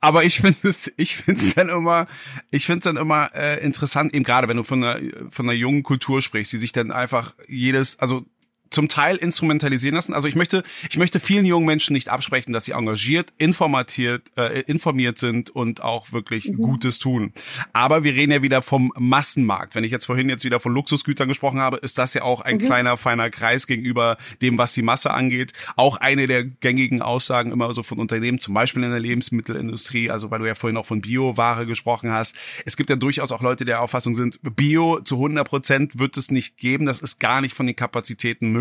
aber 0.00 0.24
ich 0.24 0.40
finde 0.40 0.68
es, 0.68 0.92
ich 0.96 1.16
finde 1.16 1.40
es 1.40 1.54
dann 1.54 1.68
immer, 1.68 2.06
ich 2.50 2.66
finde 2.66 2.78
es 2.78 2.84
dann 2.84 2.96
immer 2.96 3.30
äh, 3.34 3.62
interessant, 3.64 4.14
eben 4.14 4.24
gerade 4.24 4.48
wenn 4.48 4.56
du 4.56 4.64
von 4.64 4.82
einer 4.82 5.00
von 5.30 5.46
einer 5.46 5.58
jungen 5.58 5.82
Kultur 5.82 6.22
sprichst, 6.22 6.52
die 6.52 6.58
sich 6.58 6.72
dann 6.72 6.92
einfach 6.92 7.34
jedes, 7.46 7.98
also 7.98 8.24
zum 8.70 8.88
Teil 8.88 9.16
instrumentalisieren 9.16 9.94
lassen. 9.94 10.14
Also 10.14 10.28
ich 10.28 10.34
möchte, 10.34 10.62
ich 10.88 10.96
möchte 10.96 11.20
vielen 11.20 11.44
jungen 11.44 11.66
Menschen 11.66 11.92
nicht 11.92 12.08
absprechen, 12.08 12.52
dass 12.52 12.64
sie 12.64 12.72
engagiert, 12.72 13.32
informatiert, 13.38 14.22
äh, 14.36 14.60
informiert 14.62 15.18
sind 15.18 15.50
und 15.50 15.82
auch 15.82 16.12
wirklich 16.12 16.48
mhm. 16.48 16.56
Gutes 16.56 16.98
tun. 16.98 17.32
Aber 17.72 18.04
wir 18.04 18.14
reden 18.14 18.32
ja 18.32 18.42
wieder 18.42 18.62
vom 18.62 18.92
Massenmarkt. 18.98 19.74
Wenn 19.74 19.84
ich 19.84 19.92
jetzt 19.92 20.06
vorhin 20.06 20.28
jetzt 20.28 20.44
wieder 20.44 20.60
von 20.60 20.72
Luxusgütern 20.74 21.28
gesprochen 21.28 21.60
habe, 21.60 21.78
ist 21.78 21.98
das 21.98 22.14
ja 22.14 22.22
auch 22.22 22.40
ein 22.40 22.56
mhm. 22.56 22.66
kleiner, 22.66 22.96
feiner 22.96 23.30
Kreis 23.30 23.66
gegenüber 23.66 24.16
dem, 24.42 24.58
was 24.58 24.74
die 24.74 24.82
Masse 24.82 25.12
angeht. 25.12 25.52
Auch 25.76 25.96
eine 25.96 26.26
der 26.26 26.44
gängigen 26.44 27.02
Aussagen 27.02 27.52
immer 27.52 27.72
so 27.72 27.82
von 27.82 27.98
Unternehmen, 27.98 28.38
zum 28.38 28.54
Beispiel 28.54 28.82
in 28.82 28.90
der 28.90 29.00
Lebensmittelindustrie, 29.00 30.10
also 30.10 30.30
weil 30.30 30.40
du 30.40 30.46
ja 30.46 30.54
vorhin 30.54 30.76
auch 30.76 30.86
von 30.86 31.00
Bioware 31.00 31.66
gesprochen 31.66 32.10
hast. 32.12 32.36
Es 32.64 32.76
gibt 32.76 32.90
ja 32.90 32.96
durchaus 32.96 33.32
auch 33.32 33.42
Leute, 33.42 33.64
die 33.64 33.68
der 33.68 33.82
Auffassung 33.82 34.14
sind, 34.14 34.38
Bio 34.42 35.00
zu 35.00 35.16
100 35.16 35.48
Prozent 35.48 35.98
wird 35.98 36.16
es 36.16 36.30
nicht 36.30 36.56
geben. 36.56 36.86
Das 36.86 37.00
ist 37.00 37.18
gar 37.18 37.40
nicht 37.40 37.54
von 37.54 37.66
den 37.66 37.76
Kapazitäten 37.76 38.50
möglich, 38.50 38.57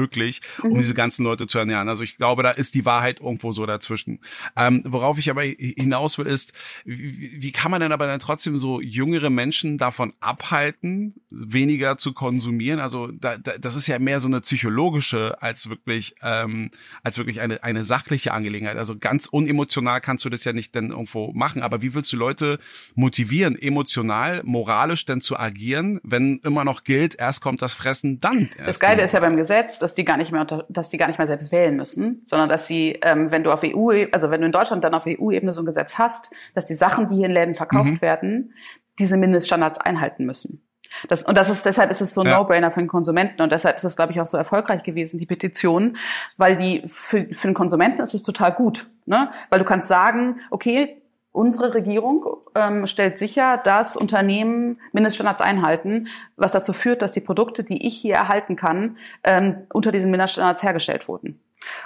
um 0.64 0.72
mhm. 0.72 0.78
diese 0.78 0.94
ganzen 0.94 1.24
Leute 1.24 1.48
zu 1.48 1.60
ernähren. 1.60 1.90
Also 1.90 2.04
ich 2.04 2.18
glaube, 2.18 2.44
da 2.44 2.52
ist 2.52 2.76
die 2.76 2.86
Wahrheit 2.86 3.20
irgendwo 3.20 3.52
so 3.52 3.66
dazwischen. 3.66 4.20
Ähm, 4.56 4.84
worauf 4.86 5.18
ich 5.18 5.30
aber 5.30 5.44
hinaus 5.44 6.18
will, 6.18 6.28
ist, 6.28 6.54
wie, 6.86 7.42
wie 7.42 7.52
kann 7.52 7.72
man 7.72 7.82
denn 7.82 7.92
aber 7.92 8.08
dann 8.08 8.20
trotzdem 8.20 8.58
so 8.58 8.82
jüngere 8.82 9.30
Menschen 9.30 9.78
davon 9.78 10.14
abhalten, 10.20 11.16
weniger 11.32 11.98
zu 11.98 12.14
konsumieren? 12.14 12.80
Also 12.80 13.08
da, 13.08 13.38
da, 13.38 13.58
das 13.58 13.76
ist 13.76 13.88
ja 13.88 14.00
mehr 14.00 14.20
so 14.20 14.28
eine 14.28 14.42
psychologische 14.42 15.42
als 15.42 15.70
wirklich 15.70 16.16
ähm, 16.22 16.70
als 17.04 17.18
wirklich 17.18 17.42
eine 17.42 17.64
eine 17.64 17.84
sachliche 17.84 18.34
Angelegenheit. 18.34 18.78
Also 18.78 18.98
ganz 18.98 19.28
unemotional 19.28 20.02
kannst 20.02 20.26
du 20.26 20.30
das 20.30 20.44
ja 20.44 20.54
nicht 20.54 20.76
dann 20.76 20.92
irgendwo 20.92 21.32
machen. 21.34 21.62
Aber 21.62 21.82
wie 21.82 21.94
willst 21.94 22.12
du 22.14 22.18
Leute 22.18 22.60
motivieren, 22.96 23.58
emotional, 23.58 24.42
moralisch 24.44 25.06
denn 25.06 25.22
zu 25.22 25.38
agieren, 25.38 26.00
wenn 26.04 26.38
immer 26.44 26.64
noch 26.64 26.84
gilt, 26.84 27.16
erst 27.16 27.42
kommt 27.42 27.62
das 27.62 27.74
Fressen, 27.74 28.20
dann 28.20 28.50
Das 28.66 28.80
Geile 28.80 29.04
ist 29.04 29.14
ja 29.14 29.20
beim 29.20 29.38
Gesetz, 29.38 29.80
dass 29.88 29.96
die 29.96 30.04
gar 30.04 30.18
nicht 30.18 30.34
mehr, 30.34 30.44
dass 30.68 30.90
die 30.90 30.98
gar 30.98 31.08
nicht 31.08 31.18
mehr 31.18 31.28
selbst 31.28 31.50
wählen 31.50 31.78
müssen, 31.78 32.24
sondern 32.26 32.50
dass 32.50 32.68
sie, 32.68 33.00
ähm, 33.04 33.32
wenn 33.32 33.46
du 33.46 33.54
auf 33.54 33.62
EU, 33.64 34.06
also 34.12 34.30
wenn 34.30 34.42
du 34.42 34.48
in 34.48 34.52
Deutschland 34.52 34.84
dann 34.84 34.94
auf 34.94 35.06
EU-Ebene 35.08 35.54
so 35.54 35.62
ein 35.62 35.66
Gesetz 35.66 35.98
hast, 35.98 36.30
dass 36.56 36.66
die 36.66 36.74
Sachen, 36.74 37.08
die 37.08 37.16
hier 37.16 37.28
in 37.28 37.32
Läden 37.32 37.56
verkauft 37.56 37.90
mhm. 37.90 38.02
werden, 38.02 38.54
diese 39.00 39.16
Mindeststandards 39.16 39.80
einhalten 39.80 40.26
müssen. 40.26 40.62
Das, 41.08 41.24
und 41.24 41.38
das 41.38 41.50
ist, 41.50 41.66
deshalb 41.66 41.90
ist 41.90 42.02
es 42.02 42.14
so 42.14 42.22
ein 42.22 42.28
ja. 42.28 42.38
No-Brainer 42.38 42.70
für 42.70 42.82
den 42.82 42.90
Konsumenten 42.90 43.42
und 43.42 43.50
deshalb 43.50 43.78
ist 43.78 43.86
es, 43.86 43.96
glaube 43.96 44.12
ich, 44.12 44.20
auch 44.20 44.28
so 44.28 44.36
erfolgreich 44.36 44.84
gewesen, 44.84 45.20
die 45.20 45.26
Petition, 45.26 45.96
weil 46.36 46.58
die, 46.58 46.84
für, 46.88 47.26
für 47.34 47.48
den 47.48 47.54
Konsumenten 47.54 48.02
ist 48.02 48.14
es 48.14 48.24
total 48.24 48.52
gut, 48.54 48.88
ne? 49.06 49.30
Weil 49.50 49.60
du 49.60 49.66
kannst 49.66 49.88
sagen, 49.88 50.42
okay, 50.52 51.02
Unsere 51.32 51.74
Regierung 51.74 52.26
ähm, 52.56 52.88
stellt 52.88 53.20
sicher, 53.20 53.58
dass 53.58 53.96
Unternehmen 53.96 54.80
Mindeststandards 54.92 55.42
einhalten, 55.42 56.08
was 56.36 56.52
dazu 56.52 56.74
führt, 56.74 57.02
dass 57.02 57.12
die 57.12 57.22
Produkte, 57.22 57.64
die 57.64 57.86
ich 57.86 57.96
hier 57.98 58.16
erhalten 58.16 58.56
kann, 58.56 58.98
ähm, 59.24 59.68
unter 59.72 59.92
diesen 59.92 60.10
Mindeststandards 60.10 60.64
hergestellt 60.64 61.08
wurden. 61.08 61.40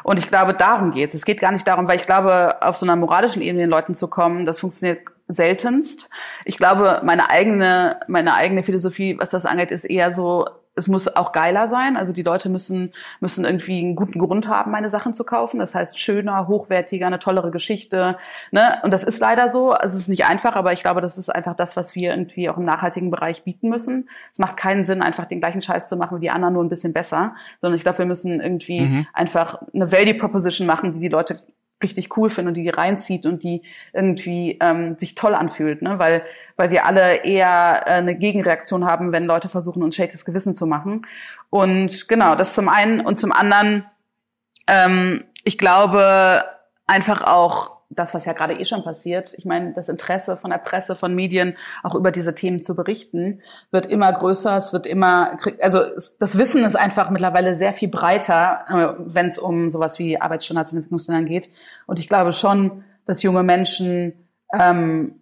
Und 0.03 0.19
ich 0.19 0.27
glaube, 0.27 0.53
darum 0.53 0.91
geht's. 0.91 1.13
Es 1.15 1.25
geht 1.25 1.39
gar 1.39 1.51
nicht 1.51 1.67
darum, 1.67 1.87
weil 1.87 1.99
ich 1.99 2.05
glaube, 2.05 2.61
auf 2.61 2.77
so 2.77 2.85
einer 2.85 2.95
moralischen 2.95 3.41
Ebene 3.41 3.63
den 3.63 3.69
Leuten 3.69 3.95
zu 3.95 4.09
kommen, 4.09 4.45
das 4.45 4.59
funktioniert 4.59 5.07
seltenst. 5.27 6.09
Ich 6.45 6.57
glaube, 6.57 7.01
meine 7.03 7.29
eigene, 7.29 7.99
meine 8.07 8.33
eigene 8.33 8.63
Philosophie, 8.63 9.17
was 9.17 9.29
das 9.29 9.45
angeht, 9.45 9.71
ist 9.71 9.85
eher 9.85 10.11
so, 10.11 10.45
es 10.75 10.87
muss 10.87 11.13
auch 11.15 11.31
geiler 11.33 11.67
sein. 11.67 11.97
Also 11.97 12.13
die 12.13 12.23
Leute 12.23 12.47
müssen, 12.47 12.93
müssen 13.19 13.43
irgendwie 13.43 13.79
einen 13.79 13.95
guten 13.95 14.19
Grund 14.19 14.47
haben, 14.47 14.71
meine 14.71 14.89
Sachen 14.89 15.13
zu 15.13 15.23
kaufen. 15.23 15.59
Das 15.59 15.75
heißt 15.75 15.99
schöner, 15.99 16.47
hochwertiger, 16.47 17.07
eine 17.07 17.19
tollere 17.19 17.51
Geschichte. 17.51 18.17
Ne? 18.51 18.79
Und 18.83 18.91
das 18.91 19.03
ist 19.03 19.19
leider 19.19 19.49
so. 19.49 19.71
Also 19.71 19.97
es 19.97 20.03
ist 20.03 20.09
nicht 20.09 20.25
einfach, 20.25 20.55
aber 20.55 20.71
ich 20.71 20.81
glaube, 20.81 21.01
das 21.01 21.17
ist 21.17 21.29
einfach 21.29 21.55
das, 21.55 21.75
was 21.75 21.95
wir 21.95 22.11
irgendwie 22.11 22.49
auch 22.49 22.57
im 22.57 22.63
nachhaltigen 22.63 23.11
Bereich 23.11 23.43
bieten 23.43 23.69
müssen. 23.69 24.09
Es 24.31 24.39
macht 24.39 24.57
keinen 24.57 24.85
Sinn, 24.85 25.01
einfach 25.01 25.25
den 25.25 25.39
gleichen 25.41 25.61
Scheiß 25.61 25.89
zu 25.89 25.97
machen 25.97 26.17
wie 26.17 26.21
die 26.21 26.31
anderen, 26.31 26.53
nur 26.53 26.63
ein 26.63 26.69
bisschen 26.69 26.93
besser. 26.93 27.35
Sondern 27.59 27.75
ich 27.75 27.83
glaube, 27.83 27.99
wir 27.99 28.05
müssen 28.05 28.39
irgendwie 28.39 28.81
mhm. 28.81 29.07
einfach 29.13 29.61
eine 29.73 29.91
Value 29.91 30.15
Proposition 30.15 30.67
machen, 30.67 30.93
die 30.93 30.99
die 30.99 31.09
Leute 31.09 31.41
richtig 31.83 32.15
cool 32.17 32.29
finde 32.29 32.49
und 32.49 32.55
die 32.55 32.69
reinzieht 32.69 33.25
und 33.25 33.43
die 33.43 33.63
irgendwie 33.93 34.57
ähm, 34.61 34.97
sich 34.97 35.15
toll 35.15 35.33
anfühlt, 35.33 35.81
ne? 35.81 35.99
weil 35.99 36.23
weil 36.55 36.71
wir 36.71 36.85
alle 36.85 37.23
eher 37.23 37.83
äh, 37.85 37.91
eine 37.91 38.15
Gegenreaktion 38.15 38.85
haben, 38.85 39.11
wenn 39.11 39.25
Leute 39.25 39.49
versuchen 39.49 39.83
uns 39.83 39.95
schlechtes 39.95 40.25
Gewissen 40.25 40.55
zu 40.55 40.65
machen 40.65 41.05
und 41.49 42.07
genau 42.07 42.35
das 42.35 42.53
zum 42.53 42.69
einen 42.69 43.01
und 43.01 43.17
zum 43.17 43.31
anderen 43.31 43.85
ähm, 44.67 45.23
ich 45.43 45.57
glaube 45.57 46.45
einfach 46.87 47.23
auch 47.23 47.80
das, 47.93 48.13
was 48.13 48.25
ja 48.25 48.33
gerade 48.33 48.59
eh 48.59 48.65
schon 48.65 48.83
passiert. 48.83 49.33
Ich 49.37 49.45
meine, 49.45 49.73
das 49.73 49.89
Interesse 49.89 50.37
von 50.37 50.49
der 50.49 50.57
Presse, 50.57 50.95
von 50.95 51.13
Medien, 51.13 51.55
auch 51.83 51.93
über 51.93 52.11
diese 52.11 52.33
Themen 52.33 52.63
zu 52.63 52.75
berichten, 52.75 53.41
wird 53.69 53.85
immer 53.85 54.11
größer. 54.11 54.55
Es 54.55 54.73
wird 54.73 54.87
immer, 54.87 55.37
also 55.61 55.81
das 56.19 56.37
Wissen 56.37 56.63
ist 56.63 56.75
einfach 56.75 57.09
mittlerweile 57.09 57.53
sehr 57.53 57.73
viel 57.73 57.89
breiter, 57.89 58.65
äh, 58.69 59.03
wenn 59.05 59.25
es 59.27 59.37
um 59.37 59.69
sowas 59.69 59.99
wie 59.99 60.19
Arbeitsstandards 60.19 60.71
in 60.71 60.77
Entwicklungsländern 60.77 61.25
geht. 61.25 61.49
Und 61.85 61.99
ich 61.99 62.07
glaube 62.07 62.31
schon, 62.31 62.83
dass 63.05 63.23
junge 63.23 63.43
Menschen 63.43 64.13
ähm, 64.53 65.21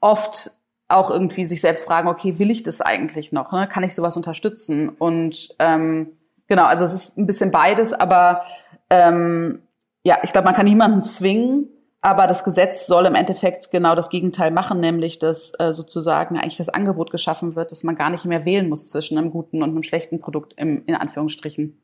oft 0.00 0.52
auch 0.88 1.10
irgendwie 1.10 1.44
sich 1.44 1.60
selbst 1.60 1.84
fragen, 1.84 2.08
okay, 2.08 2.38
will 2.38 2.50
ich 2.50 2.62
das 2.62 2.80
eigentlich 2.80 3.30
noch? 3.30 3.52
Ne? 3.52 3.68
Kann 3.68 3.82
ich 3.82 3.94
sowas 3.94 4.16
unterstützen? 4.16 4.88
Und 4.88 5.54
ähm, 5.58 6.16
genau, 6.46 6.64
also 6.64 6.84
es 6.84 6.94
ist 6.94 7.18
ein 7.18 7.26
bisschen 7.26 7.50
beides, 7.50 7.92
aber 7.92 8.42
ähm, 8.88 9.60
ja, 10.08 10.16
ich 10.22 10.32
glaube, 10.32 10.46
man 10.46 10.54
kann 10.54 10.64
niemanden 10.64 11.02
zwingen, 11.02 11.68
aber 12.00 12.26
das 12.26 12.42
Gesetz 12.42 12.86
soll 12.86 13.04
im 13.04 13.14
Endeffekt 13.14 13.70
genau 13.70 13.94
das 13.94 14.08
Gegenteil 14.08 14.50
machen, 14.50 14.80
nämlich 14.80 15.18
dass 15.18 15.52
äh, 15.58 15.74
sozusagen 15.74 16.38
eigentlich 16.38 16.56
das 16.56 16.70
Angebot 16.70 17.10
geschaffen 17.10 17.56
wird, 17.56 17.72
dass 17.72 17.84
man 17.84 17.94
gar 17.94 18.08
nicht 18.08 18.24
mehr 18.24 18.46
wählen 18.46 18.70
muss 18.70 18.88
zwischen 18.88 19.18
einem 19.18 19.30
guten 19.30 19.62
und 19.62 19.68
einem 19.68 19.82
schlechten 19.82 20.18
Produkt 20.18 20.54
im, 20.56 20.82
in 20.86 20.94
Anführungsstrichen. 20.94 21.78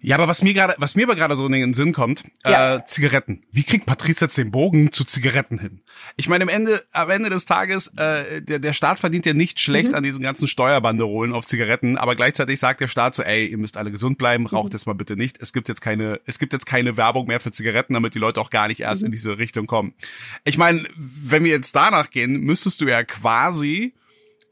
Ja, 0.00 0.16
aber 0.16 0.28
was 0.28 0.42
mir 0.42 0.52
gerade, 0.52 0.74
was 0.78 0.94
mir 0.94 1.04
aber 1.04 1.16
gerade 1.16 1.36
so 1.36 1.46
in 1.46 1.52
den 1.52 1.74
Sinn 1.74 1.92
kommt, 1.92 2.24
ja. 2.44 2.76
äh, 2.76 2.84
Zigaretten. 2.84 3.42
Wie 3.50 3.62
kriegt 3.62 3.86
Patrice 3.86 4.24
jetzt 4.24 4.36
den 4.36 4.50
Bogen 4.50 4.92
zu 4.92 5.04
Zigaretten 5.04 5.58
hin? 5.58 5.80
Ich 6.16 6.28
meine, 6.28 6.44
am 6.44 6.48
Ende, 6.48 6.82
am 6.92 7.10
Ende 7.10 7.30
des 7.30 7.46
Tages, 7.46 7.88
äh, 7.96 8.42
der, 8.42 8.58
der 8.58 8.72
Staat 8.72 8.98
verdient 8.98 9.26
ja 9.26 9.32
nicht 9.32 9.58
schlecht 9.58 9.90
mhm. 9.90 9.94
an 9.94 10.02
diesen 10.02 10.22
ganzen 10.22 10.48
Steuerbanderolen 10.48 11.32
auf 11.32 11.46
Zigaretten, 11.46 11.96
aber 11.96 12.14
gleichzeitig 12.14 12.60
sagt 12.60 12.80
der 12.80 12.88
Staat 12.88 13.14
so, 13.14 13.22
ey, 13.22 13.46
ihr 13.46 13.58
müsst 13.58 13.76
alle 13.76 13.90
gesund 13.90 14.18
bleiben, 14.18 14.46
raucht 14.46 14.68
mhm. 14.68 14.72
jetzt 14.72 14.86
mal 14.86 14.94
bitte 14.94 15.16
nicht. 15.16 15.40
Es 15.40 15.52
gibt 15.52 15.68
jetzt 15.68 15.80
keine, 15.80 16.20
es 16.26 16.38
gibt 16.38 16.52
jetzt 16.52 16.66
keine 16.66 16.96
Werbung 16.96 17.26
mehr 17.26 17.40
für 17.40 17.52
Zigaretten, 17.52 17.94
damit 17.94 18.14
die 18.14 18.18
Leute 18.18 18.40
auch 18.40 18.50
gar 18.50 18.68
nicht 18.68 18.80
erst 18.80 19.02
mhm. 19.02 19.06
in 19.06 19.12
diese 19.12 19.38
Richtung 19.38 19.66
kommen. 19.66 19.94
Ich 20.44 20.58
meine, 20.58 20.84
wenn 20.96 21.44
wir 21.44 21.52
jetzt 21.52 21.74
danach 21.74 22.10
gehen, 22.10 22.40
müsstest 22.40 22.80
du 22.80 22.86
ja 22.86 23.02
quasi 23.02 23.94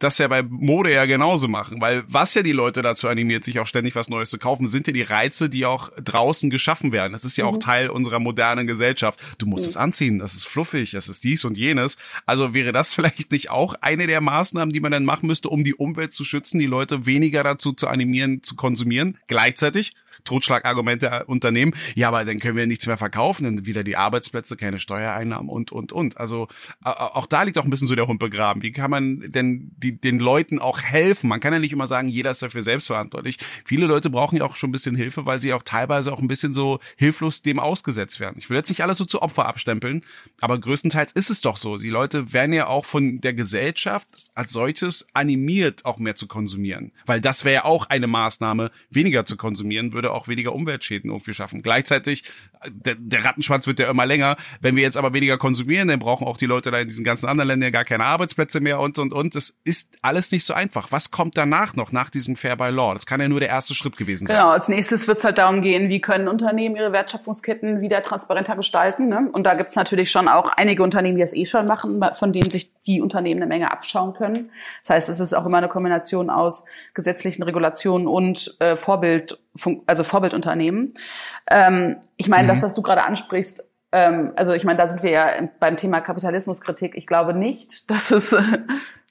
das 0.04 0.18
ja 0.18 0.28
bei 0.28 0.42
Mode 0.42 0.92
ja 0.92 1.06
genauso 1.06 1.48
machen, 1.48 1.80
weil 1.80 2.04
was 2.06 2.34
ja 2.34 2.42
die 2.42 2.52
Leute 2.52 2.82
dazu 2.82 3.08
animiert, 3.08 3.42
sich 3.42 3.58
auch 3.58 3.66
ständig 3.66 3.94
was 3.94 4.08
Neues 4.08 4.30
zu 4.30 4.38
kaufen, 4.38 4.66
sind 4.66 4.86
ja 4.86 4.92
die 4.92 5.02
Reize, 5.02 5.48
die 5.48 5.64
auch 5.66 5.90
draußen 6.02 6.50
geschaffen 6.50 6.92
werden. 6.92 7.12
Das 7.12 7.24
ist 7.24 7.36
ja 7.36 7.44
mhm. 7.46 7.50
auch 7.50 7.58
Teil 7.58 7.90
unserer 7.90 8.18
modernen 8.18 8.66
Gesellschaft. 8.66 9.18
Du 9.38 9.46
musst 9.46 9.64
mhm. 9.64 9.68
es 9.70 9.76
anziehen, 9.76 10.18
das 10.18 10.34
ist 10.34 10.44
fluffig, 10.44 10.94
es 10.94 11.08
ist 11.08 11.24
dies 11.24 11.44
und 11.44 11.56
jenes. 11.56 11.96
Also 12.26 12.54
wäre 12.54 12.72
das 12.72 12.94
vielleicht 12.94 13.32
nicht 13.32 13.50
auch 13.50 13.74
eine 13.80 14.06
der 14.06 14.20
Maßnahmen, 14.20 14.72
die 14.72 14.80
man 14.80 14.92
dann 14.92 15.04
machen 15.04 15.26
müsste, 15.26 15.48
um 15.48 15.64
die 15.64 15.74
Umwelt 15.74 16.12
zu 16.12 16.24
schützen, 16.24 16.58
die 16.58 16.66
Leute 16.66 17.06
weniger 17.06 17.42
dazu 17.42 17.72
zu 17.72 17.88
animieren, 17.88 18.42
zu 18.42 18.54
konsumieren, 18.54 19.18
gleichzeitig 19.26 19.94
Totschlagargumente 20.24 21.24
unternehmen. 21.26 21.74
Ja, 21.94 22.08
aber 22.08 22.24
dann 22.24 22.38
können 22.38 22.56
wir 22.56 22.66
nichts 22.66 22.86
mehr 22.86 22.96
verkaufen, 22.96 23.44
dann 23.44 23.66
wieder 23.66 23.84
die 23.84 23.96
Arbeitsplätze, 23.96 24.56
keine 24.56 24.78
Steuereinnahmen 24.78 25.48
und, 25.48 25.72
und, 25.72 25.92
und. 25.92 26.16
Also 26.16 26.48
auch 26.82 27.26
da 27.26 27.42
liegt 27.42 27.58
auch 27.58 27.64
ein 27.64 27.70
bisschen 27.70 27.88
so 27.88 27.94
der 27.94 28.06
Hund 28.06 28.18
begraben. 28.18 28.62
Wie 28.62 28.72
kann 28.72 28.90
man 28.90 29.20
denn 29.30 29.72
die, 29.76 30.00
den 30.00 30.18
Leuten 30.18 30.58
auch 30.58 30.80
helfen? 30.80 31.28
Man 31.28 31.40
kann 31.40 31.52
ja 31.52 31.58
nicht 31.58 31.72
immer 31.72 31.86
sagen, 31.86 32.08
jeder 32.08 32.30
ist 32.30 32.42
dafür 32.42 32.62
selbst 32.62 32.86
verantwortlich. 32.86 33.38
Viele 33.64 33.86
Leute 33.86 34.10
brauchen 34.10 34.36
ja 34.36 34.44
auch 34.44 34.56
schon 34.56 34.70
ein 34.70 34.72
bisschen 34.72 34.96
Hilfe, 34.96 35.26
weil 35.26 35.40
sie 35.40 35.52
auch 35.52 35.62
teilweise 35.62 36.12
auch 36.12 36.20
ein 36.20 36.28
bisschen 36.28 36.54
so 36.54 36.80
hilflos 36.96 37.42
dem 37.42 37.60
ausgesetzt 37.60 38.20
werden. 38.20 38.36
Ich 38.38 38.48
will 38.48 38.56
jetzt 38.56 38.68
nicht 38.68 38.82
alles 38.82 38.98
so 38.98 39.04
zu 39.04 39.22
Opfer 39.22 39.46
abstempeln, 39.46 40.02
aber 40.40 40.58
größtenteils 40.58 41.12
ist 41.12 41.30
es 41.30 41.40
doch 41.40 41.56
so. 41.56 41.76
Die 41.76 41.90
Leute 41.90 42.32
werden 42.32 42.52
ja 42.52 42.66
auch 42.66 42.84
von 42.84 43.20
der 43.20 43.34
Gesellschaft 43.34 44.08
als 44.34 44.52
solches 44.52 45.06
animiert, 45.12 45.84
auch 45.84 45.98
mehr 45.98 46.14
zu 46.14 46.26
konsumieren. 46.26 46.92
Weil 47.06 47.20
das 47.20 47.44
wäre 47.44 47.54
ja 47.54 47.64
auch 47.64 47.86
eine 47.86 48.06
Maßnahme, 48.06 48.70
weniger 48.90 49.24
zu 49.24 49.36
konsumieren, 49.36 49.92
würde 49.92 50.12
auch 50.14 50.28
weniger 50.28 50.54
Umweltschäden 50.54 51.10
irgendwie 51.10 51.34
schaffen. 51.34 51.62
Gleichzeitig, 51.62 52.24
der, 52.68 52.94
der 52.96 53.24
Rattenschwanz 53.24 53.66
wird 53.66 53.78
ja 53.78 53.90
immer 53.90 54.06
länger. 54.06 54.36
Wenn 54.60 54.76
wir 54.76 54.82
jetzt 54.82 54.96
aber 54.96 55.12
weniger 55.12 55.38
konsumieren, 55.38 55.88
dann 55.88 55.98
brauchen 55.98 56.26
auch 56.26 56.36
die 56.36 56.46
Leute 56.46 56.70
da 56.70 56.78
in 56.78 56.88
diesen 56.88 57.04
ganzen 57.04 57.26
anderen 57.26 57.48
Ländern 57.48 57.72
gar 57.72 57.84
keine 57.84 58.04
Arbeitsplätze 58.04 58.60
mehr 58.60 58.80
und, 58.80 58.98
und, 58.98 59.12
und. 59.12 59.34
Das 59.34 59.58
ist 59.64 59.96
alles 60.02 60.32
nicht 60.32 60.46
so 60.46 60.54
einfach. 60.54 60.92
Was 60.92 61.10
kommt 61.10 61.36
danach 61.36 61.74
noch, 61.74 61.92
nach 61.92 62.10
diesem 62.10 62.36
Fair 62.36 62.56
by 62.56 62.70
Law? 62.70 62.94
Das 62.94 63.06
kann 63.06 63.20
ja 63.20 63.28
nur 63.28 63.40
der 63.40 63.48
erste 63.48 63.74
Schritt 63.74 63.96
gewesen 63.96 64.26
sein. 64.26 64.36
Genau, 64.36 64.50
als 64.50 64.68
nächstes 64.68 65.06
wird 65.06 65.18
es 65.18 65.24
halt 65.24 65.38
darum 65.38 65.62
gehen, 65.62 65.88
wie 65.88 66.00
können 66.00 66.28
Unternehmen 66.28 66.76
ihre 66.76 66.92
Wertschöpfungsketten 66.92 67.80
wieder 67.80 68.02
transparenter 68.02 68.56
gestalten. 68.56 69.08
Ne? 69.08 69.28
Und 69.32 69.44
da 69.44 69.54
gibt 69.54 69.70
es 69.70 69.76
natürlich 69.76 70.10
schon 70.10 70.28
auch 70.28 70.50
einige 70.50 70.82
Unternehmen, 70.82 71.16
die 71.16 71.22
das 71.22 71.34
eh 71.34 71.46
schon 71.46 71.66
machen, 71.66 72.02
von 72.14 72.32
denen 72.32 72.50
sich 72.50 72.73
die 72.86 73.00
Unternehmen 73.00 73.42
eine 73.42 73.48
Menge 73.48 73.70
abschauen 73.70 74.14
können. 74.14 74.50
Das 74.80 74.90
heißt, 74.90 75.08
es 75.08 75.20
ist 75.20 75.34
auch 75.34 75.46
immer 75.46 75.58
eine 75.58 75.68
Kombination 75.68 76.30
aus 76.30 76.64
gesetzlichen 76.94 77.42
Regulationen 77.42 78.06
und 78.06 78.56
äh, 78.60 78.76
Vorbild 78.76 79.38
also 79.86 80.04
Vorbildunternehmen. 80.04 80.92
Ähm, 81.48 81.96
ich 82.16 82.28
meine, 82.28 82.44
mhm. 82.44 82.48
das, 82.48 82.62
was 82.62 82.74
du 82.74 82.82
gerade 82.82 83.04
ansprichst, 83.04 83.64
ähm, 83.92 84.32
also 84.34 84.52
ich 84.52 84.64
meine, 84.64 84.76
da 84.76 84.88
sind 84.88 85.04
wir 85.04 85.10
ja 85.10 85.30
beim 85.60 85.76
Thema 85.76 86.00
Kapitalismuskritik. 86.00 86.94
Ich 86.96 87.06
glaube 87.06 87.32
nicht, 87.32 87.90
dass 87.90 88.10
es. 88.10 88.32
Äh, 88.32 88.42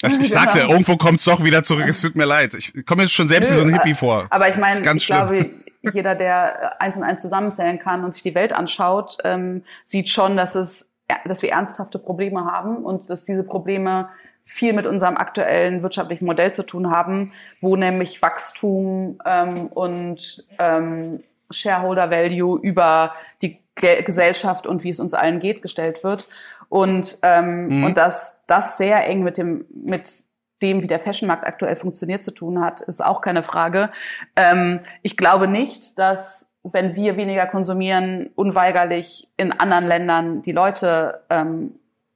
also 0.01 0.19
ich 0.19 0.31
sagte, 0.31 0.59
genau. 0.59 0.71
irgendwo 0.71 0.97
kommt 0.97 1.19
es 1.19 1.25
doch 1.25 1.43
wieder 1.43 1.63
zurück. 1.63 1.85
Es 1.87 2.01
tut 2.01 2.17
mir 2.17 2.25
leid. 2.25 2.53
Ich 2.55 2.85
komme 2.85 3.03
jetzt 3.03 3.13
schon 3.13 3.29
selbst 3.29 3.51
Nö, 3.51 3.55
wie 3.55 3.59
so 3.61 3.65
ein 3.65 3.73
Hippie 3.73 3.93
vor. 3.93 4.27
Aber 4.29 4.49
ich 4.49 4.57
meine, 4.57 4.81
ich 4.81 5.03
schlimm. 5.03 5.27
glaube, 5.27 5.49
jeder, 5.93 6.15
der 6.15 6.81
eins 6.81 6.97
und 6.97 7.03
eins 7.03 7.21
zusammenzählen 7.21 7.79
kann 7.79 8.03
und 8.03 8.13
sich 8.13 8.23
die 8.23 8.35
Welt 8.35 8.51
anschaut, 8.51 9.17
ähm, 9.23 9.63
sieht 9.85 10.09
schon, 10.09 10.35
dass 10.35 10.55
es, 10.55 10.89
dass 11.25 11.41
wir 11.41 11.51
ernsthafte 11.51 11.99
Probleme 11.99 12.45
haben 12.45 12.77
und 12.77 13.09
dass 13.09 13.23
diese 13.23 13.43
Probleme 13.43 14.09
viel 14.43 14.73
mit 14.73 14.85
unserem 14.85 15.17
aktuellen 15.17 15.83
wirtschaftlichen 15.83 16.25
Modell 16.25 16.51
zu 16.51 16.63
tun 16.63 16.91
haben, 16.91 17.31
wo 17.61 17.75
nämlich 17.75 18.21
Wachstum 18.21 19.19
ähm, 19.25 19.67
und 19.67 20.45
ähm, 20.59 21.23
Shareholder 21.49 22.11
Value 22.11 22.59
über 22.59 23.13
die 23.41 23.59
Ge 23.75 24.03
Gesellschaft 24.03 24.67
und 24.67 24.83
wie 24.83 24.89
es 24.89 24.99
uns 24.99 25.15
allen 25.15 25.39
geht 25.39 25.63
gestellt 25.63 26.03
wird 26.03 26.27
und 26.69 27.17
ähm, 27.23 27.67
mhm. 27.69 27.83
und 27.85 27.97
dass 27.97 28.43
das 28.45 28.77
sehr 28.77 29.07
eng 29.07 29.23
mit 29.23 29.37
dem 29.37 29.65
mit 29.73 30.25
dem, 30.61 30.81
wie 30.81 30.87
der 30.87 30.99
Fashionmarkt 30.99 31.45
aktuell 31.45 31.75
funktioniert, 31.75 32.23
zu 32.23 32.31
tun 32.31 32.63
hat, 32.63 32.81
ist 32.81 33.03
auch 33.03 33.21
keine 33.21 33.43
Frage. 33.43 33.91
Ähm, 34.35 34.79
ich 35.01 35.17
glaube 35.17 35.47
nicht, 35.47 35.99
dass 35.99 36.47
wenn 36.63 36.95
wir 36.95 37.17
weniger 37.17 37.45
konsumieren, 37.45 38.29
unweigerlich 38.35 39.27
in 39.37 39.51
anderen 39.51 39.85
Ländern 39.85 40.41
die 40.41 40.53
Leute 40.53 41.21
ähm, 41.29 41.73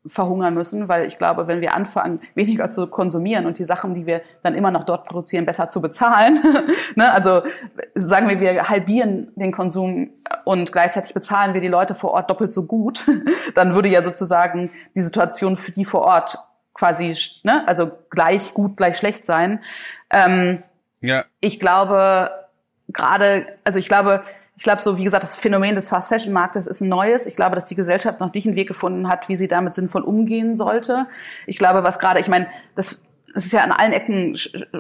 verhungern 0.09 0.53
müssen, 0.53 0.87
weil 0.87 1.05
ich 1.05 1.17
glaube, 1.17 1.47
wenn 1.47 1.61
wir 1.61 1.73
anfangen, 1.73 2.21
weniger 2.35 2.69
zu 2.69 2.87
konsumieren 2.87 3.45
und 3.45 3.59
die 3.59 3.65
Sachen, 3.65 3.93
die 3.93 4.05
wir 4.05 4.21
dann 4.43 4.55
immer 4.55 4.71
noch 4.71 4.83
dort 4.83 5.05
produzieren, 5.05 5.45
besser 5.45 5.69
zu 5.69 5.81
bezahlen, 5.81 6.39
ne? 6.95 7.11
also 7.11 7.43
sagen 7.95 8.29
wir, 8.29 8.39
wir 8.39 8.69
halbieren 8.69 9.31
den 9.35 9.51
Konsum 9.51 10.11
und 10.45 10.71
gleichzeitig 10.71 11.13
bezahlen 11.13 11.53
wir 11.53 11.61
die 11.61 11.67
Leute 11.67 11.95
vor 11.95 12.11
Ort 12.11 12.29
doppelt 12.29 12.53
so 12.53 12.65
gut, 12.65 13.05
dann 13.55 13.75
würde 13.75 13.89
ja 13.89 14.01
sozusagen 14.01 14.71
die 14.95 15.01
Situation 15.01 15.57
für 15.57 15.71
die 15.71 15.85
vor 15.85 16.01
Ort 16.01 16.37
quasi, 16.73 17.15
ne? 17.43 17.67
also 17.67 17.91
gleich 18.09 18.53
gut, 18.53 18.77
gleich 18.77 18.97
schlecht 18.97 19.25
sein. 19.25 19.59
Ähm, 20.09 20.63
ja. 21.01 21.25
Ich 21.39 21.59
glaube, 21.59 22.29
gerade, 22.89 23.45
also 23.63 23.79
ich 23.79 23.87
glaube, 23.87 24.23
ich 24.55 24.63
glaube, 24.63 24.81
so 24.81 24.97
wie 24.97 25.03
gesagt, 25.03 25.23
das 25.23 25.35
Phänomen 25.35 25.75
des 25.75 25.87
Fast 25.87 26.09
Fashion 26.09 26.33
Marktes 26.33 26.65
ist 26.65 26.81
ein 26.81 26.89
neues. 26.89 27.27
Ich 27.27 27.35
glaube, 27.35 27.55
dass 27.55 27.65
die 27.65 27.75
Gesellschaft 27.75 28.19
noch 28.19 28.33
nicht 28.33 28.47
einen 28.47 28.55
Weg 28.55 28.67
gefunden 28.67 29.07
hat, 29.07 29.29
wie 29.29 29.35
sie 29.35 29.47
damit 29.47 29.75
sinnvoll 29.75 30.01
umgehen 30.01 30.55
sollte. 30.55 31.05
Ich 31.45 31.59
glaube, 31.59 31.83
was 31.83 31.99
gerade, 31.99 32.19
ich 32.19 32.27
meine, 32.27 32.47
das 32.75 33.03
es 33.35 33.45
ist 33.45 33.53
ja 33.53 33.61
an 33.61 33.71
allen 33.71 33.93
Ecken 33.93 34.35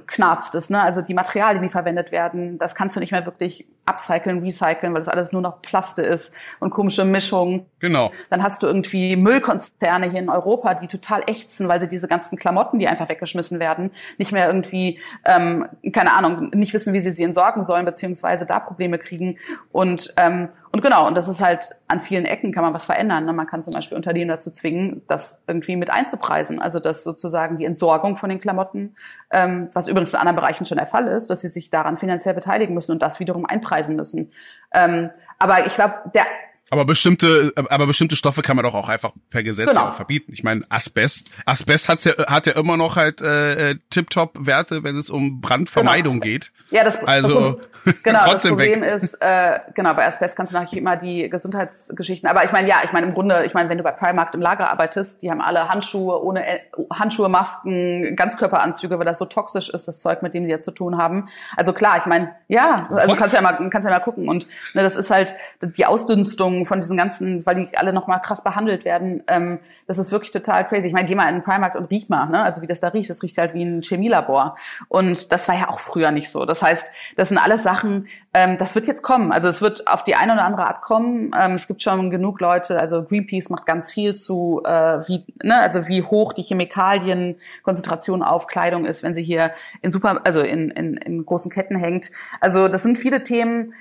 knarzt 0.07 0.55
es, 0.55 0.71
ne? 0.71 0.81
Also 0.81 1.03
die 1.03 1.13
Materialien, 1.13 1.61
die 1.61 1.69
verwendet 1.69 2.11
werden, 2.11 2.57
das 2.57 2.73
kannst 2.73 2.95
du 2.95 2.99
nicht 2.99 3.11
mehr 3.11 3.25
wirklich 3.25 3.67
upcyclen, 3.87 4.39
recyceln, 4.39 4.93
weil 4.93 5.01
das 5.01 5.07
alles 5.07 5.31
nur 5.31 5.41
noch 5.41 5.61
Plaste 5.61 6.01
ist 6.01 6.33
und 6.59 6.69
komische 6.69 7.05
Mischungen. 7.05 7.65
Genau. 7.79 8.11
Dann 8.29 8.43
hast 8.43 8.63
du 8.63 8.67
irgendwie 8.67 9.15
Müllkonzerne 9.15 10.09
hier 10.09 10.19
in 10.19 10.29
Europa, 10.29 10.73
die 10.73 10.87
total 10.87 11.23
ächzen, 11.27 11.67
weil 11.67 11.79
sie 11.79 11.87
diese 11.87 12.07
ganzen 12.07 12.37
Klamotten, 12.37 12.79
die 12.79 12.87
einfach 12.87 13.09
weggeschmissen 13.09 13.59
werden, 13.59 13.91
nicht 14.17 14.31
mehr 14.31 14.47
irgendwie, 14.47 14.99
ähm, 15.25 15.67
keine 15.93 16.13
Ahnung, 16.13 16.51
nicht 16.53 16.73
wissen, 16.73 16.93
wie 16.93 16.99
sie 16.99 17.11
sie 17.11 17.23
entsorgen 17.23 17.63
sollen, 17.63 17.85
beziehungsweise 17.85 18.45
da 18.45 18.59
Probleme 18.59 18.99
kriegen. 18.99 19.37
Und 19.71 20.13
ähm, 20.17 20.49
und 20.71 20.81
genau, 20.81 21.07
und 21.07 21.15
das 21.15 21.27
ist 21.27 21.41
halt 21.41 21.75
an 21.87 22.01
vielen 22.01 22.25
Ecken 22.25 22.51
kann 22.51 22.63
man 22.63 22.73
was 22.73 22.85
verändern. 22.85 23.25
Ne? 23.25 23.33
Man 23.33 23.47
kann 23.47 23.63
zum 23.63 23.73
Beispiel 23.73 23.95
Unternehmen 23.95 24.29
dazu 24.29 24.51
zwingen, 24.51 25.01
das 25.07 25.43
irgendwie 25.47 25.75
mit 25.75 25.89
einzupreisen. 25.89 26.61
Also 26.61 26.79
dass 26.79 27.03
sozusagen 27.03 27.57
die 27.57 27.65
Entsorgung 27.65 28.17
von 28.17 28.29
den 28.29 28.39
Klamotten, 28.39 28.95
ähm, 29.31 29.69
was 29.73 29.87
übrigens 29.87 30.13
in 30.13 30.19
anderen 30.19 30.35
Bereichen 30.35 30.65
schon 30.65 30.77
der 30.77 30.85
Fall 30.85 31.07
ist, 31.07 31.29
dass 31.29 31.41
sie 31.41 31.47
sich 31.47 31.69
daran 31.69 31.97
finanziell 31.97 32.35
beteiligen 32.35 32.75
müssen 32.75 32.91
und 32.91 33.01
das 33.01 33.19
wiederum 33.19 33.45
einpreisen 33.45 33.76
müssen. 33.95 34.31
Ähm, 34.73 35.11
aber 35.39 35.65
ich 35.65 35.75
glaube, 35.75 35.95
der 36.13 36.25
aber 36.69 36.85
bestimmte, 36.85 37.53
aber 37.55 37.87
bestimmte 37.87 38.15
Stoffe 38.15 38.41
kann 38.41 38.55
man 38.55 38.63
doch 38.63 38.73
auch 38.73 38.89
einfach 38.89 39.11
per 39.29 39.43
Gesetz 39.43 39.69
genau. 39.69 39.89
auch 39.89 39.93
verbieten. 39.93 40.33
Ich 40.33 40.43
meine, 40.43 40.65
Asbest, 40.69 41.31
Asbest 41.45 41.87
hat's 41.87 42.03
ja, 42.03 42.13
hat 42.27 42.45
ja 42.45 42.53
immer 42.53 42.75
noch 42.75 42.97
halt 42.97 43.21
äh, 43.21 43.75
Tip-Top-Werte, 43.89 44.83
wenn 44.83 44.97
es 44.97 45.09
um 45.09 45.39
Brandvermeidung 45.39 46.19
genau. 46.19 46.33
geht. 46.33 46.51
Ja, 46.69 46.83
das, 46.83 47.03
also 47.05 47.61
das, 47.85 48.03
genau, 48.03 48.19
trotzdem 48.19 48.57
das 48.57 48.65
Problem 48.65 48.81
weg. 48.81 48.93
ist, 48.93 49.13
äh, 49.21 49.59
genau, 49.75 49.93
bei 49.93 50.05
Asbest 50.05 50.35
kannst 50.35 50.51
du 50.51 50.57
natürlich 50.57 50.81
immer 50.81 50.97
die 50.97 51.29
Gesundheitsgeschichten. 51.29 52.29
Aber 52.29 52.43
ich 52.43 52.51
meine, 52.51 52.67
ja, 52.67 52.81
ich 52.83 52.91
meine 52.91 53.07
im 53.07 53.13
Grunde, 53.13 53.45
ich 53.45 53.53
meine, 53.53 53.69
wenn 53.69 53.77
du 53.77 53.83
bei 53.83 53.91
Primark 53.91 54.33
im 54.33 54.41
Lager 54.41 54.69
arbeitest, 54.69 55.23
die 55.23 55.31
haben 55.31 55.41
alle 55.41 55.69
Handschuhe 55.69 56.21
ohne 56.21 56.43
Handschuhe, 56.91 57.29
Masken, 57.29 58.15
Ganzkörperanzüge, 58.15 58.99
weil 58.99 59.05
das 59.05 59.19
so 59.19 59.25
toxisch 59.25 59.69
ist, 59.69 59.87
das 59.87 59.99
Zeug, 59.99 60.21
mit 60.21 60.33
dem 60.33 60.43
die 60.43 60.49
jetzt 60.49 60.65
zu 60.65 60.71
tun 60.71 60.97
haben. 60.97 61.27
Also 61.55 61.71
klar, 61.71 61.97
ich 61.97 62.05
meine, 62.05 62.35
ja, 62.49 62.87
also 62.89 63.11
What? 63.11 63.17
kannst 63.17 63.35
ja 63.35 63.41
mal, 63.41 63.69
kannst 63.69 63.85
ja 63.85 63.91
mal 63.91 63.99
gucken 63.99 64.27
und 64.27 64.47
ne, 64.73 64.83
das 64.83 64.95
ist 64.95 65.09
halt 65.09 65.33
die 65.61 65.85
Ausdünstung 65.85 66.56
Von 66.65 66.79
diesen 66.79 66.97
ganzen, 66.97 67.45
weil 67.45 67.55
die 67.55 67.77
alle 67.77 67.93
nochmal 67.93 68.21
krass 68.21 68.43
behandelt 68.43 68.85
werden. 68.85 69.23
Ähm, 69.27 69.59
das 69.87 69.97
ist 69.97 70.11
wirklich 70.11 70.31
total 70.31 70.67
crazy. 70.67 70.87
Ich 70.87 70.93
meine, 70.93 71.07
geh 71.07 71.15
mal 71.15 71.29
in 71.29 71.35
den 71.35 71.43
Primark 71.43 71.75
und 71.75 71.89
riech 71.89 72.09
mal, 72.09 72.27
ne? 72.27 72.43
Also 72.43 72.61
wie 72.61 72.67
das 72.67 72.79
da 72.79 72.89
riecht, 72.89 73.09
das 73.09 73.23
riecht 73.23 73.37
halt 73.37 73.53
wie 73.53 73.63
ein 73.63 73.81
Chemielabor. 73.81 74.57
Und 74.87 75.31
das 75.31 75.47
war 75.47 75.55
ja 75.55 75.69
auch 75.69 75.79
früher 75.79 76.11
nicht 76.11 76.29
so. 76.29 76.45
Das 76.45 76.61
heißt, 76.61 76.91
das 77.15 77.29
sind 77.29 77.37
alles 77.37 77.63
Sachen, 77.63 78.07
ähm, 78.33 78.57
das 78.57 78.75
wird 78.75 78.87
jetzt 78.87 79.01
kommen. 79.01 79.31
Also 79.31 79.47
es 79.47 79.61
wird 79.61 79.87
auf 79.87 80.03
die 80.03 80.15
eine 80.15 80.33
oder 80.33 80.45
andere 80.45 80.67
Art 80.67 80.81
kommen. 80.81 81.31
Ähm, 81.39 81.53
es 81.53 81.67
gibt 81.67 81.81
schon 81.81 82.09
genug 82.09 82.39
Leute, 82.39 82.79
also 82.79 83.03
Greenpeace 83.03 83.49
macht 83.49 83.65
ganz 83.65 83.91
viel 83.91 84.13
zu, 84.15 84.61
äh, 84.63 84.99
wie, 85.07 85.25
ne, 85.43 85.59
also 85.59 85.87
wie 85.87 86.03
hoch 86.03 86.33
die 86.33 86.43
Chemikalienkonzentration 86.43 88.23
auf 88.23 88.47
Kleidung 88.47 88.85
ist, 88.85 89.03
wenn 89.03 89.13
sie 89.13 89.23
hier 89.23 89.51
in 89.81 89.91
super, 89.91 90.21
also 90.23 90.41
in, 90.41 90.69
in, 90.69 90.97
in 90.97 91.25
großen 91.25 91.51
Ketten 91.51 91.75
hängt. 91.75 92.11
Also 92.39 92.67
das 92.67 92.83
sind 92.83 92.97
viele 92.97 93.23
Themen. 93.23 93.73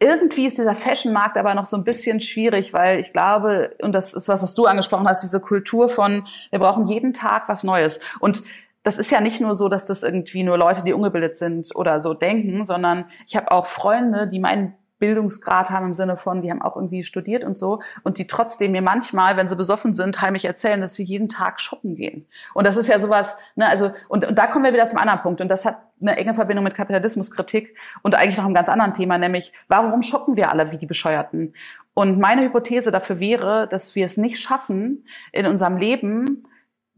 Irgendwie 0.00 0.46
ist 0.46 0.58
dieser 0.58 0.74
Fashion-Markt 0.74 1.36
aber 1.36 1.54
noch 1.54 1.66
so 1.66 1.76
ein 1.76 1.84
bisschen 1.84 2.20
schwierig, 2.20 2.72
weil 2.72 3.00
ich 3.00 3.12
glaube, 3.12 3.74
und 3.82 3.92
das 3.92 4.14
ist 4.14 4.28
was, 4.28 4.42
was 4.42 4.54
du 4.54 4.66
angesprochen 4.66 5.08
hast, 5.08 5.22
diese 5.22 5.40
Kultur 5.40 5.88
von, 5.88 6.26
wir 6.50 6.58
brauchen 6.58 6.84
jeden 6.84 7.14
Tag 7.14 7.48
was 7.48 7.64
Neues. 7.64 8.00
Und 8.20 8.42
das 8.82 8.98
ist 8.98 9.10
ja 9.10 9.20
nicht 9.20 9.40
nur 9.40 9.54
so, 9.54 9.68
dass 9.68 9.86
das 9.86 10.02
irgendwie 10.02 10.44
nur 10.44 10.56
Leute, 10.56 10.82
die 10.84 10.92
ungebildet 10.92 11.36
sind 11.36 11.74
oder 11.74 12.00
so 12.00 12.14
denken, 12.14 12.64
sondern 12.64 13.06
ich 13.26 13.36
habe 13.36 13.50
auch 13.50 13.66
Freunde, 13.66 14.28
die 14.28 14.38
meinen 14.38 14.74
Bildungsgrad 14.98 15.70
haben 15.70 15.86
im 15.86 15.94
Sinne 15.94 16.16
von, 16.16 16.42
die 16.42 16.50
haben 16.50 16.62
auch 16.62 16.76
irgendwie 16.76 17.02
studiert 17.02 17.44
und 17.44 17.56
so 17.56 17.80
und 18.02 18.18
die 18.18 18.26
trotzdem 18.26 18.72
mir 18.72 18.82
manchmal, 18.82 19.36
wenn 19.36 19.48
sie 19.48 19.56
besoffen 19.56 19.94
sind, 19.94 20.20
heimlich 20.20 20.44
erzählen, 20.44 20.80
dass 20.80 20.94
sie 20.94 21.04
jeden 21.04 21.28
Tag 21.28 21.60
shoppen 21.60 21.94
gehen. 21.94 22.26
Und 22.54 22.66
das 22.66 22.76
ist 22.76 22.88
ja 22.88 22.98
sowas, 23.00 23.36
ne, 23.56 23.68
also 23.68 23.92
und, 24.08 24.24
und 24.24 24.36
da 24.36 24.46
kommen 24.46 24.64
wir 24.64 24.72
wieder 24.72 24.86
zum 24.86 24.98
anderen 24.98 25.20
Punkt 25.20 25.40
und 25.40 25.48
das 25.48 25.64
hat 25.64 25.78
eine 26.00 26.16
enge 26.16 26.34
Verbindung 26.34 26.64
mit 26.64 26.74
Kapitalismuskritik 26.74 27.76
und 28.02 28.14
eigentlich 28.14 28.36
noch 28.36 28.44
einem 28.44 28.54
ganz 28.54 28.68
anderen 28.68 28.92
Thema, 28.92 29.18
nämlich 29.18 29.52
warum 29.68 30.02
shoppen 30.02 30.36
wir 30.36 30.50
alle 30.50 30.70
wie 30.70 30.78
die 30.78 30.86
Bescheuerten? 30.86 31.54
Und 31.94 32.18
meine 32.18 32.42
Hypothese 32.42 32.92
dafür 32.92 33.18
wäre, 33.18 33.66
dass 33.68 33.96
wir 33.96 34.06
es 34.06 34.16
nicht 34.16 34.38
schaffen, 34.38 35.04
in 35.32 35.46
unserem 35.46 35.76
Leben 35.76 36.42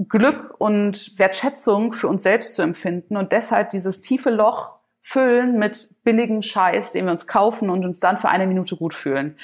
Glück 0.09 0.55
und 0.59 1.19
Wertschätzung 1.19 1.93
für 1.93 2.09
uns 2.09 2.23
selbst 2.23 2.55
zu 2.55 2.63
empfinden 2.63 3.17
und 3.17 3.33
deshalb 3.33 3.71
dieses 3.71 4.01
tiefe 4.01 4.31
Loch 4.31 4.80
füllen 5.01 5.59
mit 5.59 5.89
billigem 6.05 6.43
Scheiß, 6.43 6.93
den 6.93 7.07
wir 7.07 7.13
uns 7.13 7.27
kaufen 7.27 7.71
und 7.71 7.85
uns 7.85 8.01
dann 8.01 8.19
für 8.19 8.29
eine 8.29 8.47
Minute 8.47 8.77
gut 8.77 8.95
fühlen. 8.95 9.37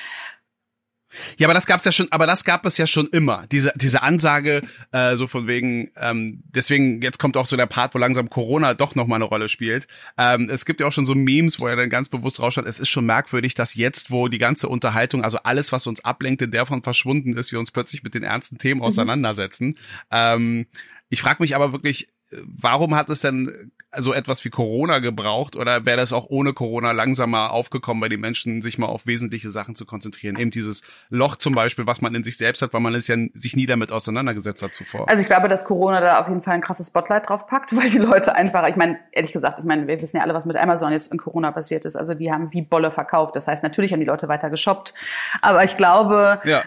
Ja, 1.39 1.47
aber 1.47 1.55
das 1.55 1.67
gab's 1.67 1.85
ja 1.85 1.93
schon, 1.93 2.09
aber 2.11 2.27
das 2.27 2.45
gab 2.45 2.67
es 2.67 2.79
ja 2.79 2.87
schon 2.87 3.07
immer. 3.09 3.47
Diese 3.47 3.73
diese 3.77 4.03
Ansage 4.03 4.63
äh, 4.93 5.17
so 5.17 5.27
von 5.27 5.47
wegen, 5.47 5.91
ähm, 5.97 6.43
deswegen 6.47 7.01
jetzt 7.01 7.19
kommt 7.19 7.37
auch 7.37 7.47
so 7.47 7.57
der 7.57 7.67
Part, 7.67 7.95
wo 7.95 7.99
langsam 7.99 8.29
Corona 8.29 8.75
doch 8.75 8.95
noch 8.95 9.07
mal 9.07 9.17
eine 9.17 9.25
Rolle 9.25 9.49
spielt. 9.49 9.87
Ähm, 10.19 10.51
es 10.51 10.67
gibt 10.67 10.81
ja 10.81 10.87
auch 10.87 10.93
schon 10.93 11.07
so 11.07 11.15
Memes, 11.15 11.61
wo 11.61 11.67
er 11.67 11.77
dann 11.77 11.91
ganz 11.91 12.09
bewusst 12.09 12.41
rausschaut. 12.41 12.67
Es 12.67 12.81
ist 12.81 12.89
schon 12.89 13.07
merkwürdig, 13.07 13.55
dass 13.55 13.75
jetzt, 13.75 14.11
wo 14.11 14.29
die 14.29 14.39
ganze 14.39 14.69
Unterhaltung, 14.69 15.25
also 15.25 15.39
alles, 15.39 15.73
was 15.73 15.87
uns 15.87 16.05
ablenkt, 16.05 16.43
in 16.43 16.51
der 16.51 16.67
von 16.67 16.83
verschwunden 16.83 17.37
ist, 17.37 17.53
wir 17.53 17.61
uns 17.61 17.71
plötzlich 17.71 18.03
mit 18.03 18.15
den 18.15 18.23
ernsten 18.23 18.59
Themen 18.59 18.81
mhm. 18.81 18.87
auseinandersetzen. 18.87 19.69
Mhm. 19.69 19.77
Ähm, 20.11 20.67
ich 21.09 21.21
frage 21.21 21.43
mich 21.43 21.55
aber 21.55 21.73
wirklich, 21.73 22.09
warum 22.31 22.95
hat 22.95 23.11
es 23.11 23.21
denn 23.21 23.73
so 23.99 24.13
etwas 24.13 24.45
wie 24.45 24.51
Corona 24.51 24.99
gebraucht 24.99 25.57
oder 25.57 25.87
wäre 25.87 25.97
das 25.97 26.13
auch 26.13 26.27
ohne 26.29 26.53
Corona 26.53 26.93
langsamer 26.93 27.53
aufgekommen 27.53 28.01
bei 28.01 28.09
den 28.09 28.21
Menschen, 28.21 28.61
sich 28.61 28.79
mal 28.79 28.87
auf 28.87 29.07
wesentliche 29.07 29.51
Sachen 29.51 29.75
zu 29.75 29.87
konzentrieren? 29.87 30.37
Eben 30.37 30.51
dieses 30.51 30.83
Loch 31.09 31.37
zum 31.37 31.55
Beispiel, 31.55 31.87
was 31.87 32.03
man 32.03 32.15
in 32.15 32.25
sich 32.25 32.37
selbst 32.37 32.63
hat, 32.63 32.73
weil 32.73 32.81
man 32.81 32.95
es 32.95 33.09
ja 33.09 33.17
sich 33.33 33.57
nie 33.57 33.67
damit 33.67 33.93
auseinandergesetzt 33.93 34.63
hat 34.63 34.75
zuvor. 34.75 35.09
Also 35.09 35.23
ich 35.23 35.29
glaube, 35.29 35.49
dass 35.49 35.65
Corona 35.65 36.01
da 36.01 36.21
auf 36.21 36.29
jeden 36.29 36.43
Fall 36.43 36.55
ein 36.55 36.61
krasses 36.61 36.89
Spotlight 36.89 37.29
drauf 37.29 37.47
packt, 37.47 37.77
weil 37.77 37.91
die 37.91 37.99
Leute 37.99 38.35
einfach, 38.35 38.69
ich 38.69 38.77
meine, 38.77 38.99
ehrlich 39.13 39.33
gesagt, 39.33 39.59
ich 39.59 39.65
meine, 39.65 39.87
wir 39.87 40.01
wissen 40.03 40.17
ja 40.17 40.23
alle, 40.23 40.35
was 40.35 40.47
mit 40.47 40.57
Amazon 40.57 40.93
jetzt 40.93 41.13
in 41.13 41.19
Corona 41.19 41.53
passiert 41.53 41.85
ist. 41.85 41.97
Also 41.97 42.15
die 42.15 42.31
haben 42.31 42.53
wie 42.53 42.63
Bolle 42.63 42.91
verkauft. 42.91 43.37
Das 43.37 43.47
heißt, 43.47 43.63
natürlich 43.63 43.93
haben 43.93 44.01
die 44.01 44.07
Leute 44.07 44.29
weiter 44.29 44.51
geshoppt. 44.51 44.95
Aber 45.41 45.65
ich 45.65 45.77
glaube, 45.77 46.41
ja. 46.45 46.65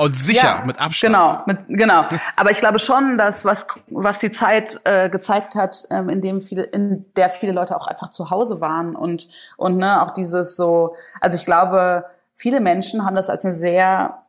Und 0.00 0.16
sicher, 0.16 0.60
ja, 0.60 0.62
mit 0.64 0.80
Abstand. 0.80 1.14
Genau, 1.14 1.42
mit, 1.44 1.58
genau. 1.68 2.04
Aber 2.34 2.50
ich 2.50 2.58
glaube 2.58 2.78
schon, 2.78 3.18
dass 3.18 3.44
was, 3.44 3.66
was 3.88 4.18
die 4.18 4.32
Zeit 4.32 4.80
äh, 4.84 5.10
gezeigt 5.10 5.54
hat, 5.54 5.84
ähm, 5.90 6.08
in 6.08 6.22
dem 6.22 6.40
viele, 6.40 6.62
in 6.62 7.04
der 7.16 7.28
viele 7.28 7.52
Leute 7.52 7.76
auch 7.76 7.86
einfach 7.86 8.08
zu 8.08 8.30
Hause 8.30 8.62
waren 8.62 8.96
und, 8.96 9.28
und 9.58 9.76
ne, 9.76 10.00
auch 10.02 10.12
dieses 10.12 10.56
so, 10.56 10.96
also 11.20 11.36
ich 11.36 11.44
glaube, 11.44 12.06
viele 12.34 12.60
Menschen 12.60 13.04
haben 13.04 13.14
das 13.14 13.28
als 13.28 13.44
eine 13.44 13.52
sehr 13.52 14.22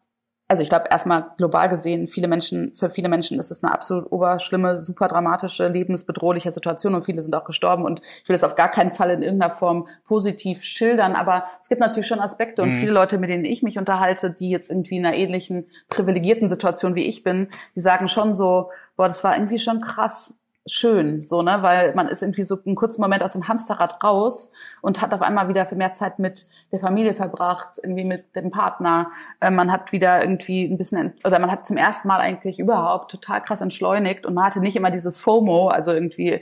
also 0.51 0.63
ich 0.63 0.69
glaube 0.69 0.87
erstmal 0.91 1.27
global 1.37 1.69
gesehen, 1.69 2.09
viele 2.09 2.27
Menschen, 2.27 2.75
für 2.75 2.89
viele 2.89 3.07
Menschen 3.07 3.39
ist 3.39 3.51
es 3.51 3.63
eine 3.63 3.73
absolut 3.73 4.11
oberschlimme, 4.11 4.83
super 4.83 5.07
dramatische, 5.07 5.69
lebensbedrohliche 5.69 6.51
Situation 6.51 6.93
und 6.93 7.05
viele 7.05 7.21
sind 7.21 7.33
auch 7.37 7.45
gestorben 7.45 7.85
und 7.85 8.01
ich 8.01 8.27
will 8.27 8.33
das 8.33 8.43
auf 8.43 8.55
gar 8.55 8.69
keinen 8.69 8.91
Fall 8.91 9.11
in 9.11 9.21
irgendeiner 9.21 9.53
Form 9.53 9.87
positiv 10.03 10.63
schildern, 10.63 11.13
aber 11.13 11.45
es 11.61 11.69
gibt 11.69 11.79
natürlich 11.79 12.07
schon 12.07 12.19
Aspekte 12.19 12.63
und 12.63 12.71
mhm. 12.71 12.79
viele 12.81 12.91
Leute, 12.91 13.17
mit 13.17 13.29
denen 13.29 13.45
ich 13.45 13.63
mich 13.63 13.77
unterhalte, 13.77 14.29
die 14.29 14.49
jetzt 14.49 14.69
irgendwie 14.69 14.97
in 14.97 15.05
einer 15.05 15.15
ähnlichen 15.15 15.67
privilegierten 15.87 16.49
Situation 16.49 16.95
wie 16.95 17.05
ich 17.05 17.23
bin, 17.23 17.47
die 17.77 17.79
sagen 17.79 18.09
schon 18.09 18.33
so, 18.33 18.71
boah, 18.97 19.07
das 19.07 19.23
war 19.23 19.37
irgendwie 19.37 19.57
schon 19.57 19.79
krass, 19.79 20.37
schön, 20.67 21.23
so, 21.23 21.41
ne, 21.41 21.57
weil 21.61 21.95
man 21.95 22.07
ist 22.07 22.21
irgendwie 22.21 22.43
so 22.43 22.57
einen 22.65 22.75
kurzen 22.75 23.01
Moment 23.01 23.23
aus 23.23 23.33
dem 23.33 23.47
Hamsterrad 23.47 24.03
raus 24.03 24.51
und 24.81 25.01
hat 25.01 25.13
auf 25.13 25.21
einmal 25.21 25.47
wieder 25.47 25.65
für 25.65 25.75
mehr 25.75 25.93
Zeit 25.93 26.19
mit 26.19 26.47
der 26.71 26.79
Familie 26.79 27.15
verbracht, 27.15 27.79
irgendwie 27.81 28.03
mit 28.03 28.35
dem 28.35 28.51
Partner. 28.51 29.11
Äh, 29.39 29.49
man 29.49 29.71
hat 29.71 29.91
wieder 29.91 30.21
irgendwie 30.21 30.65
ein 30.65 30.77
bisschen, 30.77 31.13
oder 31.23 31.39
man 31.39 31.51
hat 31.51 31.65
zum 31.65 31.77
ersten 31.77 32.07
Mal 32.07 32.19
eigentlich 32.19 32.59
überhaupt 32.59 33.09
total 33.09 33.41
krass 33.41 33.61
entschleunigt 33.61 34.25
und 34.25 34.35
man 34.35 34.45
hatte 34.45 34.59
nicht 34.59 34.75
immer 34.75 34.91
dieses 34.91 35.17
FOMO, 35.17 35.69
also 35.69 35.91
irgendwie 35.91 36.29
äh, 36.29 36.41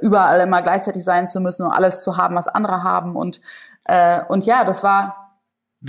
überall 0.00 0.40
immer 0.40 0.62
gleichzeitig 0.62 1.02
sein 1.02 1.26
zu 1.26 1.40
müssen 1.40 1.66
und 1.66 1.72
alles 1.72 2.00
zu 2.02 2.16
haben, 2.16 2.36
was 2.36 2.46
andere 2.46 2.84
haben 2.84 3.16
und, 3.16 3.40
äh, 3.84 4.20
und 4.28 4.46
ja, 4.46 4.64
das 4.64 4.84
war, 4.84 5.21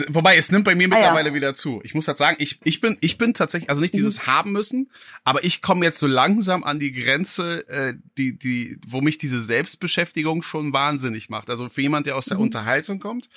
Wobei, 0.09 0.37
es 0.37 0.51
nimmt 0.51 0.65
bei 0.65 0.73
mir 0.73 0.87
mittlerweile 0.87 1.29
ah, 1.29 1.31
ja. 1.31 1.35
wieder 1.35 1.53
zu. 1.53 1.79
Ich 1.83 1.93
muss 1.93 2.07
halt 2.07 2.17
sagen, 2.17 2.35
ich, 2.39 2.59
ich 2.63 2.81
bin, 2.81 2.97
ich 2.99 3.19
bin 3.19 3.35
tatsächlich, 3.35 3.69
also 3.69 3.79
nicht 3.79 3.93
dieses 3.93 4.23
mhm. 4.23 4.27
haben 4.27 4.51
müssen, 4.51 4.89
aber 5.23 5.43
ich 5.43 5.61
komme 5.61 5.85
jetzt 5.85 5.99
so 5.99 6.07
langsam 6.07 6.63
an 6.63 6.79
die 6.79 6.91
Grenze, 6.91 7.67
äh, 7.67 7.93
die, 8.17 8.37
die, 8.37 8.79
wo 8.87 9.01
mich 9.01 9.19
diese 9.19 9.39
Selbstbeschäftigung 9.39 10.41
schon 10.41 10.73
wahnsinnig 10.73 11.29
macht. 11.29 11.51
Also 11.51 11.69
für 11.69 11.81
jemand, 11.81 12.07
der 12.07 12.15
aus 12.15 12.25
der 12.25 12.37
mhm. 12.37 12.43
Unterhaltung 12.43 12.99
kommt, 12.99 13.29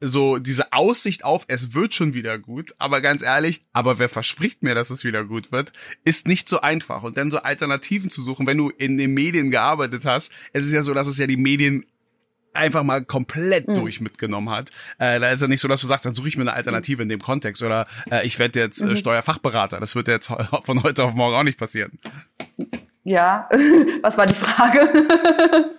so 0.00 0.38
diese 0.38 0.72
Aussicht 0.72 1.24
auf, 1.24 1.44
es 1.48 1.74
wird 1.74 1.92
schon 1.94 2.14
wieder 2.14 2.38
gut, 2.38 2.74
aber 2.78 3.00
ganz 3.00 3.22
ehrlich, 3.22 3.62
aber 3.72 3.98
wer 3.98 4.08
verspricht 4.08 4.62
mir, 4.62 4.76
dass 4.76 4.90
es 4.90 5.02
wieder 5.02 5.24
gut 5.24 5.50
wird, 5.50 5.72
ist 6.04 6.28
nicht 6.28 6.48
so 6.48 6.60
einfach. 6.60 7.02
Und 7.02 7.16
dann 7.16 7.32
so 7.32 7.38
Alternativen 7.38 8.10
zu 8.10 8.22
suchen, 8.22 8.46
wenn 8.46 8.58
du 8.58 8.70
in 8.70 8.96
den 8.96 9.12
Medien 9.12 9.50
gearbeitet 9.50 10.04
hast, 10.04 10.30
es 10.52 10.64
ist 10.64 10.72
ja 10.72 10.82
so, 10.82 10.94
dass 10.94 11.08
es 11.08 11.18
ja 11.18 11.26
die 11.26 11.36
Medien 11.36 11.84
einfach 12.56 12.82
mal 12.82 13.04
komplett 13.04 13.68
mhm. 13.68 13.74
durch 13.74 14.00
mitgenommen 14.00 14.50
hat. 14.50 14.70
Äh, 14.98 15.20
da 15.20 15.30
ist 15.30 15.42
ja 15.42 15.48
nicht 15.48 15.60
so, 15.60 15.68
dass 15.68 15.80
du 15.80 15.86
sagst, 15.86 16.06
dann 16.06 16.14
suche 16.14 16.28
ich 16.28 16.36
mir 16.36 16.42
eine 16.42 16.54
Alternative 16.54 17.02
in 17.02 17.08
dem 17.08 17.20
Kontext 17.20 17.62
oder 17.62 17.86
äh, 18.10 18.26
ich 18.26 18.38
werde 18.38 18.60
jetzt 18.60 18.80
äh, 18.80 18.86
mhm. 18.86 18.96
Steuerfachberater. 18.96 19.80
Das 19.80 19.94
wird 19.94 20.08
jetzt 20.08 20.28
von 20.64 20.82
heute 20.82 21.04
auf 21.04 21.14
morgen 21.14 21.36
auch 21.36 21.42
nicht 21.44 21.58
passieren. 21.58 21.98
Ja, 23.06 23.48
was 24.02 24.18
war 24.18 24.26
die 24.26 24.34
Frage? 24.34 24.90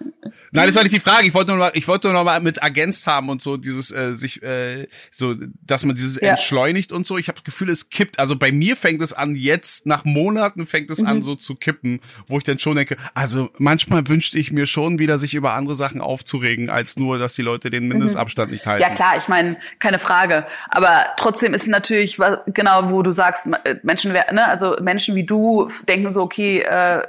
Nein, 0.51 0.67
das 0.67 0.75
war 0.75 0.83
nicht 0.83 0.95
die 0.95 1.01
Frage. 1.01 1.27
Ich 1.27 1.33
wollte 1.33 1.51
nur, 1.51 1.59
mal, 1.59 1.71
ich 1.73 1.87
wollte 1.87 2.07
nur 2.07 2.13
noch 2.13 2.23
mal 2.23 2.39
mit 2.39 2.57
ergänzt 2.59 3.05
haben 3.05 3.29
und 3.29 3.41
so 3.41 3.57
dieses 3.57 3.91
äh, 3.91 4.13
sich 4.13 4.41
äh, 4.43 4.87
so, 5.11 5.35
dass 5.61 5.83
man 5.83 5.95
dieses 5.95 6.21
ja. 6.21 6.29
entschleunigt 6.29 6.93
und 6.93 7.05
so. 7.05 7.17
Ich 7.17 7.27
habe 7.27 7.35
das 7.35 7.43
Gefühl, 7.43 7.69
es 7.69 7.89
kippt. 7.89 8.17
Also 8.19 8.37
bei 8.37 8.53
mir 8.53 8.77
fängt 8.77 9.01
es 9.01 9.11
an 9.11 9.35
jetzt 9.35 9.85
nach 9.85 10.05
Monaten 10.05 10.65
fängt 10.65 10.89
es 10.89 11.01
mhm. 11.01 11.07
an 11.07 11.21
so 11.21 11.35
zu 11.35 11.55
kippen, 11.55 11.99
wo 12.27 12.37
ich 12.37 12.45
dann 12.45 12.59
schon 12.59 12.77
denke, 12.77 12.95
also 13.13 13.49
manchmal 13.57 14.07
wünschte 14.07 14.39
ich 14.39 14.53
mir 14.53 14.65
schon 14.65 14.97
wieder 14.97 15.17
sich 15.17 15.33
über 15.33 15.53
andere 15.53 15.75
Sachen 15.75 15.99
aufzuregen, 15.99 16.69
als 16.69 16.97
nur, 16.97 17.19
dass 17.19 17.35
die 17.35 17.41
Leute 17.41 17.69
den 17.69 17.89
Mindestabstand 17.89 18.49
mhm. 18.49 18.53
nicht 18.53 18.65
halten. 18.65 18.81
Ja 18.81 18.89
klar, 18.89 19.17
ich 19.17 19.27
meine 19.27 19.57
keine 19.79 19.99
Frage. 19.99 20.45
Aber 20.69 21.07
trotzdem 21.17 21.53
ist 21.53 21.67
natürlich 21.67 22.17
genau, 22.47 22.89
wo 22.89 23.01
du 23.01 23.11
sagst, 23.11 23.47
Menschen, 23.83 24.13
ne, 24.13 24.47
also 24.47 24.77
Menschen 24.81 25.15
wie 25.15 25.25
du 25.25 25.69
denken 25.87 26.13
so, 26.13 26.21
okay. 26.21 26.61
Äh, 26.61 27.03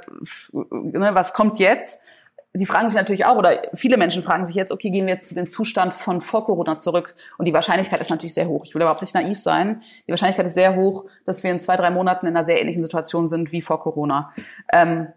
ne, 0.51 1.11
was 1.13 1.33
kommt 1.33 1.59
jetzt? 1.59 2.01
Die 2.55 2.65
fragen 2.65 2.89
sich 2.89 2.97
natürlich 2.97 3.25
auch, 3.25 3.37
oder 3.37 3.61
viele 3.75 3.95
Menschen 3.97 4.23
fragen 4.23 4.45
sich 4.45 4.55
jetzt, 4.55 4.71
okay, 4.71 4.89
gehen 4.89 5.05
wir 5.05 5.13
jetzt 5.13 5.29
zu 5.29 5.35
dem 5.35 5.51
Zustand 5.51 5.93
von 5.93 6.19
vor 6.19 6.45
Corona 6.45 6.79
zurück? 6.79 7.15
Und 7.37 7.45
die 7.45 7.53
Wahrscheinlichkeit 7.53 8.01
ist 8.01 8.09
natürlich 8.09 8.33
sehr 8.33 8.47
hoch. 8.47 8.63
Ich 8.65 8.73
will 8.73 8.81
überhaupt 8.81 9.01
nicht 9.01 9.13
naiv 9.13 9.37
sein. 9.39 9.81
Die 10.07 10.11
Wahrscheinlichkeit 10.11 10.47
ist 10.47 10.55
sehr 10.55 10.75
hoch, 10.75 11.05
dass 11.25 11.43
wir 11.43 11.51
in 11.51 11.59
zwei, 11.61 11.77
drei 11.77 11.91
Monaten 11.91 12.25
in 12.25 12.35
einer 12.35 12.43
sehr 12.43 12.59
ähnlichen 12.59 12.81
Situation 12.81 13.27
sind 13.27 13.51
wie 13.51 13.61
vor 13.61 13.79
Corona. 13.79 14.31
Ähm, 14.73 15.09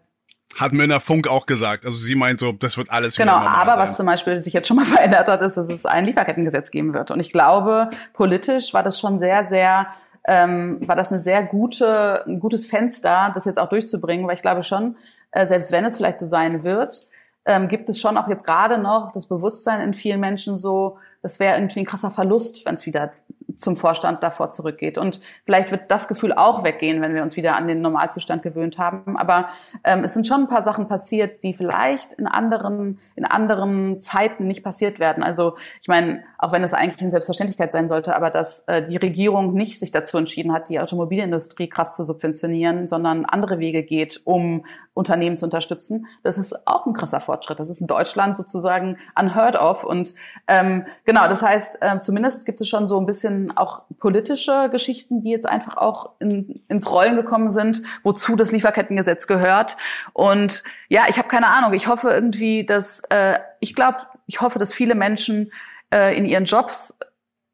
hat 0.55 0.73
Männer 0.73 0.99
Funk 0.99 1.27
auch 1.27 1.45
gesagt. 1.45 1.85
Also 1.85 1.97
sie 1.97 2.15
meint 2.15 2.39
so, 2.39 2.51
das 2.51 2.77
wird 2.77 2.91
alles 2.91 3.15
Genau, 3.15 3.33
aber 3.33 3.71
sein. 3.71 3.79
was 3.79 3.97
zum 3.97 4.05
Beispiel 4.05 4.39
sich 4.41 4.53
jetzt 4.53 4.67
schon 4.67 4.77
mal 4.77 4.85
verändert 4.85 5.27
hat, 5.27 5.41
ist, 5.41 5.57
dass 5.57 5.69
es 5.69 5.85
ein 5.85 6.05
Lieferkettengesetz 6.05 6.69
geben 6.69 6.93
wird. 6.93 7.11
Und 7.11 7.19
ich 7.19 7.31
glaube, 7.31 7.89
politisch 8.13 8.73
war 8.73 8.83
das 8.83 8.99
schon 8.99 9.17
sehr, 9.17 9.43
sehr 9.43 9.87
ähm, 10.25 10.87
war 10.87 10.95
das 10.95 11.11
eine 11.11 11.19
sehr 11.19 11.43
gute, 11.43 12.25
ein 12.25 12.39
gutes 12.39 12.65
Fenster, 12.65 13.31
das 13.33 13.45
jetzt 13.45 13.59
auch 13.59 13.69
durchzubringen, 13.69 14.25
weil 14.27 14.35
ich 14.35 14.41
glaube 14.41 14.63
schon, 14.63 14.95
äh, 15.31 15.45
selbst 15.45 15.71
wenn 15.71 15.85
es 15.85 15.97
vielleicht 15.97 16.19
so 16.19 16.27
sein 16.27 16.63
wird, 16.63 17.07
ähm, 17.45 17.67
gibt 17.67 17.89
es 17.89 17.99
schon 17.99 18.17
auch 18.17 18.27
jetzt 18.27 18.45
gerade 18.45 18.77
noch 18.77 19.11
das 19.11 19.27
Bewusstsein 19.27 19.81
in 19.81 19.93
vielen 19.93 20.19
Menschen 20.19 20.55
so, 20.55 20.97
das 21.21 21.39
wäre 21.39 21.55
irgendwie 21.55 21.81
ein 21.81 21.85
krasser 21.85 22.11
Verlust, 22.11 22.65
wenn 22.65 22.75
es 22.75 22.85
wieder 22.85 23.11
zum 23.55 23.77
Vorstand 23.77 24.23
davor 24.23 24.49
zurückgeht. 24.49 24.97
Und 24.97 25.21
vielleicht 25.45 25.71
wird 25.71 25.91
das 25.91 26.07
Gefühl 26.07 26.33
auch 26.33 26.63
weggehen, 26.63 27.01
wenn 27.01 27.13
wir 27.13 27.23
uns 27.23 27.35
wieder 27.35 27.55
an 27.55 27.67
den 27.67 27.81
Normalzustand 27.81 28.43
gewöhnt 28.43 28.77
haben. 28.77 29.17
Aber 29.17 29.49
ähm, 29.83 30.03
es 30.03 30.13
sind 30.13 30.27
schon 30.27 30.41
ein 30.41 30.49
paar 30.49 30.61
Sachen 30.61 30.87
passiert, 30.87 31.43
die 31.43 31.53
vielleicht 31.53 32.13
in 32.13 32.27
anderen, 32.27 32.99
in 33.15 33.25
anderen 33.25 33.97
Zeiten 33.97 34.47
nicht 34.47 34.63
passiert 34.63 34.99
werden. 34.99 35.23
Also 35.23 35.55
ich 35.81 35.87
meine, 35.87 36.23
auch 36.37 36.51
wenn 36.51 36.63
es 36.63 36.73
eigentlich 36.73 37.01
eine 37.01 37.11
Selbstverständlichkeit 37.11 37.71
sein 37.71 37.87
sollte, 37.87 38.15
aber 38.15 38.29
dass 38.29 38.61
äh, 38.67 38.87
die 38.87 38.97
Regierung 38.97 39.53
nicht 39.53 39.79
sich 39.79 39.91
dazu 39.91 40.17
entschieden 40.17 40.53
hat, 40.53 40.69
die 40.69 40.79
Automobilindustrie 40.79 41.69
krass 41.69 41.95
zu 41.95 42.03
subventionieren, 42.03 42.87
sondern 42.87 43.25
andere 43.25 43.59
Wege 43.59 43.83
geht, 43.83 44.21
um 44.25 44.65
Unternehmen 44.93 45.37
zu 45.37 45.45
unterstützen, 45.45 46.05
das 46.21 46.37
ist 46.37 46.67
auch 46.67 46.85
ein 46.85 46.93
krasser 46.93 47.19
Fortschritt. 47.19 47.59
Das 47.59 47.69
ist 47.69 47.81
in 47.81 47.87
Deutschland 47.87 48.37
sozusagen 48.37 48.97
unheard 49.19 49.55
of. 49.55 49.83
Und 49.83 50.13
ähm, 50.47 50.85
genau, 51.05 51.27
das 51.27 51.41
heißt, 51.41 51.79
äh, 51.81 51.99
zumindest 52.01 52.45
gibt 52.45 52.61
es 52.61 52.67
schon 52.67 52.87
so 52.87 52.99
ein 52.99 53.05
bisschen 53.05 53.42
auch 53.51 53.83
politische 53.97 54.69
Geschichten, 54.71 55.21
die 55.21 55.31
jetzt 55.31 55.47
einfach 55.47 55.77
auch 55.77 56.11
in, 56.19 56.63
ins 56.67 56.91
Rollen 56.91 57.15
gekommen 57.15 57.49
sind, 57.49 57.83
wozu 58.03 58.35
das 58.35 58.51
Lieferkettengesetz 58.51 59.27
gehört. 59.27 59.77
Und 60.13 60.63
ja, 60.89 61.03
ich 61.09 61.17
habe 61.17 61.27
keine 61.27 61.47
Ahnung. 61.47 61.73
Ich 61.73 61.87
hoffe 61.87 62.09
irgendwie, 62.09 62.65
dass 62.65 63.01
äh, 63.09 63.39
ich 63.59 63.75
glaube, 63.75 63.97
ich 64.25 64.41
hoffe, 64.41 64.59
dass 64.59 64.73
viele 64.73 64.95
Menschen 64.95 65.51
äh, 65.93 66.17
in 66.17 66.25
ihren 66.25 66.45
Jobs, 66.45 66.97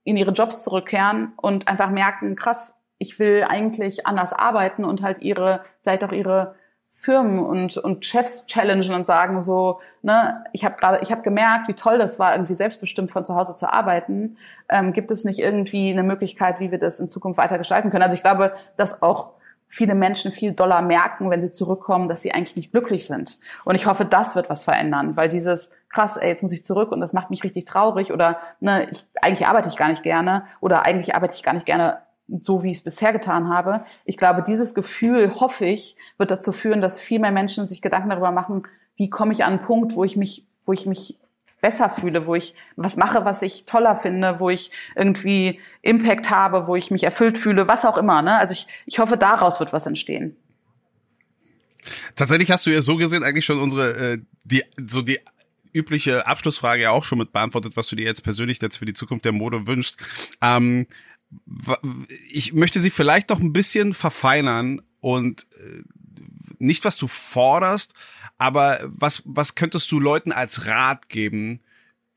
in 0.04 0.18
ihre 0.18 0.32
Jobs 0.32 0.64
zurückkehren 0.64 1.34
und 1.38 1.68
einfach 1.68 1.90
merken, 1.90 2.36
krass, 2.36 2.80
ich 2.98 3.18
will 3.18 3.46
eigentlich 3.48 4.06
anders 4.06 4.34
arbeiten 4.34 4.84
und 4.84 5.02
halt 5.02 5.22
ihre, 5.22 5.64
vielleicht 5.82 6.04
auch 6.04 6.12
ihre 6.12 6.56
Firmen 7.00 7.40
und, 7.40 7.78
und 7.78 8.04
Chefs 8.04 8.46
challengen 8.46 8.94
und 8.94 9.08
sagen 9.08 9.40
so, 9.40 9.80
ne, 10.02 10.44
ich 10.52 10.66
habe 10.66 10.76
gerade, 10.76 11.00
ich 11.02 11.14
habe 11.14 11.22
gemerkt, 11.22 11.70
wie 11.70 11.74
toll 11.74 11.98
das 11.98 12.20
war, 12.20 12.34
irgendwie 12.34 12.56
selbstbestimmt 12.56 13.10
von 13.10 13.26
zu 13.26 13.36
Hause 13.36 13.56
zu 13.56 13.72
arbeiten. 13.72 14.36
Ähm, 14.68 14.92
gibt 14.92 15.10
es 15.10 15.24
nicht 15.24 15.40
irgendwie 15.40 15.92
eine 15.92 16.04
Möglichkeit, 16.04 16.60
wie 16.60 16.72
wir 16.72 16.78
das 16.78 17.00
in 17.00 17.08
Zukunft 17.08 17.38
weiter 17.38 17.58
gestalten 17.58 17.90
können? 17.90 18.04
Also 18.04 18.18
ich 18.18 18.22
glaube, 18.22 18.52
dass 18.76 19.02
auch 19.02 19.32
viele 19.70 19.96
Menschen 19.96 20.30
viel 20.30 20.52
doller 20.52 20.82
merken, 20.82 21.30
wenn 21.30 21.40
sie 21.40 21.52
zurückkommen, 21.52 22.10
dass 22.10 22.22
sie 22.22 22.34
eigentlich 22.34 22.58
nicht 22.58 22.72
glücklich 22.72 23.06
sind. 23.08 23.40
Und 23.64 23.76
ich 23.76 23.86
hoffe, 23.86 24.04
das 24.04 24.36
wird 24.36 24.50
was 24.50 24.66
verändern, 24.66 25.16
weil 25.16 25.30
dieses 25.30 25.72
krass, 25.88 26.18
ey, 26.18 26.28
jetzt 26.28 26.44
muss 26.44 26.52
ich 26.52 26.66
zurück 26.66 26.92
und 26.92 27.00
das 27.00 27.14
macht 27.14 27.30
mich 27.30 27.46
richtig 27.46 27.64
traurig 27.64 28.12
oder 28.12 28.40
ne, 28.60 28.90
ich, 28.92 29.06
eigentlich 29.22 29.48
arbeite 29.48 29.70
ich 29.70 29.78
gar 29.78 29.88
nicht 29.88 30.04
gerne 30.04 30.44
oder 30.60 30.84
eigentlich 30.84 31.16
arbeite 31.16 31.36
ich 31.36 31.44
gar 31.44 31.54
nicht 31.54 31.66
gerne 31.66 32.00
so 32.42 32.64
wie 32.64 32.72
ich 32.72 32.78
es 32.78 32.84
bisher 32.84 33.14
getan 33.14 33.50
habe. 33.50 33.84
Ich 34.06 34.18
glaube, 34.18 34.44
dieses 34.44 34.74
Gefühl, 34.74 35.34
hoffe 35.40 35.66
ich, 35.66 35.96
wird 36.18 36.32
dazu 36.32 36.52
führen, 36.52 36.82
dass 36.82 37.00
viel 37.00 37.20
mehr 37.20 37.32
Menschen 37.32 37.66
sich 37.66 37.82
Gedanken 37.82 38.10
darüber 38.10 38.32
machen, 38.32 38.64
wie 38.96 39.10
komme 39.10 39.32
ich 39.32 39.44
an 39.44 39.54
einen 39.54 39.62
Punkt, 39.62 39.96
wo 39.96 40.04
ich 40.04 40.18
mich, 40.18 40.46
wo 40.66 40.74
ich 40.74 40.86
mich 40.86 41.18
besser 41.62 41.90
fühle, 41.90 42.26
wo 42.26 42.36
ich 42.36 42.56
was 42.76 42.98
mache, 42.98 43.26
was 43.26 43.42
ich 43.42 43.66
toller 43.66 43.96
finde, 43.96 44.40
wo 44.40 44.50
ich 44.50 44.72
irgendwie 44.96 45.60
Impact 45.82 46.30
habe, 46.30 46.68
wo 46.68 46.76
ich 46.76 46.92
mich 46.92 47.04
erfüllt 47.04 47.38
fühle, 47.38 47.68
was 47.68 47.86
auch 47.86 47.98
immer. 47.98 48.22
Ne? 48.22 48.38
Also 48.38 48.54
ich, 48.54 48.68
ich 48.86 49.00
hoffe, 49.00 49.18
daraus 49.18 49.60
wird 49.60 49.74
was 49.74 49.86
entstehen. 49.86 50.36
Tatsächlich 52.16 52.52
hast 52.52 52.66
du 52.66 52.72
ja 52.72 52.82
so 52.82 52.98
gesehen 52.98 53.24
eigentlich 53.24 53.46
schon 53.46 53.60
unsere, 53.60 54.14
äh, 54.14 54.18
die, 54.44 54.64
so 54.86 55.02
die 55.02 55.20
übliche 55.74 56.26
Abschlussfrage 56.26 56.84
ja 56.84 56.92
auch 56.92 57.04
schon 57.04 57.20
mit 57.20 57.32
beantwortet, 57.32 57.76
was 57.76 57.88
du 57.88 57.96
dir 57.96 58.06
jetzt 58.06 58.24
persönlich 58.24 58.62
jetzt 58.62 58.78
für 58.78 58.86
die 58.86 58.94
Zukunft 58.94 59.26
der 59.26 59.32
Mode 59.32 59.68
wünschst. 59.68 59.98
Ähm, 60.42 60.88
ich 62.28 62.54
möchte 62.54 62.80
sie 62.80 62.90
vielleicht 62.90 63.30
noch 63.30 63.40
ein 63.40 63.54
bisschen 63.54 63.94
verfeinern 63.94 64.82
und 65.00 65.48
äh, 65.58 65.84
nicht, 66.58 66.86
was 66.86 66.98
du 66.98 67.08
forderst, 67.08 67.94
aber 68.38 68.80
was, 68.84 69.24
was 69.26 69.56
könntest 69.56 69.92
du 69.92 70.00
Leuten 70.00 70.32
als 70.32 70.66
Rat 70.66 71.10
geben, 71.10 71.62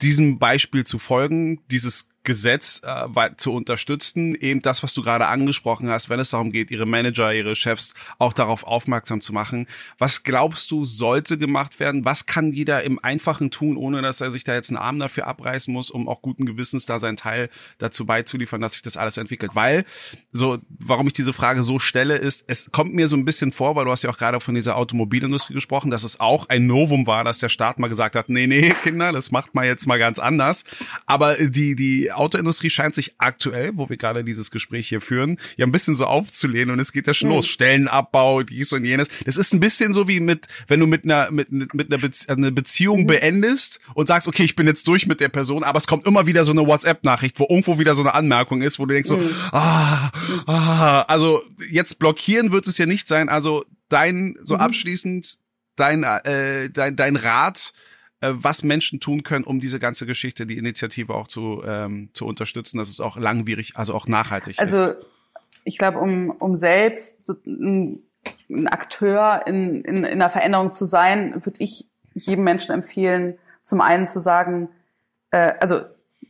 diesem 0.00 0.38
Beispiel 0.38 0.84
zu 0.84 0.98
folgen, 0.98 1.60
dieses 1.70 2.08
Gesetz 2.24 2.82
äh, 2.84 3.30
zu 3.36 3.52
unterstützen, 3.52 4.34
eben 4.34 4.62
das, 4.62 4.82
was 4.82 4.94
du 4.94 5.02
gerade 5.02 5.26
angesprochen 5.26 5.88
hast, 5.90 6.08
wenn 6.08 6.20
es 6.20 6.30
darum 6.30 6.52
geht, 6.52 6.70
ihre 6.70 6.86
Manager, 6.86 7.34
ihre 7.34 7.56
Chefs 7.56 7.94
auch 8.18 8.32
darauf 8.32 8.64
aufmerksam 8.64 9.20
zu 9.20 9.32
machen. 9.32 9.66
Was 9.98 10.22
glaubst 10.22 10.70
du, 10.70 10.84
sollte 10.84 11.36
gemacht 11.36 11.80
werden? 11.80 12.04
Was 12.04 12.26
kann 12.26 12.52
jeder 12.52 12.84
im 12.84 13.02
Einfachen 13.02 13.50
tun, 13.50 13.76
ohne 13.76 14.02
dass 14.02 14.20
er 14.20 14.30
sich 14.30 14.44
da 14.44 14.54
jetzt 14.54 14.70
einen 14.70 14.76
Arm 14.76 14.98
dafür 14.98 15.26
abreißen 15.26 15.72
muss, 15.72 15.90
um 15.90 16.08
auch 16.08 16.22
guten 16.22 16.46
Gewissens 16.46 16.86
da 16.86 17.00
seinen 17.00 17.16
Teil 17.16 17.50
dazu 17.78 18.06
beizuliefern, 18.06 18.60
dass 18.60 18.74
sich 18.74 18.82
das 18.82 18.96
alles 18.96 19.16
entwickelt? 19.16 19.54
Weil, 19.54 19.84
so, 20.30 20.58
warum 20.68 21.08
ich 21.08 21.12
diese 21.14 21.32
Frage 21.32 21.62
so 21.62 21.80
stelle, 21.80 22.16
ist, 22.16 22.44
es 22.46 22.70
kommt 22.70 22.94
mir 22.94 23.08
so 23.08 23.16
ein 23.16 23.24
bisschen 23.24 23.50
vor, 23.50 23.74
weil 23.74 23.84
du 23.84 23.90
hast 23.90 24.02
ja 24.02 24.10
auch 24.10 24.18
gerade 24.18 24.40
von 24.40 24.54
dieser 24.54 24.76
Automobilindustrie 24.76 25.54
gesprochen, 25.54 25.90
dass 25.90 26.04
es 26.04 26.20
auch 26.20 26.48
ein 26.48 26.66
Novum 26.66 27.06
war, 27.06 27.24
dass 27.24 27.40
der 27.40 27.48
Staat 27.48 27.80
mal 27.80 27.88
gesagt 27.88 28.14
hat, 28.14 28.28
nee, 28.28 28.46
nee, 28.46 28.74
Kinder, 28.82 29.12
das 29.12 29.32
macht 29.32 29.54
mal 29.54 29.66
jetzt 29.66 29.86
mal 29.86 29.98
ganz 29.98 30.20
anders. 30.20 30.64
Aber 31.06 31.34
die, 31.34 31.74
die 31.74 32.11
Autoindustrie 32.16 32.70
scheint 32.70 32.94
sich 32.94 33.14
aktuell, 33.18 33.72
wo 33.74 33.88
wir 33.88 33.96
gerade 33.96 34.24
dieses 34.24 34.50
Gespräch 34.50 34.88
hier 34.88 35.00
führen, 35.00 35.38
ja 35.56 35.66
ein 35.66 35.72
bisschen 35.72 35.94
so 35.94 36.06
aufzulehnen 36.06 36.70
und 36.70 36.80
es 36.80 36.92
geht 36.92 37.06
ja 37.06 37.14
schon 37.14 37.28
mhm. 37.28 37.36
los. 37.36 37.46
Stellenabbau, 37.46 38.42
dies 38.42 38.72
und 38.72 38.84
jenes. 38.84 39.08
Das 39.24 39.36
ist 39.36 39.52
ein 39.52 39.60
bisschen 39.60 39.92
so 39.92 40.08
wie 40.08 40.20
mit, 40.20 40.46
wenn 40.68 40.80
du 40.80 40.86
mit 40.86 41.04
einer, 41.04 41.30
mit, 41.30 41.50
mit 41.50 41.92
einer 41.92 41.98
Bezie 41.98 42.28
eine 42.28 42.52
Beziehung 42.52 43.02
mhm. 43.02 43.06
beendest 43.06 43.80
und 43.94 44.06
sagst, 44.06 44.28
okay, 44.28 44.44
ich 44.44 44.56
bin 44.56 44.66
jetzt 44.66 44.86
durch 44.88 45.06
mit 45.06 45.20
der 45.20 45.28
Person, 45.28 45.64
aber 45.64 45.78
es 45.78 45.86
kommt 45.86 46.06
immer 46.06 46.26
wieder 46.26 46.44
so 46.44 46.52
eine 46.52 46.66
WhatsApp-Nachricht, 46.66 47.38
wo 47.38 47.46
irgendwo 47.48 47.78
wieder 47.78 47.94
so 47.94 48.02
eine 48.02 48.14
Anmerkung 48.14 48.62
ist, 48.62 48.78
wo 48.78 48.86
du 48.86 48.94
denkst 48.94 49.08
so, 49.08 49.16
mhm. 49.16 49.34
ah, 49.52 50.10
ah, 50.46 51.02
also 51.02 51.42
jetzt 51.70 51.98
blockieren 51.98 52.52
wird 52.52 52.66
es 52.66 52.78
ja 52.78 52.86
nicht 52.86 53.08
sein. 53.08 53.28
Also 53.28 53.64
dein, 53.88 54.36
so 54.42 54.54
mhm. 54.54 54.60
abschließend, 54.60 55.38
dein, 55.76 56.02
äh, 56.04 56.70
dein, 56.70 56.96
dein 56.96 57.16
Rat, 57.16 57.72
was 58.22 58.62
Menschen 58.62 59.00
tun 59.00 59.22
können, 59.24 59.44
um 59.44 59.60
diese 59.60 59.78
ganze 59.78 60.06
Geschichte, 60.06 60.46
die 60.46 60.56
Initiative 60.56 61.14
auch 61.14 61.26
zu, 61.26 61.62
ähm, 61.66 62.10
zu 62.12 62.26
unterstützen, 62.26 62.78
dass 62.78 62.88
es 62.88 63.00
auch 63.00 63.16
langwierig, 63.16 63.76
also 63.76 63.94
auch 63.94 64.06
nachhaltig 64.06 64.58
also, 64.58 64.76
ist. 64.76 64.82
Also 64.82 65.00
ich 65.64 65.78
glaube, 65.78 65.98
um, 65.98 66.30
um 66.30 66.54
selbst 66.54 67.28
ein, 67.46 68.02
ein 68.48 68.68
Akteur 68.68 69.42
in, 69.46 69.82
in, 69.82 69.96
in 69.98 70.04
einer 70.04 70.30
Veränderung 70.30 70.72
zu 70.72 70.84
sein, 70.84 71.44
würde 71.44 71.60
ich 71.60 71.86
jedem 72.14 72.44
Menschen 72.44 72.72
empfehlen, 72.72 73.38
zum 73.60 73.80
einen 73.80 74.06
zu 74.06 74.18
sagen, 74.18 74.68
äh, 75.30 75.54
also 75.60 75.80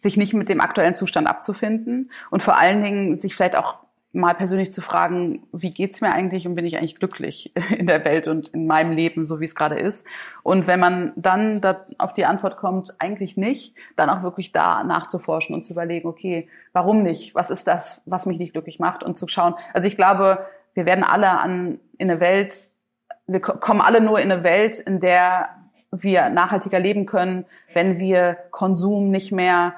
sich 0.01 0.17
nicht 0.17 0.35
mit 0.35 0.49
dem 0.49 0.61
aktuellen 0.61 0.95
Zustand 0.95 1.29
abzufinden 1.29 2.11
und 2.31 2.43
vor 2.43 2.57
allen 2.57 2.83
Dingen 2.83 3.19
sich 3.19 3.35
vielleicht 3.35 3.57
auch 3.57 3.77
mal 4.13 4.35
persönlich 4.35 4.73
zu 4.73 4.83
fragen, 4.83 5.47
wie 5.53 5.73
geht's 5.73 6.03
mir 6.03 6.13
eigentlich 6.13 6.47
und 6.47 6.55
bin 6.55 6.67
ich 6.67 6.77
eigentlich 6.77 6.97
glücklich 6.97 7.53
in 7.77 7.87
der 7.87 8.05
Welt 8.05 8.29
und 8.29 8.49
in 8.49 8.67
meinem 8.67 8.93
Leben, 8.93 9.25
so 9.25 9.41
wie 9.41 9.47
es 9.47 9.55
gerade 9.55 9.79
ist. 9.79 10.07
Und 10.43 10.67
wenn 10.67 10.81
man 10.81 11.13
dann 11.17 11.61
da 11.61 11.87
auf 11.99 12.13
die 12.13 12.27
Antwort 12.27 12.59
kommt, 12.59 12.95
eigentlich 12.99 13.37
nicht, 13.37 13.75
dann 13.97 14.11
auch 14.11 14.23
wirklich 14.23 14.53
da 14.53 14.85
nachzuforschen 14.85 15.55
und 15.55 15.65
zu 15.65 15.73
überlegen, 15.73 16.09
okay, 16.09 16.49
warum 16.73 17.03
nicht? 17.03 17.35
Was 17.35 17.51
ist 17.51 17.67
das, 17.67 18.03
was 18.05 18.27
mich 18.27 18.39
nicht 18.39 18.53
glücklich 18.53 18.79
macht? 18.79 19.03
Und 19.03 19.17
zu 19.17 19.29
schauen. 19.29 19.55
Also 19.73 19.89
ich 19.89 19.97
glaube, 19.97 20.45
wir 20.75 20.87
werden 20.87 21.05
alle 21.05 21.31
an 21.31 21.81
in 21.97 22.11
eine 22.11 22.21
Welt, 22.21 22.55
wir 23.27 23.41
kommen 23.41 23.81
alle 23.81 24.01
nur 24.01 24.21
in 24.21 24.31
eine 24.31 24.45
Welt, 24.45 24.79
in 24.79 25.01
der 25.01 25.49
wir 25.91 26.31
nachhaltiger 26.31 26.81
leben 26.81 27.07
können, 27.07 27.45
wenn 27.73 27.99
wir 27.99 28.37
Konsum 28.51 29.11
nicht 29.11 29.31
mehr 29.31 29.75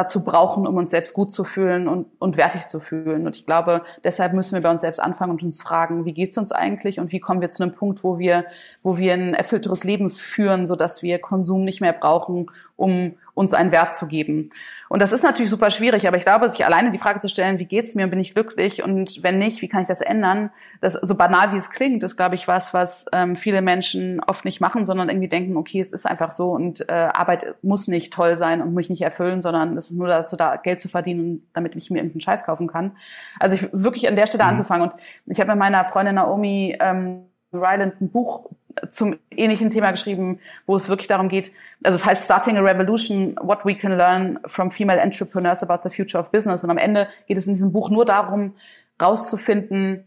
dazu 0.00 0.24
brauchen, 0.24 0.66
um 0.66 0.76
uns 0.76 0.90
selbst 0.90 1.12
gut 1.12 1.32
zu 1.32 1.44
fühlen 1.44 1.86
und, 1.86 2.06
und 2.18 2.36
wertig 2.36 2.68
zu 2.68 2.80
fühlen. 2.80 3.26
Und 3.26 3.36
ich 3.36 3.44
glaube, 3.44 3.82
deshalb 4.02 4.32
müssen 4.32 4.54
wir 4.54 4.62
bei 4.62 4.70
uns 4.70 4.80
selbst 4.80 4.98
anfangen 4.98 5.32
und 5.32 5.42
uns 5.42 5.60
fragen, 5.60 6.04
wie 6.06 6.14
geht's 6.14 6.38
uns 6.38 6.52
eigentlich 6.52 6.98
und 6.98 7.12
wie 7.12 7.20
kommen 7.20 7.40
wir 7.40 7.50
zu 7.50 7.62
einem 7.62 7.74
Punkt, 7.74 8.02
wo 8.02 8.18
wir, 8.18 8.46
wo 8.82 8.96
wir 8.96 9.12
ein 9.12 9.34
erfüllteres 9.34 9.84
Leben 9.84 10.10
führen, 10.10 10.66
so 10.66 10.74
dass 10.74 11.02
wir 11.02 11.18
Konsum 11.18 11.64
nicht 11.64 11.80
mehr 11.80 11.92
brauchen, 11.92 12.50
um 12.76 13.14
uns 13.34 13.52
einen 13.52 13.72
Wert 13.72 13.94
zu 13.94 14.06
geben. 14.06 14.50
Und 14.90 15.00
das 15.00 15.12
ist 15.12 15.22
natürlich 15.22 15.50
super 15.50 15.70
schwierig, 15.70 16.08
aber 16.08 16.16
ich 16.16 16.24
glaube, 16.24 16.48
sich 16.48 16.64
alleine 16.64 16.90
die 16.90 16.98
Frage 16.98 17.20
zu 17.20 17.28
stellen, 17.28 17.60
wie 17.60 17.64
geht's 17.64 17.94
mir 17.94 18.02
und 18.02 18.10
bin 18.10 18.18
ich 18.18 18.34
glücklich 18.34 18.82
und 18.82 19.22
wenn 19.22 19.38
nicht, 19.38 19.62
wie 19.62 19.68
kann 19.68 19.82
ich 19.82 19.86
das 19.86 20.00
ändern? 20.00 20.50
Das 20.80 20.94
so 20.94 21.14
banal 21.14 21.52
wie 21.52 21.58
es 21.58 21.70
klingt, 21.70 22.02
ist 22.02 22.16
glaube 22.16 22.34
ich 22.34 22.48
was, 22.48 22.74
was 22.74 23.06
ähm, 23.12 23.36
viele 23.36 23.62
Menschen 23.62 24.18
oft 24.18 24.44
nicht 24.44 24.60
machen, 24.60 24.86
sondern 24.86 25.08
irgendwie 25.08 25.28
denken, 25.28 25.56
okay, 25.56 25.78
es 25.78 25.92
ist 25.92 26.06
einfach 26.06 26.32
so 26.32 26.50
und 26.50 26.88
äh, 26.88 26.92
Arbeit 26.92 27.54
muss 27.62 27.86
nicht 27.86 28.12
toll 28.12 28.34
sein 28.34 28.60
und 28.60 28.74
mich 28.74 28.90
nicht 28.90 29.02
erfüllen, 29.02 29.40
sondern 29.40 29.76
es 29.76 29.92
ist 29.92 29.96
nur 29.96 30.08
dazu 30.08 30.34
da, 30.34 30.56
Geld 30.56 30.80
zu 30.80 30.88
verdienen, 30.88 31.46
damit 31.52 31.76
ich 31.76 31.88
mir 31.90 31.98
irgendeinen 31.98 32.22
Scheiß 32.22 32.44
kaufen 32.44 32.66
kann. 32.66 32.96
Also 33.38 33.54
ich 33.54 33.68
wirklich 33.72 34.08
an 34.08 34.16
der 34.16 34.26
Stelle 34.26 34.42
mhm. 34.42 34.50
anzufangen 34.50 34.90
und 34.90 35.00
ich 35.26 35.38
habe 35.38 35.52
mit 35.52 35.58
meiner 35.60 35.84
Freundin 35.84 36.16
Naomi 36.16 36.76
ähm, 36.80 37.26
Ryland 37.52 38.00
ein 38.00 38.10
Buch 38.10 38.50
zum 38.90 39.18
ähnlichen 39.30 39.70
Thema 39.70 39.90
geschrieben, 39.90 40.40
wo 40.66 40.76
es 40.76 40.88
wirklich 40.88 41.08
darum 41.08 41.28
geht, 41.28 41.52
also 41.82 41.96
es 41.96 42.04
heißt 42.04 42.24
Starting 42.24 42.56
a 42.56 42.60
Revolution, 42.60 43.36
What 43.40 43.64
We 43.64 43.74
Can 43.74 43.96
Learn 43.96 44.38
from 44.46 44.70
Female 44.70 45.00
Entrepreneurs 45.00 45.62
About 45.62 45.88
the 45.88 45.94
Future 45.94 46.22
of 46.22 46.30
Business. 46.30 46.64
Und 46.64 46.70
am 46.70 46.78
Ende 46.78 47.08
geht 47.26 47.38
es 47.38 47.46
in 47.46 47.54
diesem 47.54 47.72
Buch 47.72 47.90
nur 47.90 48.04
darum, 48.04 48.54
rauszufinden, 49.00 50.06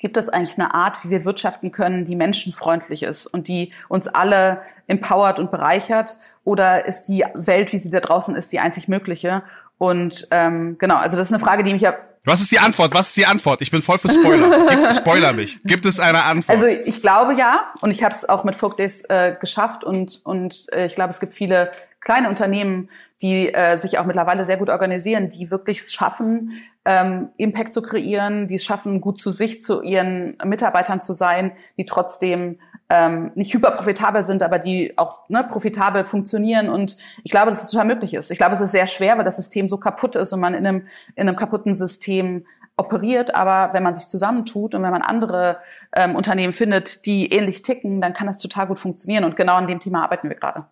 gibt 0.00 0.16
es 0.16 0.28
eigentlich 0.28 0.58
eine 0.58 0.74
Art, 0.74 1.04
wie 1.04 1.10
wir 1.10 1.24
wirtschaften 1.24 1.70
können, 1.70 2.04
die 2.04 2.16
menschenfreundlich 2.16 3.02
ist 3.02 3.26
und 3.26 3.48
die 3.48 3.72
uns 3.88 4.08
alle 4.08 4.62
empowert 4.86 5.38
und 5.38 5.50
bereichert? 5.50 6.16
Oder 6.42 6.86
ist 6.86 7.06
die 7.06 7.24
Welt, 7.34 7.72
wie 7.72 7.78
sie 7.78 7.90
da 7.90 8.00
draußen 8.00 8.34
ist, 8.34 8.52
die 8.52 8.60
einzig 8.60 8.88
mögliche? 8.88 9.42
Und 9.78 10.26
ähm, 10.30 10.76
genau, 10.78 10.96
also 10.96 11.16
das 11.16 11.28
ist 11.28 11.32
eine 11.32 11.42
Frage, 11.42 11.62
die 11.62 11.72
mich 11.72 11.82
ja 11.82 11.94
Was 12.24 12.42
ist 12.42 12.52
die 12.52 12.58
Antwort? 12.58 12.92
Was 12.92 13.08
ist 13.08 13.16
die 13.16 13.26
Antwort? 13.26 13.62
Ich 13.62 13.70
bin 13.70 13.80
voll 13.80 13.98
für 13.98 14.10
Spoiler. 14.10 14.66
Gib, 14.68 14.94
Spoiler 14.94 15.32
mich. 15.32 15.62
Gibt 15.64 15.86
es 15.86 16.00
eine 16.00 16.24
Antwort? 16.24 16.58
Also 16.58 16.66
ich 16.66 17.00
glaube 17.00 17.34
ja 17.34 17.72
und 17.80 17.90
ich 17.90 18.02
habe 18.02 18.14
es 18.14 18.28
auch 18.28 18.44
mit 18.44 18.56
Folk 18.56 18.76
Days 18.76 19.04
äh, 19.08 19.36
geschafft 19.40 19.84
und 19.84 20.20
und 20.24 20.66
äh, 20.72 20.86
ich 20.86 20.94
glaube 20.94 21.10
es 21.10 21.20
gibt 21.20 21.32
viele 21.32 21.70
kleine 22.00 22.28
Unternehmen, 22.28 22.88
die 23.22 23.52
äh, 23.52 23.76
sich 23.76 23.98
auch 23.98 24.06
mittlerweile 24.06 24.44
sehr 24.44 24.56
gut 24.56 24.70
organisieren, 24.70 25.28
die 25.28 25.50
wirklich 25.50 25.82
schaffen, 25.82 26.52
ähm, 26.84 27.28
Impact 27.36 27.72
zu 27.72 27.82
kreieren, 27.82 28.46
die 28.46 28.54
es 28.54 28.64
schaffen, 28.64 29.00
gut 29.00 29.18
zu 29.18 29.30
sich, 29.30 29.62
zu 29.62 29.82
ihren 29.82 30.36
Mitarbeitern 30.44 31.00
zu 31.00 31.12
sein, 31.12 31.52
die 31.76 31.84
trotzdem 31.84 32.58
ähm, 32.90 33.30
nicht 33.36 33.54
hyperprofitabel 33.54 34.24
sind, 34.24 34.42
aber 34.42 34.58
die 34.58 34.98
auch 34.98 35.28
ne, 35.28 35.44
profitabel 35.44 36.04
funktionieren. 36.04 36.68
Und 36.68 36.98
ich 37.22 37.30
glaube, 37.30 37.50
dass 37.50 37.62
es 37.62 37.70
total 37.70 37.86
möglich 37.86 38.14
ist. 38.14 38.30
Ich 38.30 38.38
glaube, 38.38 38.54
es 38.54 38.60
ist 38.60 38.72
sehr 38.72 38.88
schwer, 38.88 39.16
weil 39.16 39.24
das 39.24 39.36
System 39.36 39.68
so 39.68 39.78
kaputt 39.78 40.16
ist 40.16 40.32
und 40.32 40.40
man 40.40 40.54
in 40.54 40.66
einem, 40.66 40.86
in 41.14 41.28
einem 41.28 41.36
kaputten 41.36 41.74
System 41.74 42.44
operiert, 42.76 43.34
aber 43.34 43.74
wenn 43.74 43.82
man 43.82 43.94
sich 43.94 44.08
zusammentut 44.08 44.74
und 44.74 44.82
wenn 44.82 44.90
man 44.90 45.02
andere 45.02 45.58
ähm, 45.94 46.16
Unternehmen 46.16 46.52
findet, 46.52 47.06
die 47.06 47.30
ähnlich 47.30 47.62
ticken, 47.62 48.00
dann 48.00 48.12
kann 48.12 48.26
das 48.26 48.38
total 48.38 48.66
gut 48.66 48.78
funktionieren. 48.78 49.24
Und 49.24 49.36
genau 49.36 49.54
an 49.54 49.68
dem 49.68 49.80
Thema 49.80 50.02
arbeiten 50.02 50.28
wir 50.28 50.36
gerade. 50.36 50.64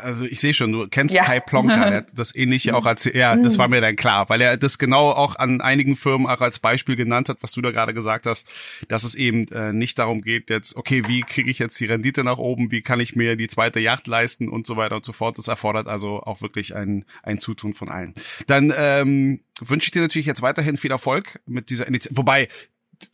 Also 0.00 0.24
ich 0.24 0.40
sehe 0.40 0.54
schon, 0.54 0.72
du 0.72 0.86
kennst 0.88 1.14
ja. 1.14 1.22
Kai 1.22 1.40
Plonka, 1.40 1.74
der 1.90 1.98
hat 1.98 2.06
das 2.14 2.34
ähnliche 2.34 2.74
auch 2.76 2.86
als 2.86 3.04
ja, 3.04 3.36
das 3.36 3.58
war 3.58 3.68
mir 3.68 3.80
dann 3.80 3.96
klar, 3.96 4.28
weil 4.28 4.40
er 4.40 4.56
das 4.56 4.78
genau 4.78 5.10
auch 5.10 5.36
an 5.36 5.60
einigen 5.60 5.96
Firmen 5.96 6.26
auch 6.26 6.40
als 6.40 6.58
Beispiel 6.58 6.96
genannt 6.96 7.28
hat, 7.28 7.38
was 7.40 7.52
du 7.52 7.60
da 7.60 7.70
gerade 7.70 7.94
gesagt 7.94 8.26
hast, 8.26 8.48
dass 8.88 9.04
es 9.04 9.14
eben 9.14 9.48
äh, 9.48 9.72
nicht 9.72 9.98
darum 9.98 10.22
geht 10.22 10.50
jetzt, 10.50 10.76
okay, 10.76 11.02
wie 11.06 11.22
kriege 11.22 11.50
ich 11.50 11.58
jetzt 11.58 11.78
die 11.80 11.86
Rendite 11.86 12.24
nach 12.24 12.38
oben, 12.38 12.70
wie 12.70 12.82
kann 12.82 13.00
ich 13.00 13.16
mir 13.16 13.36
die 13.36 13.48
zweite 13.48 13.80
Yacht 13.80 14.06
leisten 14.06 14.48
und 14.48 14.66
so 14.66 14.76
weiter 14.76 14.96
und 14.96 15.04
so 15.04 15.12
fort. 15.12 15.38
Das 15.38 15.48
erfordert 15.48 15.86
also 15.86 16.20
auch 16.20 16.42
wirklich 16.42 16.74
ein 16.74 17.04
ein 17.22 17.38
Zutun 17.38 17.74
von 17.74 17.88
allen. 17.88 18.14
Dann 18.46 18.72
ähm, 18.76 19.40
wünsche 19.60 19.86
ich 19.86 19.90
dir 19.90 20.02
natürlich 20.02 20.26
jetzt 20.26 20.42
weiterhin 20.42 20.76
viel 20.76 20.90
Erfolg 20.90 21.40
mit 21.46 21.70
dieser 21.70 21.86
Initiative. 21.86 22.18
Wobei 22.18 22.48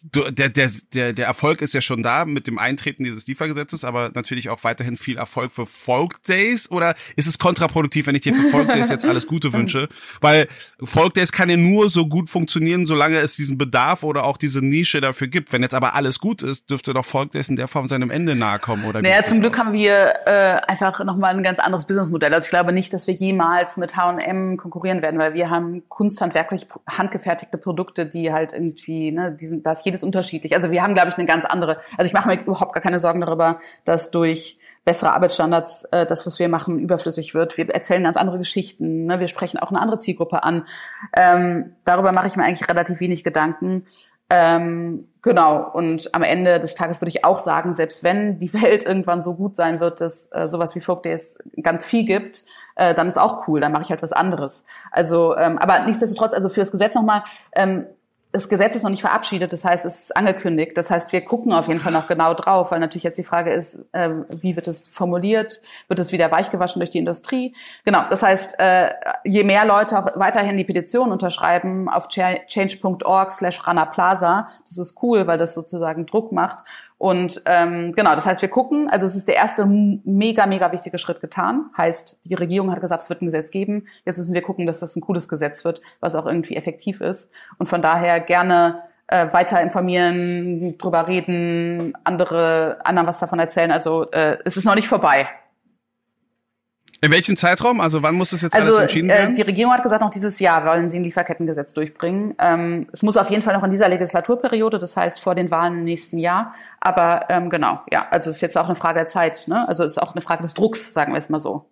der, 0.03 0.49
der, 0.49 0.71
der, 0.95 1.13
der 1.13 1.27
Erfolg 1.27 1.63
ist 1.63 1.75
ja 1.75 1.81
schon 1.81 2.03
da 2.03 2.25
mit 2.25 2.47
dem 2.47 2.59
Eintreten 2.59 3.05
dieses 3.05 3.27
Liefergesetzes, 3.27 3.85
aber 3.85 4.11
natürlich 4.15 4.51
auch 4.51 4.65
weiterhin 4.65 4.97
viel 4.97 5.17
Erfolg 5.17 5.53
für 5.53 5.67
Folk 5.67 6.23
Days 6.25 6.71
oder 6.71 6.95
ist 7.17 7.27
es 7.27 7.39
kontraproduktiv, 7.39 8.07
wenn 8.07 8.15
ich 8.15 8.23
dir 8.23 8.35
für 8.35 8.51
Folk 8.51 8.69
Days 8.69 8.91
jetzt 8.91 9.05
alles 9.05 9.27
Gute 9.27 9.53
wünsche? 9.53 9.89
Weil 10.21 10.49
Folk 10.83 11.15
Days 11.15 11.33
kann 11.33 11.51
ja 11.51 11.57
nur 11.57 11.91
so 11.91 12.07
gut 12.07 12.29
funktionieren, 12.29 12.87
solange 12.87 13.19
es 13.19 13.37
diesen 13.37 13.59
Bedarf 13.59 14.03
oder 14.03 14.25
auch 14.25 14.37
diese 14.37 14.61
Nische 14.61 15.01
dafür 15.01 15.29
gibt. 15.29 15.53
Wenn 15.53 15.63
jetzt 15.63 15.75
aber 15.75 15.95
alles 15.95 16.19
gut 16.19 16.43
ist, 16.43 16.71
dürfte 16.71 16.93
doch 16.93 17.05
Folk 17.05 17.33
Days 17.33 17.49
in 17.49 17.57
der 17.57 17.69
Form 17.69 17.89
seinem 17.89 18.11
Ende 18.11 18.35
nahe 18.35 18.59
kommen, 18.59 18.85
oder? 18.85 19.03
Naja, 19.03 19.25
zum 19.25 19.41
Glück 19.41 19.59
aus? 19.59 19.67
haben 19.67 19.73
wir 19.73 20.15
äh, 20.27 20.61
einfach 20.67 21.05
nochmal 21.05 21.35
ein 21.35 21.43
ganz 21.43 21.59
anderes 21.59 21.87
Businessmodell. 21.87 22.33
Also 22.35 22.47
ich 22.47 22.51
glaube 22.51 22.73
nicht, 22.73 22.93
dass 22.93 23.07
wir 23.07 23.15
jemals 23.15 23.77
mit 23.77 23.97
H&M 23.97 24.57
konkurrieren 24.57 25.03
werden, 25.03 25.19
weil 25.19 25.35
wir 25.35 25.51
haben 25.51 25.83
kunsthandwerklich 25.89 26.67
handgefertigte 26.89 27.59
Produkte, 27.59 28.07
die 28.07 28.33
halt 28.33 28.53
irgendwie, 28.53 29.13
ne, 29.13 29.33
diesen, 29.33 29.63
das 29.63 29.78
ist 29.79 29.85
jedes 29.85 30.03
unterschiedlich. 30.03 30.55
Also 30.55 30.71
wir 30.71 30.83
haben, 30.83 30.95
glaube 30.95 31.09
ich, 31.09 31.19
eine 31.19 31.27
ganz 31.27 31.45
andere, 31.45 31.79
also 31.97 32.07
ich 32.07 32.13
mache 32.13 32.29
mir 32.29 32.41
überhaupt 32.41 32.73
gar 32.73 32.83
keine 32.83 33.01
Sorgen 33.01 33.21
darüber, 33.21 33.59
dass 33.85 34.11
durch 34.11 34.59
bessere 34.85 35.13
Arbeitsstandards 35.13 35.85
äh, 35.93 36.07
das, 36.07 36.27
was 36.27 36.39
wir 36.39 36.49
machen, 36.49 36.79
überflüssig 36.79 37.35
wird. 37.35 37.59
Wir 37.59 37.69
erzählen 37.69 38.03
ganz 38.03 38.17
andere 38.17 38.39
Geschichten, 38.39 39.07
ne? 39.07 39.21
wir 39.21 39.29
sprechen 39.29 39.59
auch 39.59 39.71
eine 39.71 39.81
andere 39.81 39.99
Zielgruppe 39.99 40.43
an. 40.45 40.65
Ähm, 41.15 41.75
darüber 41.85 42.13
mache 42.13 42.27
ich 42.27 42.37
mir 42.37 42.45
eigentlich 42.45 42.69
relativ 42.69 43.01
wenig 43.01 43.23
Gedanken. 43.23 43.85
Ähm, 44.31 45.09
genau, 45.23 45.71
und 45.71 46.15
am 46.15 46.23
Ende 46.23 46.61
des 46.61 46.75
Tages 46.75 47.01
würde 47.01 47.09
ich 47.09 47.25
auch 47.25 47.39
sagen, 47.39 47.73
selbst 47.73 48.05
wenn 48.05 48.39
die 48.39 48.53
Welt 48.63 48.85
irgendwann 48.85 49.23
so 49.23 49.35
gut 49.35 49.57
sein 49.57 49.81
wird, 49.81 50.01
dass 50.01 50.31
äh, 50.33 50.49
sowas 50.49 50.75
wie 50.75 50.81
Folk 50.81 51.03
Days 51.03 51.39
ganz 51.63 51.85
viel 51.85 52.05
gibt, 52.05 52.45
äh, 52.77 52.95
dann 52.95 53.09
ist 53.09 53.19
auch 53.19 53.49
cool, 53.49 53.61
dann 53.61 53.73
mache 53.73 53.83
ich 53.83 53.91
halt 53.91 54.03
was 54.03 54.13
anderes. 54.13 54.65
Also, 54.91 55.37
ähm, 55.37 55.59
aber 55.59 55.81
nichtsdestotrotz, 55.81 56.33
also 56.33 56.49
für 56.49 56.61
das 56.61 56.71
Gesetz 56.71 56.95
nochmal, 56.95 57.25
ähm, 57.55 57.87
das 58.31 58.49
Gesetz 58.51 58.77
ist 58.77 58.83
noch 58.83 58.91
nicht 58.91 59.01
verabschiedet, 59.01 59.53
das 59.53 59.65
heißt, 59.65 59.87
es 59.87 60.01
ist 60.01 60.17
angekündigt. 60.17 60.77
Das 60.77 60.91
heißt, 60.91 61.13
wir 61.13 61.23
gucken 61.23 61.53
auf 61.53 61.69
jeden 61.69 61.81
Fall 61.81 61.93
noch 61.93 62.09
genau 62.09 62.35
drauf, 62.35 62.71
weil 62.71 62.79
natürlich 62.79 63.05
jetzt 63.05 63.17
die 63.17 63.25
Frage 63.25 63.51
ist, 63.51 63.87
äh, 63.93 64.11
wie 64.29 64.55
wird 64.55 64.69
es 64.69 64.87
formuliert? 64.87 65.63
Wird 65.89 65.99
es 65.99 66.13
wieder 66.13 66.31
weichgewaschen 66.31 66.81
durch 66.81 66.91
die 66.91 66.99
Industrie? 66.99 67.55
Genau, 67.85 68.05
das 68.11 68.23
heißt, 68.23 68.59
äh, 68.59 68.91
je 69.25 69.45
mehr 69.45 69.65
Leute 69.65 69.99
auch 69.99 70.19
weiterhin 70.19 70.59
die 70.59 70.65
Petition 70.65 71.11
unterschreiben 71.11 71.89
auf 71.89 72.09
change.org 72.09 73.33
slash 73.33 73.67
Rana 73.67 73.87
Plaza, 73.87 74.47
das 74.63 74.77
ist 74.77 75.03
cool, 75.03 75.27
weil 75.27 75.39
das 75.39 75.55
sozusagen 75.55 76.05
Druck 76.05 76.31
macht 76.31 76.65
und 76.99 77.43
ähm, 77.47 77.93
genau, 77.93 78.17
das 78.17 78.27
heißt, 78.27 78.43
wir 78.43 78.49
gucken, 78.49 78.91
also 78.91 79.07
es 79.07 79.15
ist 79.15 79.29
der 79.29 79.37
erste 79.37 79.65
mega, 79.67 80.47
mega 80.47 80.73
wichtige 80.73 80.99
Schritt 80.99 81.21
getan. 81.21 81.71
Heißt, 81.77 82.19
die 82.25 82.35
Regierung 82.35 82.73
hat 82.73 82.81
gesagt, 82.81 83.03
es 83.03 83.09
wird 83.09 83.23
ein 83.23 83.27
Gesetz 83.27 83.53
geben. 83.53 83.87
Jetzt 84.05 84.19
müssen 84.19 84.35
wir 84.35 84.43
gucken, 84.43 84.67
dass 84.67 84.81
das 84.81 84.97
ein 84.97 85.01
cooles 85.01 85.29
Gesetz 85.29 85.65
wird, 85.65 85.81
was 86.01 86.17
auch 86.17 86.27
irgendwie 86.27 86.57
effektiv 86.57 87.01
ist. 87.01 87.31
Und 87.59 87.69
von 87.69 87.83
daher 87.83 88.19
gerne 88.19 88.83
äh, 89.07 89.33
weiter 89.33 89.63
informieren, 89.63 90.77
drüber 90.77 91.07
reden, 91.07 91.97
andere 92.03 92.79
anderen 92.85 93.07
was 93.07 93.21
davon 93.21 93.39
erzählen. 93.39 93.71
Also 93.71 94.11
äh, 94.11 94.39
es 94.45 94.57
ist 94.57 94.65
noch 94.65 94.75
nicht 94.75 94.89
vorbei. 94.89 95.29
In 97.01 97.13
welchem 97.13 97.37
Zeitraum? 97.37 97.81
Also 97.81 98.03
wann 98.03 98.17
muss 98.17 98.31
das 98.31 98.43
jetzt 98.43 98.57
also, 98.57 98.71
alles 98.71 98.83
entschieden 98.83 99.09
werden? 99.09 99.33
Äh, 99.33 99.37
die 99.37 99.43
Regierung 99.43 99.73
hat 99.73 99.83
gesagt, 99.83 100.03
noch 100.03 100.11
dieses 100.11 100.41
Jahr 100.41 100.65
wollen 100.65 100.89
sie 100.89 100.99
ein 100.99 101.05
Lieferkettengesetz 101.05 101.73
durchbringen. 101.73 102.35
Ähm, 102.41 102.89
es 102.93 103.03
muss 103.03 103.17
auf 103.17 103.31
jeden 103.31 103.43
Fall 103.43 103.55
noch 103.55 103.63
in 103.63 103.71
dieser 103.71 103.89
Legislaturperiode, 103.89 104.79
das 104.79 104.97
heißt 104.97 105.21
vor 105.21 105.37
den 105.37 105.51
Wahlen 105.51 105.75
im 105.75 105.85
nächsten 105.85 106.19
Jahr. 106.19 106.55
Aber 106.81 107.27
ähm, 107.29 107.51
genau, 107.51 107.81
ja, 107.93 108.07
also 108.11 108.31
es 108.31 108.37
ist 108.37 108.43
jetzt 108.43 108.59
auch 108.59 108.67
eine 108.67 108.75
Frage 108.75 108.99
der 108.99 109.07
Zeit. 109.07 109.47
Ne? 109.47 109.67
Also 109.69 109.85
es 109.85 109.93
ist 109.93 109.99
auch 109.99 110.15
eine 110.15 110.23
Frage 110.23 110.43
des 110.43 110.55
Drucks, 110.55 110.93
sagen 110.93 111.13
wir 111.13 111.19
es 111.19 111.29
mal 111.29 111.39
so. 111.39 111.67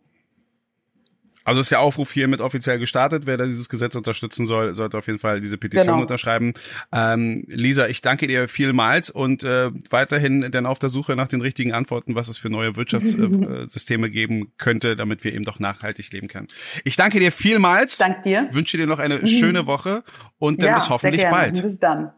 Also 1.47 1.61
ist 1.61 1.71
der 1.71 1.81
Aufruf 1.81 2.13
hiermit 2.13 2.41
offiziell 2.41 2.79
gestartet. 2.79 3.25
Wer 3.27 3.37
da 3.37 3.45
dieses 3.45 3.69
Gesetz 3.69 3.95
unterstützen 3.95 4.47
soll, 4.47 4.75
sollte 4.75 4.99
auf 4.99 5.07
jeden 5.07 5.21
Fall 5.21 5.41
diese 5.41 5.57
Petition 5.57 5.87
genau. 5.87 6.03
unterschreiben. 6.03 6.53
Ähm, 6.93 7.45
Lisa, 7.47 7.87
ich 7.87 8.03
danke 8.03 8.27
dir 8.27 8.49
vielmals 8.49 9.11
und 9.11 9.45
äh, 9.45 9.71
weiterhin 9.91 10.51
dann 10.51 10.67
auf 10.67 10.81
der 10.81 10.89
Suche 10.89 11.15
nach 11.15 11.29
den 11.29 11.41
richtigen 11.41 11.73
Antworten, 11.73 12.17
was 12.17 12.29
es 12.29 12.37
für 12.37 12.51
neue 12.51 12.75
Wirtschaftssysteme 12.75 14.11
geben 14.17 14.53
könnte, 14.59 14.97
damit 14.97 15.23
wir 15.23 15.33
eben 15.33 15.45
doch 15.45 15.61
nachhaltig 15.61 16.13
leben 16.13 16.27
können. 16.27 16.49
Ich 16.85 16.97
danke 16.97 17.21
dir 17.21 17.31
vielmals. 17.31 17.99
Danke 17.99 18.23
dir. 18.23 18.49
Wünsche 18.51 18.77
dir 18.77 18.87
noch 18.87 18.99
eine 18.99 19.27
schöne 19.29 19.67
Woche 19.67 20.03
und 20.39 20.63
dann 20.63 20.71
ja, 20.71 20.75
bis 20.75 20.91
hoffentlich 20.91 21.23
bald. 21.23 21.63
Bis 21.63 21.79
dann. 21.79 22.11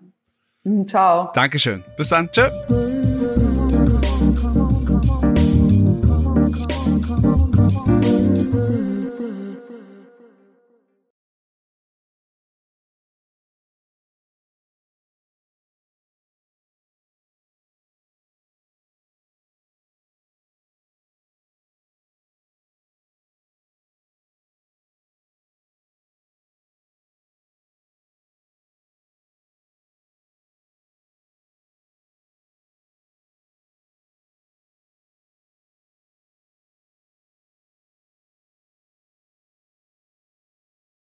Ciao. 0.86 1.30
Dankeschön. 1.34 1.84
Bis 1.96 2.08
dann. 2.08 2.30
Tschö. 2.32 2.48